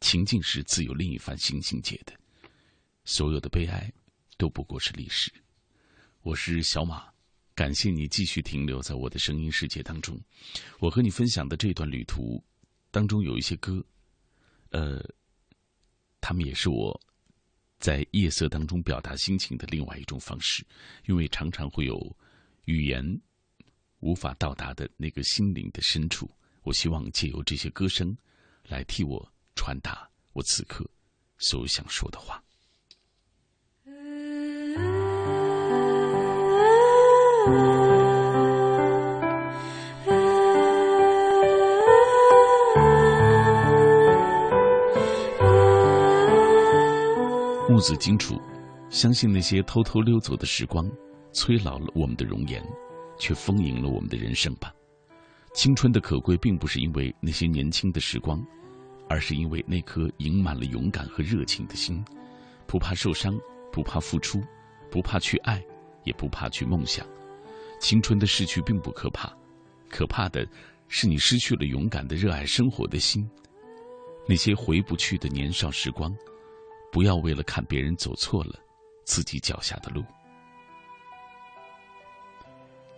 [0.00, 2.12] 情境是自有另一番新境界的，
[3.04, 3.92] 所有的悲哀
[4.36, 5.32] 都不过是历史。
[6.22, 7.08] 我是小马，
[7.54, 10.20] 感谢你继续停留在我的声音世界当中。
[10.80, 12.44] 我和你分享的这段旅途
[12.90, 13.86] 当中有一些歌，
[14.70, 15.00] 呃，
[16.20, 17.00] 他们也是我
[17.78, 20.64] 在夜色当中表达心情的另外一种方式，
[21.06, 22.16] 因为常常会有
[22.66, 23.02] 语言
[24.00, 26.30] 无法到达的那个心灵的深处。
[26.62, 28.16] 我希望借由这些歌声
[28.64, 30.88] 来替我传达我此刻
[31.38, 32.42] 所有想说的话。
[47.70, 48.36] 木子清楚，
[48.88, 50.90] 相信那些偷偷溜走的时光，
[51.30, 52.60] 催老了我们的容颜，
[53.16, 54.74] 却丰盈了我们的人生吧。
[55.54, 58.44] 青春的可贵，并不是因为那些年轻的时光，
[59.08, 62.04] 而是因为那颗盈满了勇敢和热情的心，
[62.66, 63.38] 不怕受伤，
[63.70, 64.42] 不怕付出，
[64.90, 65.64] 不怕去爱，
[66.02, 67.06] 也不怕去梦想。
[67.78, 69.32] 青春的逝去并不可怕，
[69.88, 70.44] 可怕的
[70.88, 73.24] 是你失去了勇敢的热爱生活的心。
[74.26, 76.12] 那些回不去的年少时光。
[76.90, 78.54] 不要为了看别人走错了
[79.04, 80.04] 自己脚下的路。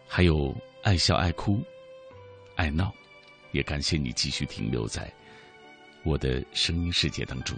[0.08, 1.62] 还有爱笑、爱哭、
[2.56, 2.92] 爱闹，
[3.52, 5.10] 也感谢你继续停留在
[6.04, 7.56] 我的声音世界当中。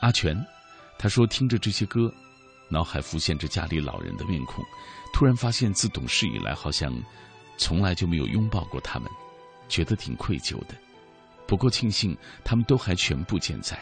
[0.00, 0.36] 阿全，
[0.98, 2.12] 他说听着这些歌，
[2.68, 4.64] 脑海浮现着家里老人的面孔，
[5.12, 6.92] 突然发现自懂事以来，好像
[7.56, 9.08] 从来就没有拥抱过他们，
[9.68, 10.74] 觉得挺愧疚的。
[11.46, 13.78] 不过庆幸他们都还全部健在。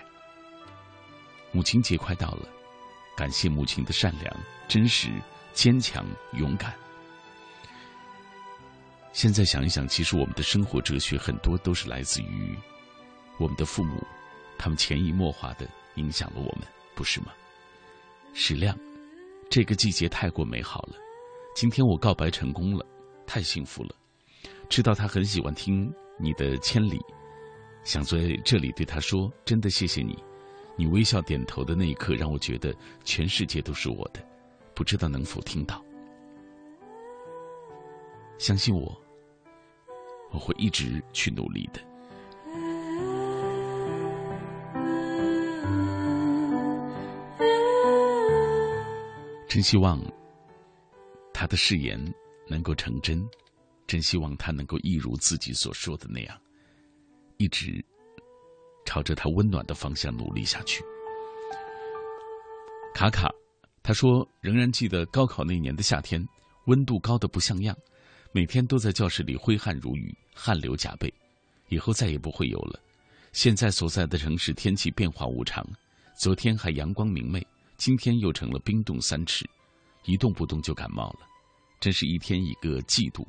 [1.52, 2.48] 母亲节快到了，
[3.16, 4.36] 感谢母亲的善良、
[4.68, 5.10] 真实、
[5.52, 6.74] 坚强、勇敢。
[9.12, 12.56] 现在想一想，其实我们的生活哲学很多都是来自于
[13.38, 14.06] 我们的父母，
[14.56, 17.32] 他们潜移默化的影响了我们，不是吗？
[18.34, 18.78] 史亮，
[19.50, 20.94] 这个季节太过美好了，
[21.56, 22.86] 今天我告白成功了，
[23.26, 23.94] 太幸福了。
[24.68, 26.98] 知道他很喜欢听你的《千里》，
[27.82, 30.16] 想在这里对他说，真的谢谢你。
[30.78, 32.72] 你微笑点头的那一刻，让我觉得
[33.02, 34.24] 全世界都是我的，
[34.76, 35.84] 不知道能否听到。
[38.38, 38.96] 相信我，
[40.30, 41.80] 我会一直去努力的。
[49.48, 50.00] 真希望
[51.34, 52.00] 他的誓言
[52.46, 53.28] 能够成真，
[53.88, 56.40] 真希望他能够一如自己所说的那样，
[57.38, 57.84] 一直
[58.88, 60.82] 朝着他温暖的方向努力下去。
[62.94, 63.30] 卡卡，
[63.82, 66.26] 他说仍然记得高考那年的夏天，
[66.68, 67.76] 温度高的不像样，
[68.32, 71.12] 每天都在教室里挥汗如雨，汗流浃背。
[71.68, 72.80] 以后再也不会有了。
[73.32, 75.62] 现在所在的城市天气变化无常，
[76.16, 77.46] 昨天还阳光明媚，
[77.76, 79.44] 今天又成了冰冻三尺，
[80.06, 81.20] 一动不动就感冒了，
[81.78, 83.28] 真是一天一个季度。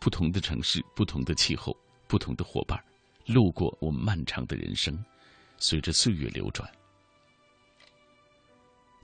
[0.00, 1.72] 不同的城市，不同的气候，
[2.08, 2.82] 不同的伙伴，
[3.28, 4.98] 路过我漫长的人生，
[5.58, 6.68] 随着岁月流转。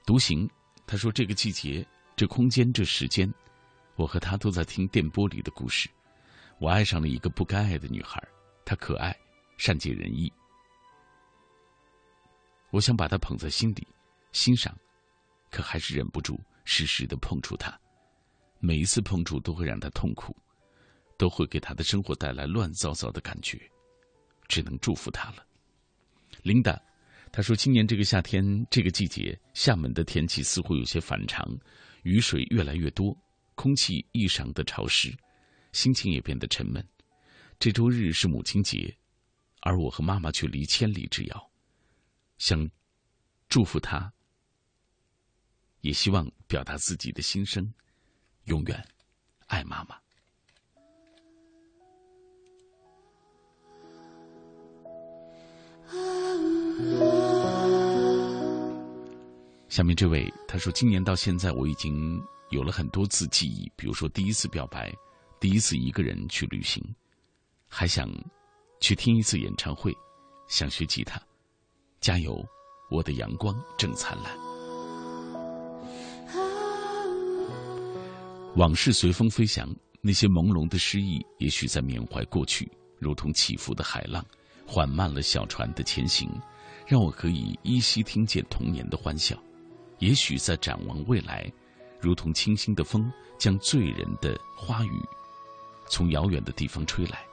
[0.07, 0.49] 独行，
[0.87, 1.87] 他说：“这个季节，
[2.17, 3.33] 这空间，这时间，
[3.97, 5.91] 我和他都在听电波里的故事。
[6.59, 8.23] 我爱上了一个不该爱的女孩，
[8.65, 9.15] 她可爱，
[9.59, 10.33] 善解人意。
[12.71, 13.87] 我想把她捧在心里，
[14.33, 14.75] 欣赏，
[15.51, 17.79] 可还是忍不住时时的碰触她。
[18.59, 20.35] 每一次碰触都会让她痛苦。”
[21.17, 23.71] 都会给她的生活带来乱糟糟的感觉，
[24.49, 25.47] 只能祝福他了。
[26.43, 26.81] 琳达，
[27.33, 31.45] 他说：“今年这个夏天，这个季节，厦门的天气似乎有些反常，
[32.03, 33.17] 雨水越来越多，
[33.55, 35.17] 空气异常的潮湿，
[35.73, 36.87] 心情也变得沉闷。
[37.59, 38.95] 这周日是母亲节，
[39.63, 41.51] 而我和妈妈却离千里之遥，
[42.39, 42.69] 想
[43.49, 44.13] 祝福她，
[45.81, 47.73] 也希望表达自己的心声，
[48.45, 48.87] 永远
[49.47, 49.99] 爱妈妈。”
[59.69, 64.95] 下面这位他说：“今年到现在，我已经有了很多次记忆，比如说第一次表白，
[65.41, 66.81] 第一次一个人去旅行，
[67.67, 68.09] 还想
[68.79, 69.93] 去听一次演唱会，
[70.47, 71.21] 想学吉他。
[72.01, 72.45] 加油，
[72.89, 74.39] 我的阳光正灿烂。
[78.55, 79.69] 往事随风飞翔，
[80.01, 84.25] 那些朦胧的诗意，也许在缅怀过去，如同起伏的海浪，
[84.67, 86.31] 缓慢了小船的前行，
[86.87, 89.41] 让我可以依稀听见童年的欢笑。”
[90.01, 91.51] 也许在展望未来，
[92.01, 95.01] 如同清新的风，将醉人的花语
[95.89, 97.25] 从遥远的地方吹来。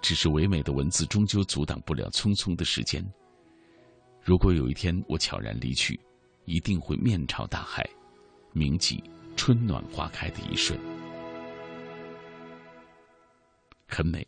[0.00, 3.04] 只是唯美的文字终究阻挡不了匆匆的时间。
[4.22, 5.98] 如果有一天我悄然离去，
[6.46, 7.88] 一定会面朝大海，
[8.52, 9.02] 铭记
[9.36, 10.78] 春暖花开的一瞬。
[13.86, 14.26] 很美，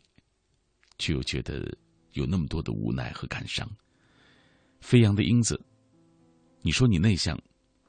[0.97, 1.65] 却又觉得
[2.13, 3.69] 有那么多的无奈和感伤。
[4.79, 5.59] 飞扬的英子。
[6.63, 7.35] 你说你内向，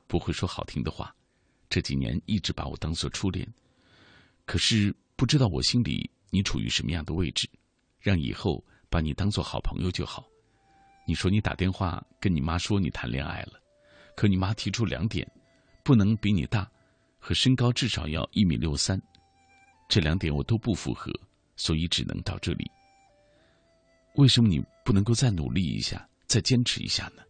[0.07, 1.15] 不会说好听的话，
[1.69, 3.47] 这几年一直把我当做初恋，
[4.47, 7.47] 可是不知道我心里你处于什么样的位置，
[8.01, 10.27] 让以后把你当做好朋友就好。
[11.07, 13.61] 你说你打电话跟你妈说你谈恋爱了，
[14.17, 15.31] 可你妈提出两点，
[15.85, 16.67] 不能比你大，
[17.19, 18.99] 和身高至少要一米六三，
[19.87, 21.13] 这两点我都不符合，
[21.57, 22.71] 所以只能到这里。
[24.17, 27.23] 为什么你不能够再努力一下，再坚持一下呢？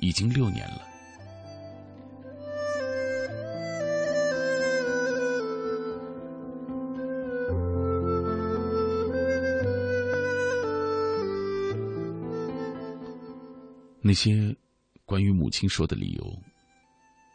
[0.00, 0.88] 已经六年了。
[14.06, 14.54] 那些
[15.06, 16.38] 关于母亲说的理由，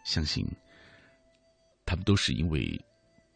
[0.04, 0.46] 相信
[1.86, 2.80] 他们都是因为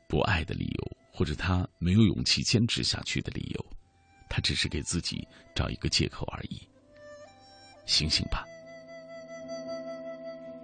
[0.07, 3.72] 不爱的理由，或者他没有勇气坚持下去的理由。
[4.33, 6.59] 他只是给自己找一个借口而已。
[7.85, 8.43] 醒醒吧！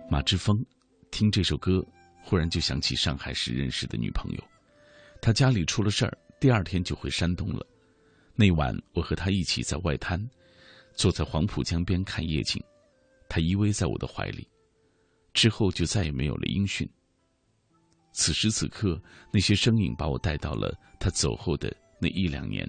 [0.09, 0.65] 马之峰，
[1.11, 1.85] 听这首歌，
[2.23, 4.43] 忽然就想起上海时认识的女朋友。
[5.21, 7.63] 她家里出了事儿，第二天就回山东了。
[8.33, 10.19] 那晚，我和他一起在外滩，
[10.95, 12.59] 坐在黄浦江边看夜景。
[13.29, 14.49] 他依偎在我的怀里，
[15.31, 16.89] 之后就再也没有了音讯。
[18.13, 18.99] 此时此刻，
[19.31, 21.71] 那些声音把我带到了他走后的
[22.01, 22.67] 那一两年，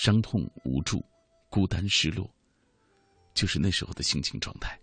[0.00, 1.04] 伤痛、无助、
[1.50, 2.32] 孤单、失落，
[3.34, 4.78] 就是那时候的心情状态。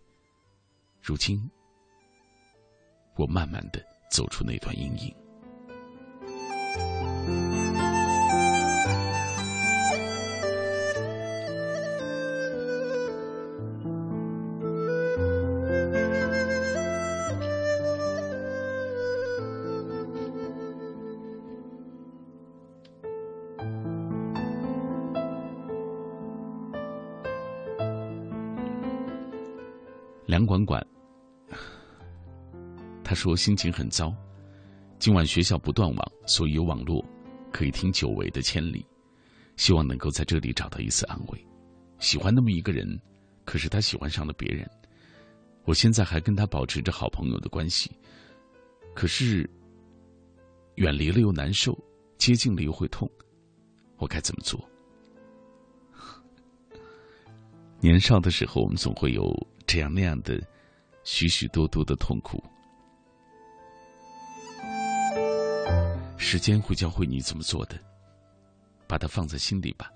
[1.02, 1.50] 如今。
[3.16, 3.82] 我慢慢的
[4.12, 5.16] 走出那段阴影。
[33.26, 34.14] 说心情很糟，
[35.00, 37.04] 今晚学校不断网，所以有网络
[37.52, 38.86] 可以听久违的千里，
[39.58, 41.48] 希望能够在这里找到一丝安慰。
[41.98, 42.88] 喜欢那么一个人，
[43.44, 44.70] 可是他喜欢上了别人。
[45.64, 47.90] 我现在还跟他保持着好朋友的关系，
[48.94, 49.50] 可是
[50.76, 51.76] 远离了又难受，
[52.20, 53.10] 接近了又会痛，
[53.98, 54.64] 我该怎么做？
[57.82, 59.36] 年少的时候，我们总会有
[59.66, 60.40] 这样那样的
[61.04, 62.40] 许许多多的痛苦。
[66.28, 67.80] 时间会教会你怎么做的，
[68.88, 69.92] 把它放在心里吧。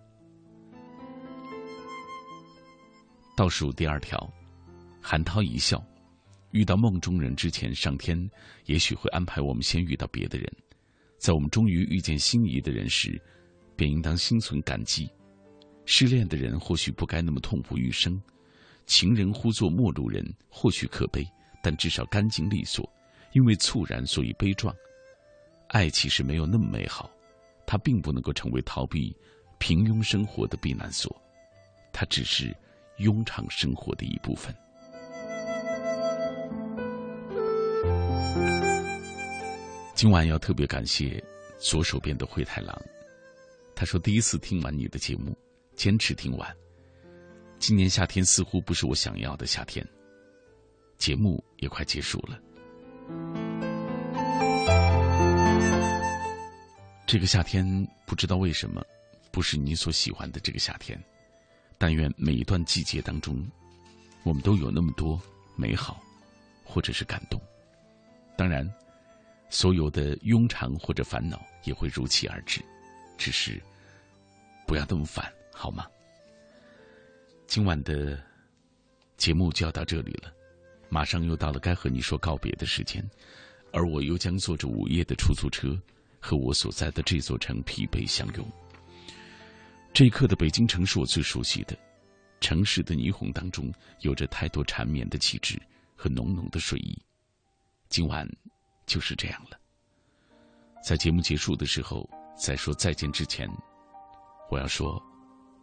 [3.36, 4.32] 倒数第二条，
[5.02, 5.84] 韩涛一笑。
[6.52, 8.30] 遇到梦中人之前，上天
[8.66, 10.48] 也许会安排我们先遇到别的人，
[11.18, 13.20] 在我们终于遇见心仪的人时，
[13.76, 15.10] 便应当心存感激。
[15.86, 18.22] 失恋的人或许不该那么痛不欲生，
[18.86, 21.26] 情人呼作陌路人或许可悲，
[21.64, 22.88] 但至少干净利索。
[23.34, 24.72] 因为猝然，所以悲壮。
[25.70, 27.10] 爱其实没有那么美好，
[27.66, 29.16] 它并不能够成为逃避
[29.58, 31.16] 平庸生活的避难所，
[31.94, 32.56] 它只是
[32.98, 34.54] 庸常生活的一部分。
[39.96, 41.24] 今晚要特别感谢
[41.58, 42.82] 左手边的灰太狼，
[43.76, 45.38] 他说第一次听完你的节目。
[45.76, 46.54] 坚持听完。
[47.58, 49.86] 今年夏天似乎不是我想要的夏天。
[50.98, 53.39] 节目也快结束了。
[57.12, 57.66] 这个夏天
[58.06, 58.86] 不知道为什么
[59.32, 60.96] 不是你所喜欢的这个夏天。
[61.76, 63.50] 但愿每一段季节当中，
[64.22, 65.20] 我们都有那么多
[65.56, 66.00] 美好，
[66.64, 67.42] 或者是感动。
[68.38, 68.72] 当然，
[69.50, 72.62] 所有的庸常或者烦恼也会如期而至。
[73.18, 73.60] 只是
[74.68, 75.34] 不要那么烦。
[75.52, 75.88] 好吗？
[77.48, 78.24] 今晚的
[79.18, 80.32] 节目就要到这里了，
[80.90, 83.04] 马上又到了该和你说告别的时间，
[83.74, 85.76] 而我又将坐着午夜的出租车，
[86.20, 88.46] 和我所在的这座城疲惫相拥。
[89.94, 91.78] 这一刻的北京城是我最熟悉的，
[92.40, 95.60] 城市的霓虹当中有着太多缠绵的气质
[95.96, 96.98] 和浓浓的睡意。
[97.88, 98.28] 今晚
[98.86, 99.58] 就是这样了，
[100.84, 103.50] 在节目结束的时候，在说再见之前，
[104.50, 105.02] 我要说。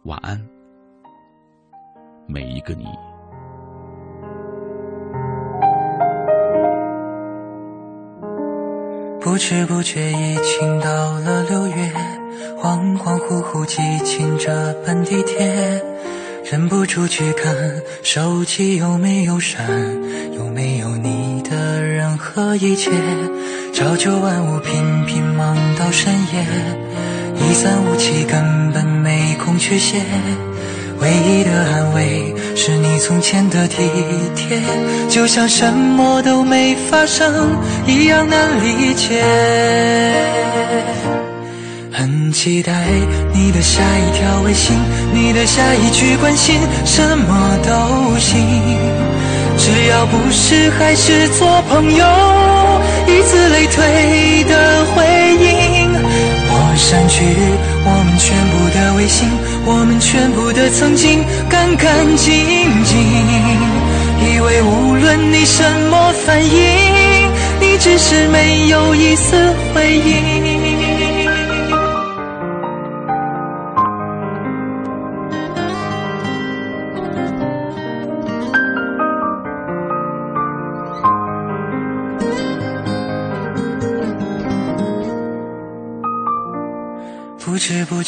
[0.03, 0.39] 晚安，
[2.27, 2.85] 每一个你。
[9.19, 11.91] 不知不觉已经到了六月，
[12.61, 15.81] 恍恍惚惚记清这班地铁，
[16.49, 17.53] 忍不住去看
[18.03, 19.65] 手机有没有删，
[20.33, 22.91] 有没有你的任何一切。
[23.73, 26.45] 朝九晚五，频频忙到深夜。
[27.39, 30.01] 一三五七根本没空去写，
[30.99, 33.83] 唯一的安慰是你从前的体
[34.35, 34.59] 贴，
[35.07, 37.55] 就像什么都没发生
[37.85, 39.23] 一样难理解。
[41.93, 42.73] 很期待
[43.31, 44.75] 你的下一条微信，
[45.13, 48.43] 你的下一句关心，什么都行，
[49.55, 52.05] 只要不是还是做朋友，
[53.07, 55.05] 以此类推的回
[55.45, 55.93] 应。
[56.49, 57.23] 我删去
[57.85, 59.29] 我们全部的微信，
[59.69, 62.33] 我们全部的曾经，干干净
[62.85, 62.97] 净。
[64.25, 65.61] 以为无论你什
[65.91, 66.49] 么反应，
[67.59, 70.46] 你只是没有一丝回应。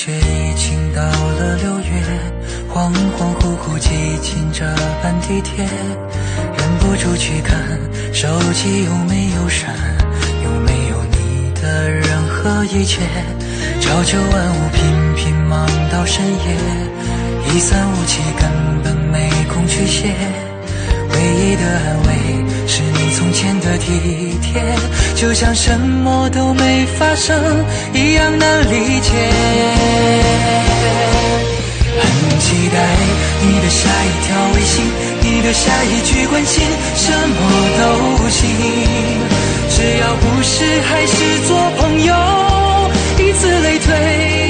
[0.02, 2.02] 却已经到了六月，
[2.74, 3.90] 恍恍惚惚挤
[4.22, 4.66] 进这
[5.04, 7.60] 班地铁，忍不住去看
[8.14, 9.76] 手机有没有删，
[10.42, 13.02] 有没有你的任何一切。
[13.82, 20.16] 朝九晚五，频频忙到深夜，一三五七根本没空去写。
[21.12, 22.10] 唯一的安慰
[22.72, 24.62] 是你从前的体贴，
[25.16, 27.36] 就像什么都没发生
[27.96, 29.10] 一样难理解。
[32.00, 32.78] 很期待
[33.41, 34.86] 你的下一条微信，
[35.20, 36.64] 你的下一句关心，
[36.96, 37.40] 什么
[37.80, 38.48] 都行，
[39.72, 42.14] 只要不是还是做朋友，
[43.18, 44.49] 以此类推。